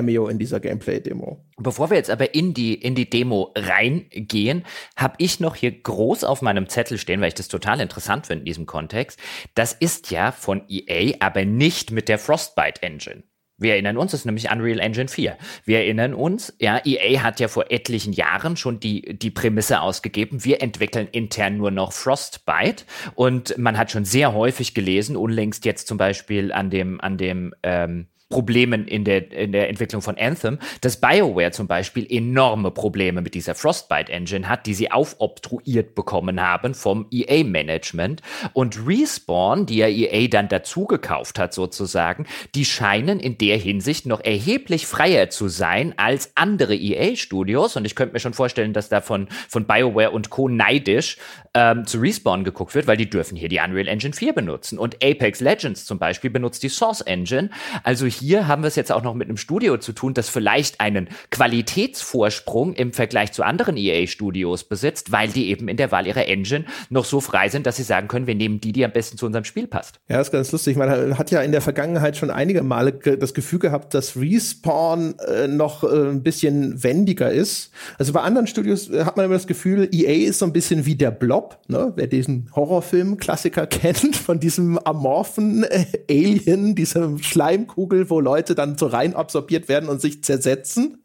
[0.00, 1.44] Star-Cameo in dieser Gameplay-Demo.
[1.58, 4.64] Bevor wir jetzt aber in die, in die Demo reingehen,
[4.96, 8.40] habe ich noch hier groß auf meinem Zettel stehen, weil ich das total interessant finde
[8.40, 9.18] in diesem Kontext.
[9.54, 13.22] Das ist ja von EA, aber nicht mit der Frostbite Engine.
[13.58, 15.36] Wir erinnern uns, das ist nämlich Unreal Engine 4.
[15.66, 20.46] Wir erinnern uns, ja, EA hat ja vor etlichen Jahren schon die, die Prämisse ausgegeben,
[20.46, 25.88] wir entwickeln intern nur noch Frostbite und man hat schon sehr häufig gelesen, unlängst jetzt
[25.88, 30.60] zum Beispiel an dem, an dem, ähm, Problemen in der, in der Entwicklung von Anthem,
[30.82, 36.40] dass BioWare zum Beispiel enorme Probleme mit dieser Frostbite Engine hat, die sie aufobtruiert bekommen
[36.40, 38.22] haben vom EA-Management.
[38.52, 42.24] Und Respawn, die ja EA dann dazu gekauft hat sozusagen,
[42.54, 47.74] die scheinen in der Hinsicht noch erheblich freier zu sein als andere EA-Studios.
[47.74, 50.48] Und ich könnte mir schon vorstellen, dass da von, von BioWare und Co.
[50.48, 51.16] neidisch
[51.54, 54.78] ähm, zu Respawn geguckt wird, weil die dürfen hier die Unreal Engine 4 benutzen.
[54.78, 57.50] Und Apex Legends zum Beispiel benutzt die Source Engine.
[57.82, 60.80] Also hier haben wir es jetzt auch noch mit einem Studio zu tun, das vielleicht
[60.80, 66.26] einen Qualitätsvorsprung im Vergleich zu anderen EA-Studios besitzt, weil die eben in der Wahl ihrer
[66.26, 69.16] Engine noch so frei sind, dass sie sagen können, wir nehmen die, die am besten
[69.18, 70.00] zu unserem Spiel passt.
[70.08, 70.76] Ja, das ist ganz lustig.
[70.76, 75.48] Man hat ja in der Vergangenheit schon einige Male das Gefühl gehabt, dass Respawn äh,
[75.48, 77.70] noch äh, ein bisschen wendiger ist.
[77.98, 80.86] Also bei anderen Studios äh, hat man immer das Gefühl, EA ist so ein bisschen
[80.86, 81.92] wie der Blob, ne?
[81.96, 88.86] wer diesen Horrorfilm-Klassiker kennt, von diesem amorphen äh, Alien, dieser Schleimkugel, wo Leute dann so
[88.86, 90.98] rein absorbiert werden und sich zersetzen.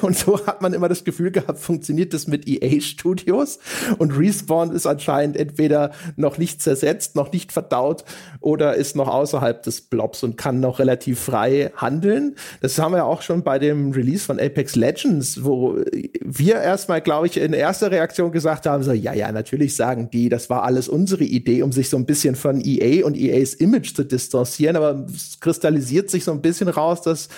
[0.00, 3.58] Und so hat man immer das Gefühl gehabt, funktioniert das mit EA Studios.
[3.98, 8.04] Und Respawn ist anscheinend entweder noch nicht zersetzt, noch nicht verdaut
[8.40, 12.36] oder ist noch außerhalb des Blobs und kann noch relativ frei handeln.
[12.60, 15.78] Das haben wir auch schon bei dem Release von Apex Legends, wo
[16.20, 20.28] wir erstmal, glaube ich, in erster Reaktion gesagt haben, so, ja, ja, natürlich sagen die,
[20.28, 23.94] das war alles unsere Idee, um sich so ein bisschen von EA und EAs Image
[23.94, 27.28] zu distanzieren, aber es kristallisiert sich so ein bisschen raus, dass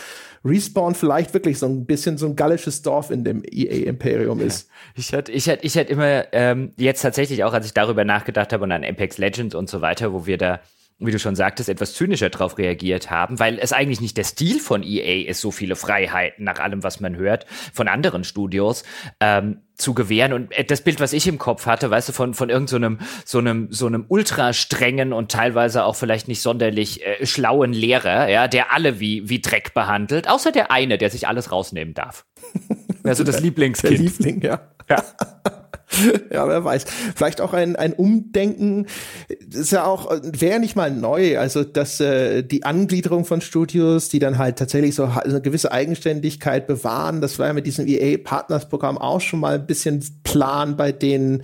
[0.45, 4.69] Respawn vielleicht wirklich so ein bisschen so ein gallisches Dorf in dem EA-Imperium ist.
[4.97, 8.53] Ich hätte ich hätte, ich hätte immer ähm, jetzt tatsächlich auch, als ich darüber nachgedacht
[8.53, 10.61] habe und an Apex Legends und so weiter, wo wir da
[10.99, 14.61] wie du schon sagtest, etwas zynischer darauf reagiert haben, weil es eigentlich nicht der Stil
[14.61, 18.85] von EA ist, so viele Freiheiten nach allem, was man hört, von anderen Studios.
[19.21, 20.33] Ähm, zu gewähren.
[20.33, 23.39] Und äh, das Bild, was ich im Kopf hatte, weißt du, von, von irgendeinem so
[23.39, 28.49] einem, so einem ultra strengen und teilweise auch vielleicht nicht sonderlich äh, schlauen Lehrer, ja,
[28.49, 32.25] der alle wie, wie Dreck behandelt, außer der eine, der sich alles rausnehmen darf.
[33.05, 33.95] Also das Lieblingskind.
[33.95, 34.61] Der Liebling, ja.
[34.89, 35.03] Ja.
[36.33, 36.85] ja, wer weiß.
[37.15, 38.87] Vielleicht auch ein, ein Umdenken.
[39.47, 41.39] Das ist ja auch, wäre nicht mal neu.
[41.39, 46.67] Also, dass äh, die Angliederung von Studios, die dann halt tatsächlich so eine gewisse Eigenständigkeit
[46.67, 51.43] bewahren, das war ja mit diesem EA-Partners-Programm auch schon mal ein bisschen Plan bei denen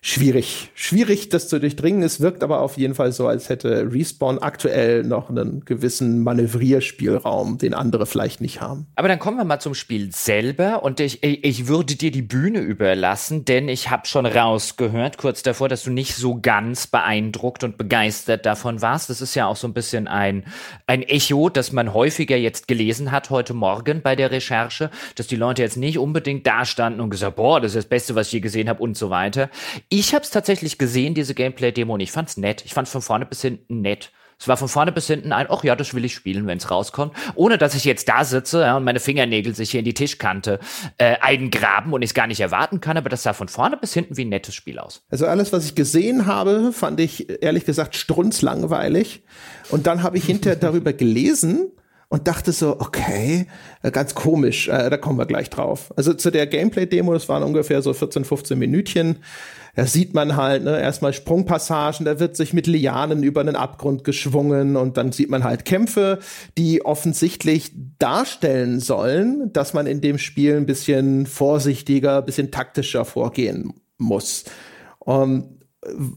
[0.00, 0.70] schwierig.
[0.74, 2.02] Schwierig, das zu durchdringen.
[2.02, 7.58] Es wirkt aber auf jeden Fall so, als hätte Respawn aktuell noch einen gewissen Manövrierspielraum,
[7.58, 8.86] den andere vielleicht nicht haben.
[8.96, 12.60] Aber dann kommen wir mal zum Spiel selber und ich, ich würde dir die Bühne
[12.60, 17.76] überlassen, denn ich habe schon rausgehört, kurz davor, dass du nicht so ganz beeindruckt und
[17.76, 19.10] begeistert davon warst.
[19.10, 20.44] Das ist ja auch so ein bisschen ein,
[20.86, 25.36] ein Echo, das man häufiger jetzt gelesen hat heute Morgen bei der Recherche, dass die
[25.36, 28.34] Leute jetzt nicht unbedingt da standen und gesagt, boah, das ist das Beste, was ich
[28.34, 29.50] je gesehen habe und so weiter.
[29.92, 32.62] Ich habe es tatsächlich gesehen, diese Gameplay-Demo, und ich fand's nett.
[32.64, 34.12] Ich fand's von vorne bis hinten nett.
[34.38, 36.70] Es war von vorne bis hinten ein, ach ja, das will ich spielen, wenn es
[36.70, 37.12] rauskommt.
[37.34, 40.60] Ohne dass ich jetzt da sitze ja, und meine Fingernägel sich hier in die Tischkante
[40.96, 43.92] äh, eingraben und ich es gar nicht erwarten kann, aber das sah von vorne bis
[43.92, 45.02] hinten wie ein nettes Spiel aus.
[45.10, 49.24] Also alles, was ich gesehen habe, fand ich ehrlich gesagt strunzlangweilig.
[49.70, 51.72] Und dann habe ich hinterher darüber gelesen
[52.10, 53.46] und dachte so, okay,
[53.82, 55.94] äh, ganz komisch, äh, da kommen wir gleich drauf.
[55.96, 59.18] Also zu der Gameplay-Demo, das waren ungefähr so 14, 15 Minütchen.
[59.76, 64.02] Da sieht man halt, ne, erstmal Sprungpassagen, da wird sich mit Lianen über einen Abgrund
[64.02, 66.18] geschwungen und dann sieht man halt Kämpfe,
[66.58, 67.70] die offensichtlich
[68.00, 74.44] darstellen sollen, dass man in dem Spiel ein bisschen vorsichtiger, ein bisschen taktischer vorgehen muss.
[74.98, 75.59] Um,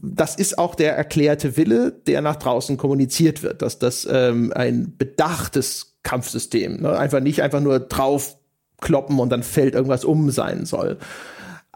[0.02, 4.94] das ist auch der erklärte Wille, der nach draußen kommuniziert wird, dass das ähm, ein
[4.98, 6.98] bedachtes Kampfsystem, ne?
[6.98, 8.36] einfach nicht einfach nur drauf
[8.80, 10.98] kloppen und dann fällt irgendwas um sein soll.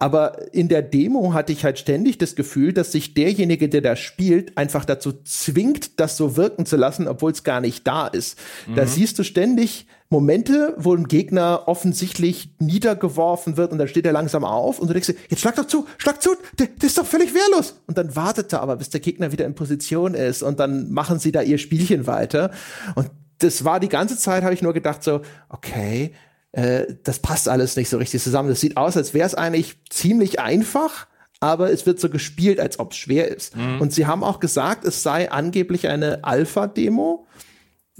[0.00, 3.96] Aber in der Demo hatte ich halt ständig das Gefühl, dass sich derjenige, der da
[3.96, 8.38] spielt, einfach dazu zwingt, das so wirken zu lassen, obwohl es gar nicht da ist.
[8.68, 8.76] Mhm.
[8.76, 14.12] Da siehst du ständig Momente, wo ein Gegner offensichtlich niedergeworfen wird und dann steht er
[14.12, 16.96] langsam auf und du denkst dir, jetzt schlag doch zu, schlag zu, der, der ist
[16.96, 17.74] doch völlig wehrlos.
[17.88, 21.18] Und dann wartet er aber, bis der Gegner wieder in Position ist und dann machen
[21.18, 22.52] sie da ihr Spielchen weiter.
[22.94, 26.12] Und das war die ganze Zeit, habe ich nur gedacht so, okay,
[26.52, 28.48] äh, das passt alles nicht so richtig zusammen.
[28.48, 31.06] Das sieht aus, als wäre es eigentlich ziemlich einfach,
[31.40, 33.56] aber es wird so gespielt, als ob es schwer ist.
[33.56, 33.80] Mhm.
[33.80, 37.26] Und sie haben auch gesagt, es sei angeblich eine Alpha-Demo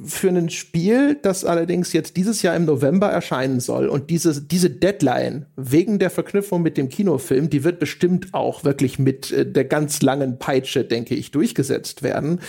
[0.05, 3.89] für ein Spiel, das allerdings jetzt dieses Jahr im November erscheinen soll.
[3.89, 8.99] Und diese, diese Deadline wegen der Verknüpfung mit dem Kinofilm, die wird bestimmt auch wirklich
[8.99, 12.41] mit äh, der ganz langen Peitsche, denke ich, durchgesetzt werden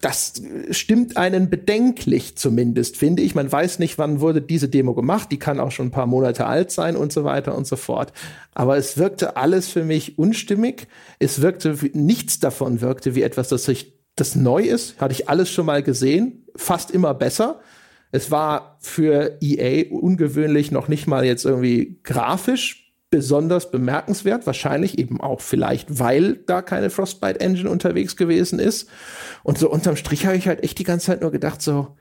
[0.00, 3.34] das stimmt einen bedenklich zumindest, finde ich.
[3.34, 5.32] Man weiß nicht, wann wurde diese Demo gemacht.
[5.32, 8.12] Die kann auch schon ein paar Monate alt sein und so weiter und so fort.
[8.54, 10.86] Aber es wirkte alles für mich unstimmig.
[11.18, 15.00] Es wirkte, nichts davon wirkte wie etwas, das, ich, das neu ist.
[15.00, 16.44] Hatte ich alles schon mal gesehen.
[16.56, 17.60] Fast immer besser.
[18.12, 25.20] Es war für EA ungewöhnlich noch nicht mal jetzt irgendwie grafisch besonders bemerkenswert, wahrscheinlich eben
[25.20, 28.88] auch vielleicht, weil da keine Frostbite Engine unterwegs gewesen ist.
[29.42, 31.96] Und so unterm Strich habe ich halt echt die ganze Zeit nur gedacht, so,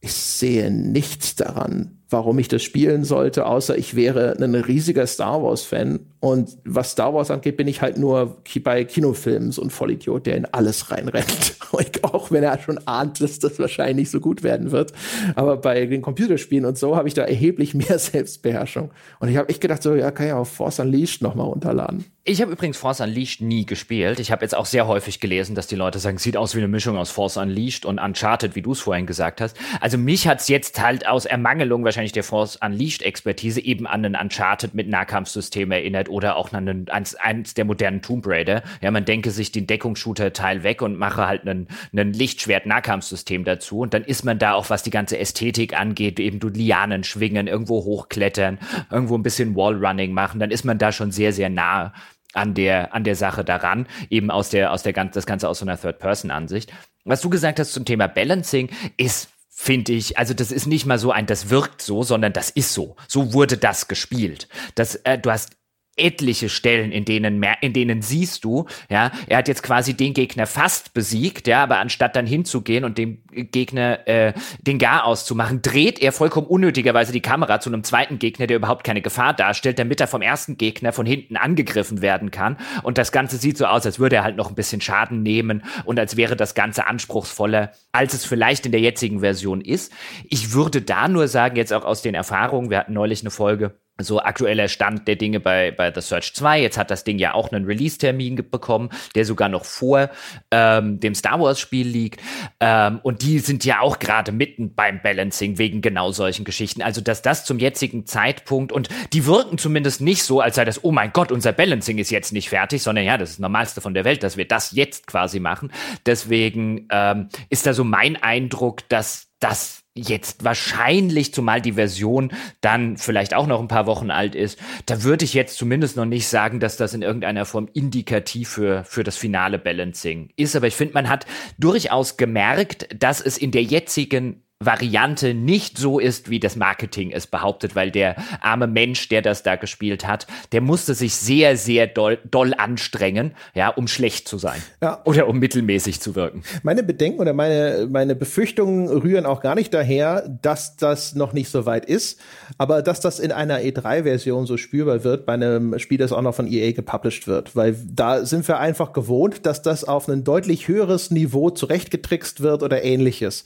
[0.00, 5.42] ich sehe nichts daran, warum ich das spielen sollte, außer ich wäre ein riesiger Star
[5.42, 5.98] Wars-Fan.
[6.20, 10.36] Und was Star Wars angeht, bin ich halt nur bei Kinofilmen so ein Vollidiot, der
[10.36, 11.56] in alles reinrennt.
[12.02, 14.92] auch wenn er schon ahnt, dass das wahrscheinlich nicht so gut werden wird.
[15.34, 18.90] Aber bei den Computerspielen und so habe ich da erheblich mehr Selbstbeherrschung.
[19.18, 22.04] Und ich habe echt gedacht, so, ja, kann ja auch Force Unleashed nochmal runterladen.
[22.26, 24.18] Ich habe übrigens Force Unleashed nie gespielt.
[24.18, 26.68] Ich habe jetzt auch sehr häufig gelesen, dass die Leute sagen, sieht aus wie eine
[26.68, 29.56] Mischung aus Force Unleashed und Uncharted, wie du es vorhin gesagt hast.
[29.80, 34.16] Also mich hat's jetzt halt aus Ermangelung wahrscheinlich der Force Unleashed Expertise eben an einen
[34.16, 38.62] Uncharted mit Nahkampfsystem erinnert oder auch an einen, eins, eins der modernen Tomb Raider.
[38.82, 43.80] Ja, man denke sich den Deckungsshooter-Teil weg und mache halt einen, einen Lichtschwert-Nahkampfsystem dazu.
[43.80, 47.46] Und dann ist man da auch, was die ganze Ästhetik angeht, eben du Lianen schwingen,
[47.46, 48.58] irgendwo hochklettern,
[48.90, 50.40] irgendwo ein bisschen Wallrunning machen.
[50.40, 51.92] Dann ist man da schon sehr, sehr nah
[52.34, 55.60] an der, an der Sache daran, eben aus der, aus der ganz, das Ganze aus
[55.60, 56.72] so einer Third-Person-Ansicht.
[57.04, 60.98] Was du gesagt hast zum Thema Balancing ist finde ich, also das ist nicht mal
[60.98, 62.96] so ein, das wirkt so, sondern das ist so.
[63.06, 64.48] So wurde das gespielt.
[64.74, 65.52] Das, äh, du hast
[65.96, 70.14] etliche Stellen, in denen mehr, in denen siehst du, ja, er hat jetzt quasi den
[70.14, 75.62] Gegner fast besiegt, ja, aber anstatt dann hinzugehen und dem Gegner äh, den Gar auszumachen,
[75.62, 79.78] dreht er vollkommen unnötigerweise die Kamera zu einem zweiten Gegner, der überhaupt keine Gefahr darstellt,
[79.78, 82.56] damit er vom ersten Gegner von hinten angegriffen werden kann.
[82.82, 85.64] Und das Ganze sieht so aus, als würde er halt noch ein bisschen Schaden nehmen
[85.84, 89.92] und als wäre das Ganze anspruchsvoller, als es vielleicht in der jetzigen Version ist.
[90.28, 93.74] Ich würde da nur sagen, jetzt auch aus den Erfahrungen, wir hatten neulich eine Folge
[93.98, 96.60] so aktueller Stand der Dinge bei, bei The Search 2.
[96.60, 100.10] Jetzt hat das Ding ja auch einen Release-Termin bekommen, der sogar noch vor
[100.50, 102.20] ähm, dem Star Wars-Spiel liegt.
[102.58, 106.82] Ähm, und die sind ja auch gerade mitten beim Balancing wegen genau solchen Geschichten.
[106.82, 110.82] Also, dass das zum jetzigen Zeitpunkt und die wirken zumindest nicht so, als sei das,
[110.82, 113.80] oh mein Gott, unser Balancing ist jetzt nicht fertig, sondern ja, das ist das Normalste
[113.80, 115.72] von der Welt, dass wir das jetzt quasi machen.
[116.04, 122.96] Deswegen ähm, ist da so mein Eindruck, dass das jetzt wahrscheinlich, zumal die Version dann
[122.96, 126.26] vielleicht auch noch ein paar Wochen alt ist, da würde ich jetzt zumindest noch nicht
[126.26, 130.56] sagen, dass das in irgendeiner Form indikativ für, für das finale Balancing ist.
[130.56, 131.26] Aber ich finde, man hat
[131.58, 137.26] durchaus gemerkt, dass es in der jetzigen Variante nicht so ist, wie das Marketing es
[137.26, 141.86] behauptet, weil der arme Mensch, der das da gespielt hat, der musste sich sehr, sehr
[141.86, 144.62] doll, doll anstrengen, ja, um schlecht zu sein.
[144.80, 145.02] Ja.
[145.04, 146.42] Oder um mittelmäßig zu wirken.
[146.62, 151.50] Meine Bedenken oder meine, meine Befürchtungen rühren auch gar nicht daher, dass das noch nicht
[151.50, 152.20] so weit ist,
[152.56, 156.34] aber dass das in einer E3-Version so spürbar wird, bei einem Spiel, das auch noch
[156.34, 160.68] von EA gepublished wird, weil da sind wir einfach gewohnt, dass das auf ein deutlich
[160.68, 163.44] höheres Niveau zurechtgetrickst wird oder ähnliches.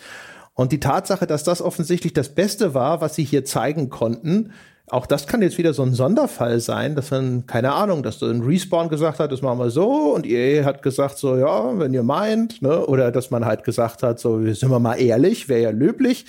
[0.58, 4.50] Und die Tatsache, dass das offensichtlich das Beste war, was sie hier zeigen konnten,
[4.88, 8.42] auch das kann jetzt wieder so ein Sonderfall sein, dass man, keine Ahnung, dass ein
[8.42, 12.02] Respawn gesagt hat, das machen wir so und EA hat gesagt so, ja, wenn ihr
[12.02, 15.70] meint, ne, oder dass man halt gesagt hat, so, sind wir mal ehrlich, wäre ja
[15.70, 16.26] löblich.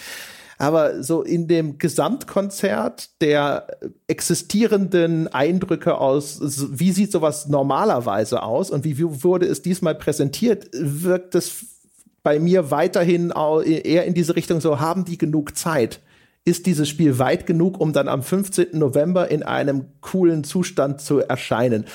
[0.60, 3.66] Aber so in dem Gesamtkonzert der
[4.06, 6.40] existierenden Eindrücke aus,
[6.70, 11.79] wie sieht sowas normalerweise aus und wie wurde es diesmal präsentiert, wirkt es
[12.30, 13.34] bei mir weiterhin
[13.66, 16.00] eher in diese Richtung so, haben die genug Zeit?
[16.46, 18.70] Ist dieses Spiel weit genug, um dann am 15.
[18.74, 21.86] November in einem coolen Zustand zu erscheinen.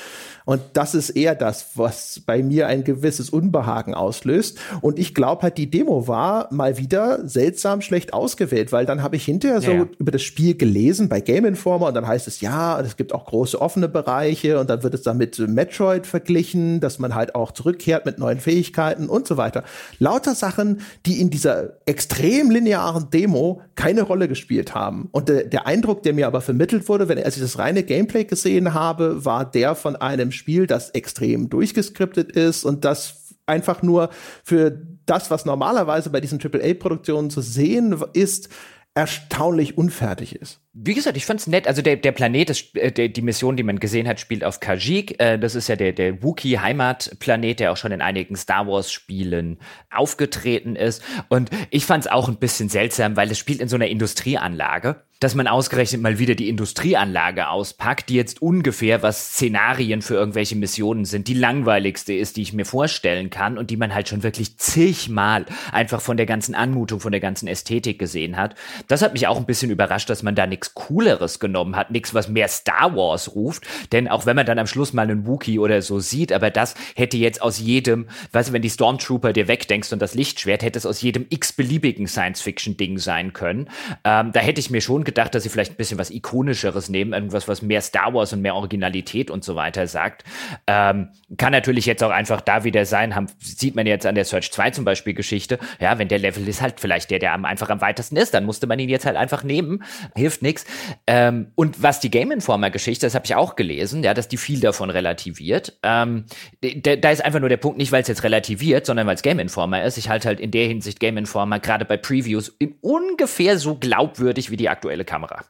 [0.45, 4.59] Und das ist eher das, was bei mir ein gewisses Unbehagen auslöst.
[4.81, 9.15] Und ich glaube halt, die Demo war mal wieder seltsam schlecht ausgewählt, weil dann habe
[9.15, 9.87] ich hinterher so ja.
[9.97, 13.25] über das Spiel gelesen bei Game Informer und dann heißt es, ja, es gibt auch
[13.25, 17.51] große offene Bereiche und dann wird es dann mit Metroid verglichen, dass man halt auch
[17.51, 19.63] zurückkehrt mit neuen Fähigkeiten und so weiter.
[19.97, 25.09] Lauter Sachen, die in dieser extrem linearen Demo keine Rolle gespielt haben.
[25.11, 28.25] Und der, der Eindruck, der mir aber vermittelt wurde, wenn als ich das reine Gameplay
[28.25, 34.09] gesehen habe, war der von einem Spiel, das extrem durchgeskriptet ist und das einfach nur
[34.43, 34.71] für
[35.05, 38.49] das, was normalerweise bei diesen AAA-Produktionen zu sehen ist,
[38.95, 40.61] erstaunlich unfertig ist.
[40.71, 41.67] Wie gesagt, ich fand's nett.
[41.67, 44.61] Also der, der Planet, ist, äh, der, die Mission, die man gesehen hat, spielt auf
[44.61, 45.19] Kashyyyk.
[45.19, 49.59] Äh, das ist ja der, der Wookiee-Heimatplanet, der auch schon in einigen Star Wars-Spielen
[49.91, 51.03] aufgetreten ist.
[51.27, 55.35] Und ich fand's auch ein bisschen seltsam, weil es spielt in so einer Industrieanlage dass
[55.35, 61.05] man ausgerechnet mal wieder die Industrieanlage auspackt, die jetzt ungefähr, was Szenarien für irgendwelche Missionen
[61.05, 64.57] sind, die langweiligste ist, die ich mir vorstellen kann und die man halt schon wirklich
[64.57, 68.55] zigmal einfach von der ganzen Anmutung, von der ganzen Ästhetik gesehen hat.
[68.87, 72.13] Das hat mich auch ein bisschen überrascht, dass man da nichts Cooleres genommen hat, nichts,
[72.13, 75.59] was mehr Star Wars ruft, denn auch wenn man dann am Schluss mal einen Wookie
[75.59, 79.47] oder so sieht, aber das hätte jetzt aus jedem, weißt du, wenn die Stormtrooper dir
[79.47, 83.69] wegdenkst und das Lichtschwert, hätte es aus jedem x-beliebigen Science-Fiction-Ding sein können.
[84.03, 87.13] Ähm, da hätte ich mir schon gedacht, dass sie vielleicht ein bisschen was Ikonischeres nehmen,
[87.13, 90.23] irgendwas, was mehr Star Wars und mehr Originalität und so weiter sagt.
[90.67, 94.25] Ähm, kann natürlich jetzt auch einfach da wieder sein, haben, sieht man jetzt an der
[94.25, 95.59] Search 2 zum Beispiel Geschichte.
[95.79, 98.45] Ja, wenn der Level ist halt vielleicht der, der am, einfach am weitesten ist, dann
[98.45, 99.83] musste man ihn jetzt halt einfach nehmen.
[100.15, 100.65] Hilft nichts.
[101.07, 104.37] Ähm, und was die Game Informer Geschichte, das habe ich auch gelesen, ja, dass die
[104.37, 105.77] viel davon relativiert.
[105.83, 106.25] Ähm,
[106.61, 109.39] da, ist einfach nur der Punkt, nicht weil es jetzt relativiert, sondern weil es Game
[109.39, 109.97] Informer ist.
[109.97, 114.57] Ich halte halt in der Hinsicht Game Informer gerade bei Previews ungefähr so glaubwürdig wie
[114.57, 115.45] die aktuelle aktuelle Kamera.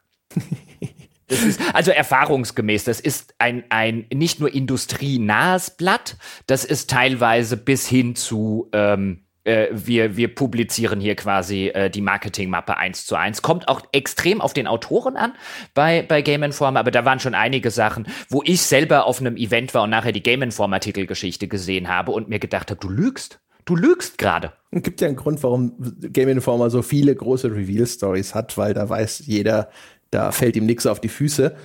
[1.27, 7.87] Ist, also erfahrungsgemäß, das ist ein, ein nicht nur industrienahes Blatt, das ist teilweise bis
[7.87, 13.41] hin zu, ähm, äh, wir, wir publizieren hier quasi äh, die Marketingmappe eins zu eins.
[13.41, 15.33] Kommt auch extrem auf den Autoren an
[15.73, 19.35] bei, bei Game Informer, aber da waren schon einige Sachen, wo ich selber auf einem
[19.35, 22.89] Event war und nachher die Game Informer Titelgeschichte gesehen habe und mir gedacht habe, du
[22.89, 23.39] lügst.
[23.65, 24.53] Du lügst gerade.
[24.71, 28.87] Es gibt ja einen Grund, warum Game Informer so viele große Reveal-Stories hat, weil da
[28.87, 29.69] weiß jeder,
[30.11, 31.55] da fällt ihm nichts auf die Füße.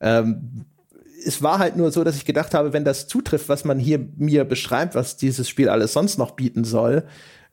[0.00, 0.64] Ähm,
[1.24, 4.06] es war halt nur so, dass ich gedacht habe, wenn das zutrifft, was man hier
[4.16, 7.04] mir beschreibt, was dieses Spiel alles sonst noch bieten soll,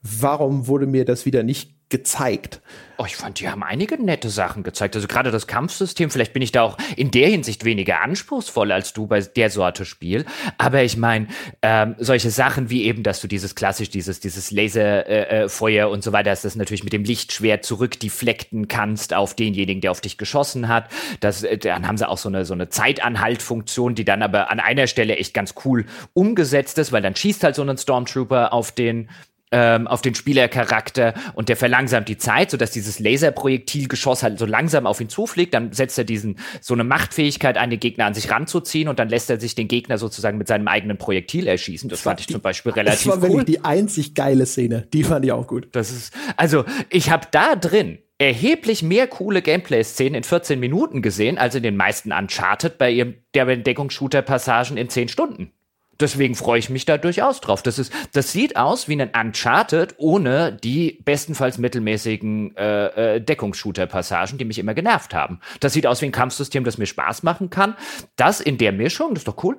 [0.01, 2.61] warum wurde mir das wieder nicht gezeigt?
[2.97, 4.95] Oh, ich fand, die haben einige nette Sachen gezeigt.
[4.95, 8.93] Also gerade das Kampfsystem, vielleicht bin ich da auch in der Hinsicht weniger anspruchsvoll als
[8.93, 10.25] du bei der Sorte Spiel.
[10.59, 11.27] Aber ich meine,
[11.63, 16.03] ähm, solche Sachen wie eben, dass du dieses klassisch, dieses, dieses Laserfeuer äh, äh und
[16.03, 20.19] so weiter, dass das natürlich mit dem Lichtschwert zurückdeflekten kannst auf denjenigen, der auf dich
[20.19, 20.87] geschossen hat.
[21.21, 24.59] Das, äh, dann haben sie auch so eine, so eine Zeitanhaltfunktion, die dann aber an
[24.59, 28.71] einer Stelle echt ganz cool umgesetzt ist, weil dann schießt halt so ein Stormtrooper auf
[28.71, 29.09] den
[29.51, 34.87] ähm, auf den Spielercharakter und der verlangsamt die Zeit, sodass dieses Laserprojektilgeschoss halt so langsam
[34.87, 35.53] auf ihn zufliegt.
[35.53, 39.09] Dann setzt er diesen so eine Machtfähigkeit ein, den Gegner an sich ranzuziehen und dann
[39.09, 41.89] lässt er sich den Gegner sozusagen mit seinem eigenen Projektil erschießen.
[41.89, 43.11] Das, das fand ich die, zum Beispiel relativ cool.
[43.13, 44.87] Das war wirklich die einzig geile Szene.
[44.93, 45.67] Die fand ich auch gut.
[45.73, 51.39] Das ist also ich habe da drin erheblich mehr coole Gameplay-Szenen in 14 Minuten gesehen,
[51.39, 55.51] als in den meisten Uncharted bei ihrem der Entdeckungsshooter-Passagen in 10 Stunden.
[55.99, 57.61] Deswegen freue ich mich da durchaus drauf.
[57.61, 64.37] Das, ist, das sieht aus wie ein Uncharted ohne die bestenfalls mittelmäßigen äh, äh, Deckungsshooter-Passagen,
[64.37, 65.39] die mich immer genervt haben.
[65.59, 67.75] Das sieht aus wie ein Kampfsystem, das mir Spaß machen kann.
[68.15, 69.57] Das in der Mischung, das ist doch cool.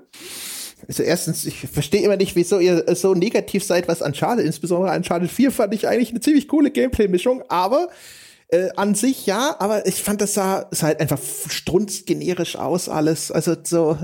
[0.89, 5.31] Also erstens, ich verstehe immer nicht, wieso ihr so negativ seid, was Uncharted, insbesondere Uncharted
[5.31, 7.89] 4 fand ich eigentlich eine ziemlich coole Gameplay-Mischung, aber
[8.49, 11.19] äh, an sich ja, aber ich fand das sah, sah halt einfach
[11.49, 13.31] strunzgenerisch aus alles.
[13.31, 13.97] Also so,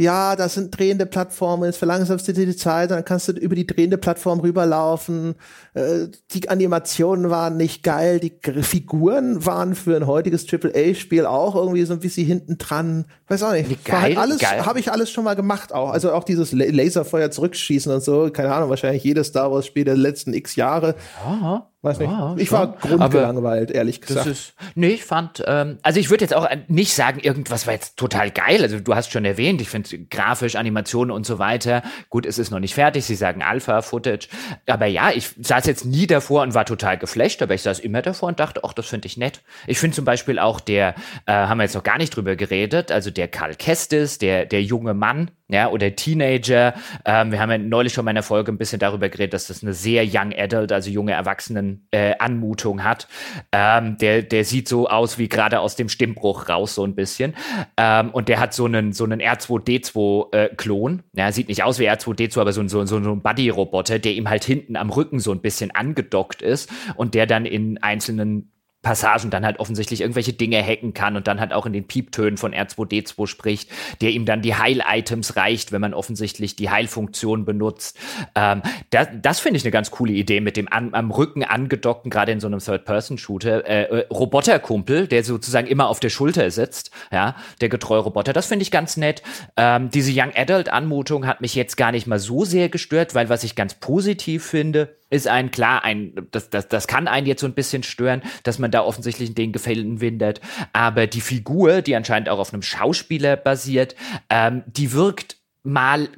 [0.00, 3.56] ja, das sind drehende Plattformen, jetzt verlangsamst du dir die Zeit, dann kannst du über
[3.56, 5.34] die drehende Plattform rüberlaufen.
[5.78, 8.32] Äh, die Animationen waren nicht geil, die
[8.62, 13.04] Figuren waren für ein heutiges AAA-Spiel auch irgendwie so ein bisschen hinten dran.
[13.28, 13.84] Weiß auch nicht.
[13.84, 15.90] Geil, halt alles, habe ich alles schon mal gemacht auch.
[15.90, 20.34] Also auch dieses Laserfeuer zurückschießen und so, keine Ahnung, wahrscheinlich jedes Star Wars-Spiel der letzten
[20.34, 20.94] x Jahre.
[21.24, 21.68] Ja.
[21.80, 22.10] Weiß nicht.
[22.10, 24.26] Ja, ich war grundgelangweilt, ehrlich gesagt.
[24.26, 27.96] Ist, nee, ich fand, ähm, also ich würde jetzt auch nicht sagen, irgendwas war jetzt
[27.96, 28.62] total geil.
[28.62, 31.82] Also du hast schon erwähnt, ich finde grafisch, Animationen und so weiter.
[32.10, 33.04] Gut, es ist noch nicht fertig.
[33.04, 34.28] Sie sagen Alpha-Footage.
[34.66, 38.02] Aber ja, ich saß jetzt nie davor und war total geflasht, aber ich saß immer
[38.02, 39.42] davor und dachte, ach, das finde ich nett.
[39.66, 40.94] Ich finde zum Beispiel auch der,
[41.26, 44.62] äh, haben wir jetzt noch gar nicht drüber geredet, also der Karl Kestis, der, der
[44.62, 46.74] junge Mann, ja, oder Teenager.
[47.04, 49.46] Ähm, wir haben ja neulich schon mal in der Folge ein bisschen darüber geredet, dass
[49.46, 53.08] das eine sehr young adult, also junge Erwachsenen äh, hat.
[53.52, 57.34] Ähm, der, der sieht so aus wie gerade aus dem Stimmbruch raus, so ein bisschen.
[57.76, 61.02] Ähm, und der hat so einen, so einen R2D2-Klon.
[61.14, 64.12] Äh, ja, sieht nicht aus wie R2D2, aber so, ein so, so ein Buddy-Roboter, der
[64.12, 68.52] ihm halt hinten am Rücken so ein bisschen angedockt ist und der dann in einzelnen
[68.82, 72.36] Passagen dann halt offensichtlich irgendwelche Dinge hacken kann und dann halt auch in den Pieptönen
[72.36, 77.98] von R2D2 spricht, der ihm dann die Heil-Items reicht, wenn man offensichtlich die Heilfunktion benutzt.
[78.36, 82.08] Ähm, das das finde ich eine ganz coole Idee mit dem an, am Rücken angedockten,
[82.08, 86.92] gerade in so einem Third-Person-Shooter, äh, äh, Roboterkumpel, der sozusagen immer auf der Schulter sitzt,
[87.10, 88.32] ja, der getreue Roboter.
[88.32, 89.22] Das finde ich ganz nett.
[89.56, 93.42] Ähm, diese Young Adult-Anmutung hat mich jetzt gar nicht mal so sehr gestört, weil was
[93.42, 97.46] ich ganz positiv finde, ist ein klar, ein, das, das, das kann einen jetzt so
[97.46, 100.40] ein bisschen stören, dass man da offensichtlich den Gefällen windet.
[100.72, 103.94] Aber die Figur, die anscheinend auch auf einem Schauspieler basiert,
[104.28, 106.08] ähm, die wirkt mal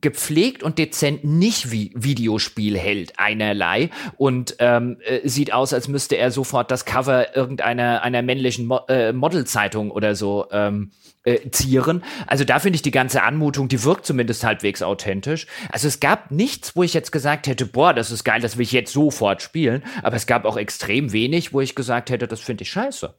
[0.00, 6.30] gepflegt und dezent nicht wie Videospielheld einerlei und ähm, äh, sieht aus, als müsste er
[6.30, 10.92] sofort das Cover irgendeiner einer männlichen Mo äh, Modelzeitung oder so ähm,
[11.24, 12.02] äh, zieren.
[12.26, 15.46] Also da finde ich die ganze Anmutung, die wirkt zumindest halbwegs authentisch.
[15.70, 18.62] Also es gab nichts, wo ich jetzt gesagt hätte, boah, das ist geil, das will
[18.62, 19.82] ich jetzt sofort spielen.
[20.02, 23.14] Aber es gab auch extrem wenig, wo ich gesagt hätte, das finde ich scheiße.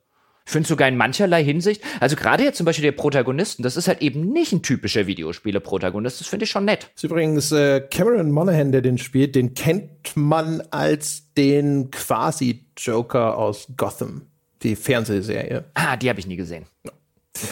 [0.49, 3.87] Ich finde sogar in mancherlei Hinsicht, also gerade jetzt zum Beispiel der Protagonisten, das ist
[3.87, 6.89] halt eben nicht ein typischer Videospiele-Protagonist, das finde ich schon nett.
[6.95, 12.65] Das ist übrigens äh, Cameron Monaghan, der den spielt, den kennt man als den quasi
[12.75, 14.23] Joker aus Gotham,
[14.63, 15.65] die Fernsehserie.
[15.75, 16.65] Ah, die habe ich nie gesehen.
[16.83, 17.45] Okay.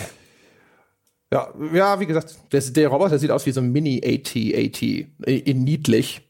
[1.31, 6.27] Ja, ja, wie gesagt, der, der Roboter sieht aus wie so ein Mini-AT-AT, in niedlich.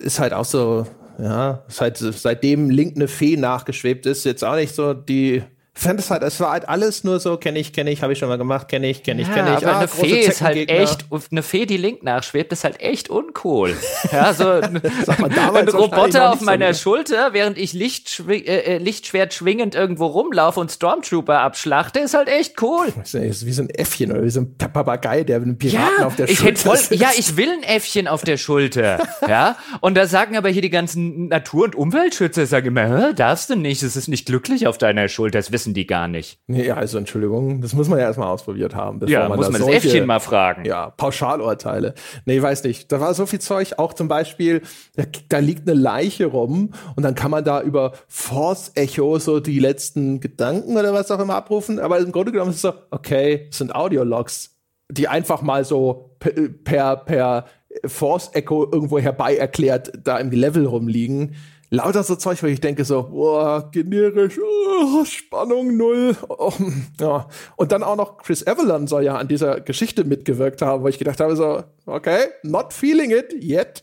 [0.00, 0.86] Ist halt auch so,
[1.18, 5.42] ja, seit, seitdem Link eine Fee nachgeschwebt ist, jetzt auch nicht so die
[5.80, 8.18] fand es halt, es war halt alles nur so, kenne ich, kenne ich, habe ich
[8.18, 9.66] schon mal gemacht, kenne ich, kenne ich, ja, kenne ich.
[9.66, 13.08] Aber ah, eine Fee ist halt echt, eine Fee, die Link nachschwebt, ist halt echt
[13.08, 13.74] uncool.
[14.12, 19.32] ja, so ein, ein Roboter auf meiner so Schulter, während ich Licht, äh, äh, Lichtschwert
[19.32, 22.92] schwingend irgendwo rumlaufe und Stormtrooper abschlachte, ist halt echt cool.
[22.96, 26.00] Das ist wie so ein Äffchen oder wie so ein Papagei, der mit einem Piraten
[26.00, 27.00] ja, auf der ich Schulter voll, sitzt.
[27.00, 28.98] Ja, ich will ein Äffchen auf der Schulter.
[29.28, 33.56] ja, und da sagen aber hier die ganzen Natur- und Umweltschützer, sagen immer, darfst du
[33.56, 36.38] nicht, es ist nicht glücklich auf deiner Schulter, das wissen die gar nicht.
[36.46, 39.00] Nee, also Entschuldigung, das muss man ja erstmal ausprobiert haben.
[39.06, 40.64] ja, man muss man das solche, Äffchen mal fragen.
[40.64, 41.94] Ja, Pauschalurteile.
[42.24, 42.90] Nee, weiß nicht.
[42.92, 44.62] Da war so viel Zeug, auch zum Beispiel,
[44.96, 49.40] da, da liegt eine Leiche rum und dann kann man da über Force Echo so
[49.40, 51.78] die letzten Gedanken oder was auch immer abrufen.
[51.78, 54.56] Aber im Grunde genommen ist es so, okay, es sind Audiologs,
[54.90, 56.16] die einfach mal so
[56.64, 57.46] per, per
[57.84, 61.36] Force Echo irgendwo herbei erklärt da im Level rumliegen
[61.70, 66.16] lauter so Zeug, wo ich denke so, boah, generisch, oh, Spannung null.
[66.28, 66.52] Oh,
[67.00, 67.28] ja.
[67.56, 70.98] Und dann auch noch Chris Evelyn soll ja an dieser Geschichte mitgewirkt haben, wo ich
[70.98, 73.82] gedacht habe so, okay, not feeling it yet.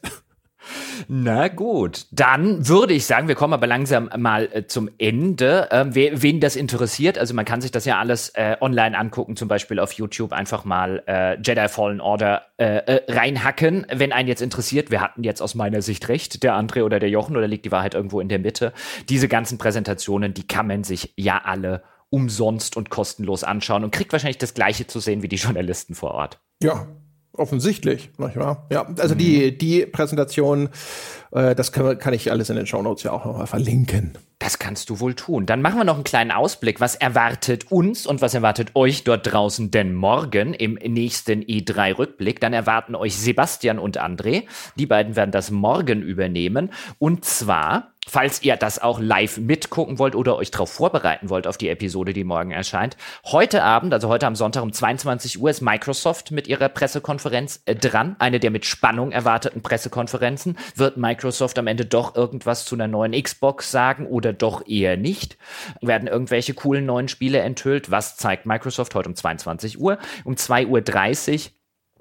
[1.08, 5.68] Na gut, dann würde ich sagen, wir kommen aber langsam mal äh, zum Ende.
[5.72, 9.36] Ähm, wer, wen das interessiert, also man kann sich das ja alles äh, online angucken,
[9.36, 14.28] zum Beispiel auf YouTube einfach mal äh, Jedi Fallen Order äh, äh, reinhacken, wenn einen
[14.28, 14.92] jetzt interessiert.
[14.92, 17.72] Wir hatten jetzt aus meiner Sicht recht, der André oder der Jochen, oder liegt die
[17.72, 18.74] Wahrheit irgendwo in der Mitte.
[19.10, 24.12] Diese ganzen Präsentationen, die kann man sich ja alle umsonst und kostenlos anschauen und kriegt
[24.12, 26.40] wahrscheinlich das gleiche zu sehen wie die Journalisten vor Ort.
[26.64, 26.88] Ja,
[27.38, 28.66] Offensichtlich, nicht wahr?
[28.72, 29.20] Ja, also mhm.
[29.20, 30.70] die, die Präsentation,
[31.32, 34.18] äh, das kann, kann ich alles in den Show Notes ja auch nochmal verlinken.
[34.40, 35.46] Das kannst du wohl tun.
[35.46, 36.80] Dann machen wir noch einen kleinen Ausblick.
[36.80, 42.40] Was erwartet uns und was erwartet euch dort draußen denn morgen im nächsten E3-Rückblick?
[42.40, 44.44] Dann erwarten euch Sebastian und André.
[44.76, 46.72] Die beiden werden das morgen übernehmen.
[47.00, 51.58] Und zwar falls ihr das auch live mitgucken wollt oder euch darauf vorbereiten wollt auf
[51.58, 52.98] die Episode, die morgen erscheint.
[53.26, 57.76] Heute Abend, also heute am Sonntag um 22 Uhr, ist Microsoft mit ihrer Pressekonferenz äh,
[57.76, 58.16] dran.
[58.20, 60.58] Eine der mit Spannung erwarteten Pressekonferenzen.
[60.76, 65.38] Wird Microsoft am Ende doch irgendwas zu einer neuen Xbox sagen oder doch eher nicht?
[65.82, 67.92] Werden irgendwelche coolen neuen Spiele enthüllt?
[67.92, 69.98] Was zeigt Microsoft heute um 22 Uhr?
[70.24, 71.52] Um 2.30 Uhr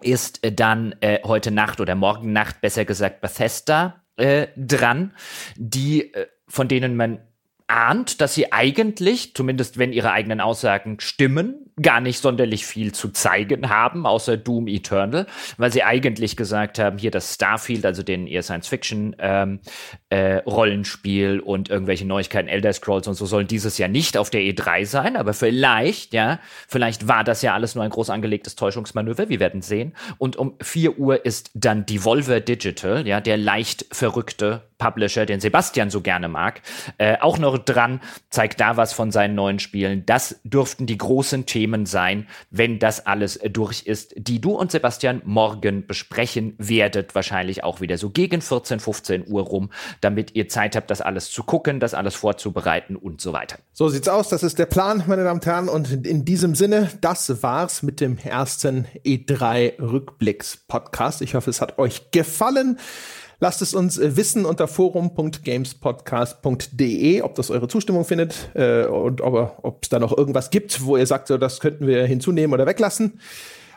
[0.02, 5.14] ist äh, dann äh, heute Nacht oder morgen Nacht besser gesagt Bethesda äh, dran,
[5.56, 7.25] die äh, von denen man
[7.68, 13.10] ahnt, dass sie eigentlich, zumindest wenn ihre eigenen Aussagen stimmen, gar nicht sonderlich viel zu
[13.10, 15.26] zeigen haben, außer Doom Eternal,
[15.58, 19.60] weil sie eigentlich gesagt haben, hier das Starfield, also den eher Science-Fiction ähm,
[20.08, 24.86] äh, und irgendwelche Neuigkeiten, Elder Scrolls und so sollen dieses Jahr nicht auf der E3
[24.86, 29.40] sein, aber vielleicht, ja, vielleicht war das ja alles nur ein groß angelegtes Täuschungsmanöver, wir
[29.40, 29.94] werden sehen.
[30.16, 35.90] Und um 4 Uhr ist dann Devolver Digital, ja, der leicht verrückte Publisher, den Sebastian
[35.90, 36.62] so gerne mag,
[36.98, 38.00] äh, auch noch dran,
[38.30, 40.04] zeigt da was von seinen neuen Spielen.
[40.06, 45.22] Das dürften die großen Themen sein, wenn das alles durch ist, die du und Sebastian
[45.24, 47.14] morgen besprechen werdet.
[47.14, 49.70] Wahrscheinlich auch wieder so gegen 14, 15 Uhr rum,
[50.00, 53.58] damit ihr Zeit habt, das alles zu gucken, das alles vorzubereiten und so weiter.
[53.72, 54.28] So sieht's aus.
[54.28, 55.68] Das ist der Plan, meine Damen und Herren.
[55.68, 61.22] Und in diesem Sinne, das war's mit dem ersten E3 Rückblicks Podcast.
[61.22, 62.78] Ich hoffe, es hat euch gefallen.
[63.38, 69.80] Lasst es uns äh, wissen unter forum.gamespodcast.de, ob das eure Zustimmung findet äh, und ob
[69.82, 73.20] es da noch irgendwas gibt, wo ihr sagt, so, das könnten wir hinzunehmen oder weglassen.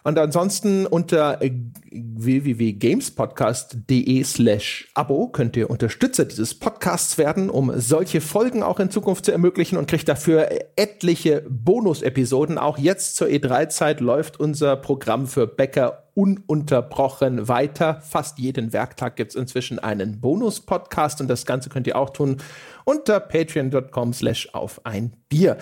[0.03, 1.51] Und ansonsten unter äh,
[1.91, 9.25] www.gamespodcast.de slash Abo könnt ihr Unterstützer dieses Podcasts werden, um solche Folgen auch in Zukunft
[9.25, 12.57] zu ermöglichen und kriegt dafür etliche Bonus-Episoden.
[12.57, 18.01] Auch jetzt zur E3-Zeit läuft unser Programm für Bäcker ununterbrochen weiter.
[18.01, 22.37] Fast jeden Werktag gibt es inzwischen einen Bonus-Podcast und das Ganze könnt ihr auch tun
[22.83, 25.57] unter patreon.com slash auf ein Bier.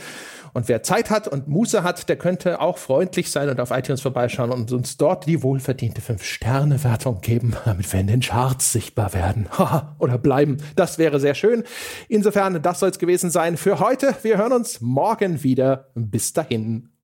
[0.53, 4.01] Und wer Zeit hat und Muße hat, der könnte auch freundlich sein und auf iTunes
[4.01, 9.47] vorbeischauen und uns dort die wohlverdiente 5-Sterne-Wertung geben, damit wir in den Charts sichtbar werden.
[9.99, 10.57] Oder bleiben.
[10.75, 11.63] Das wäre sehr schön.
[12.07, 14.15] Insofern, das soll es gewesen sein für heute.
[14.23, 15.89] Wir hören uns morgen wieder.
[15.93, 16.96] Bis dahin.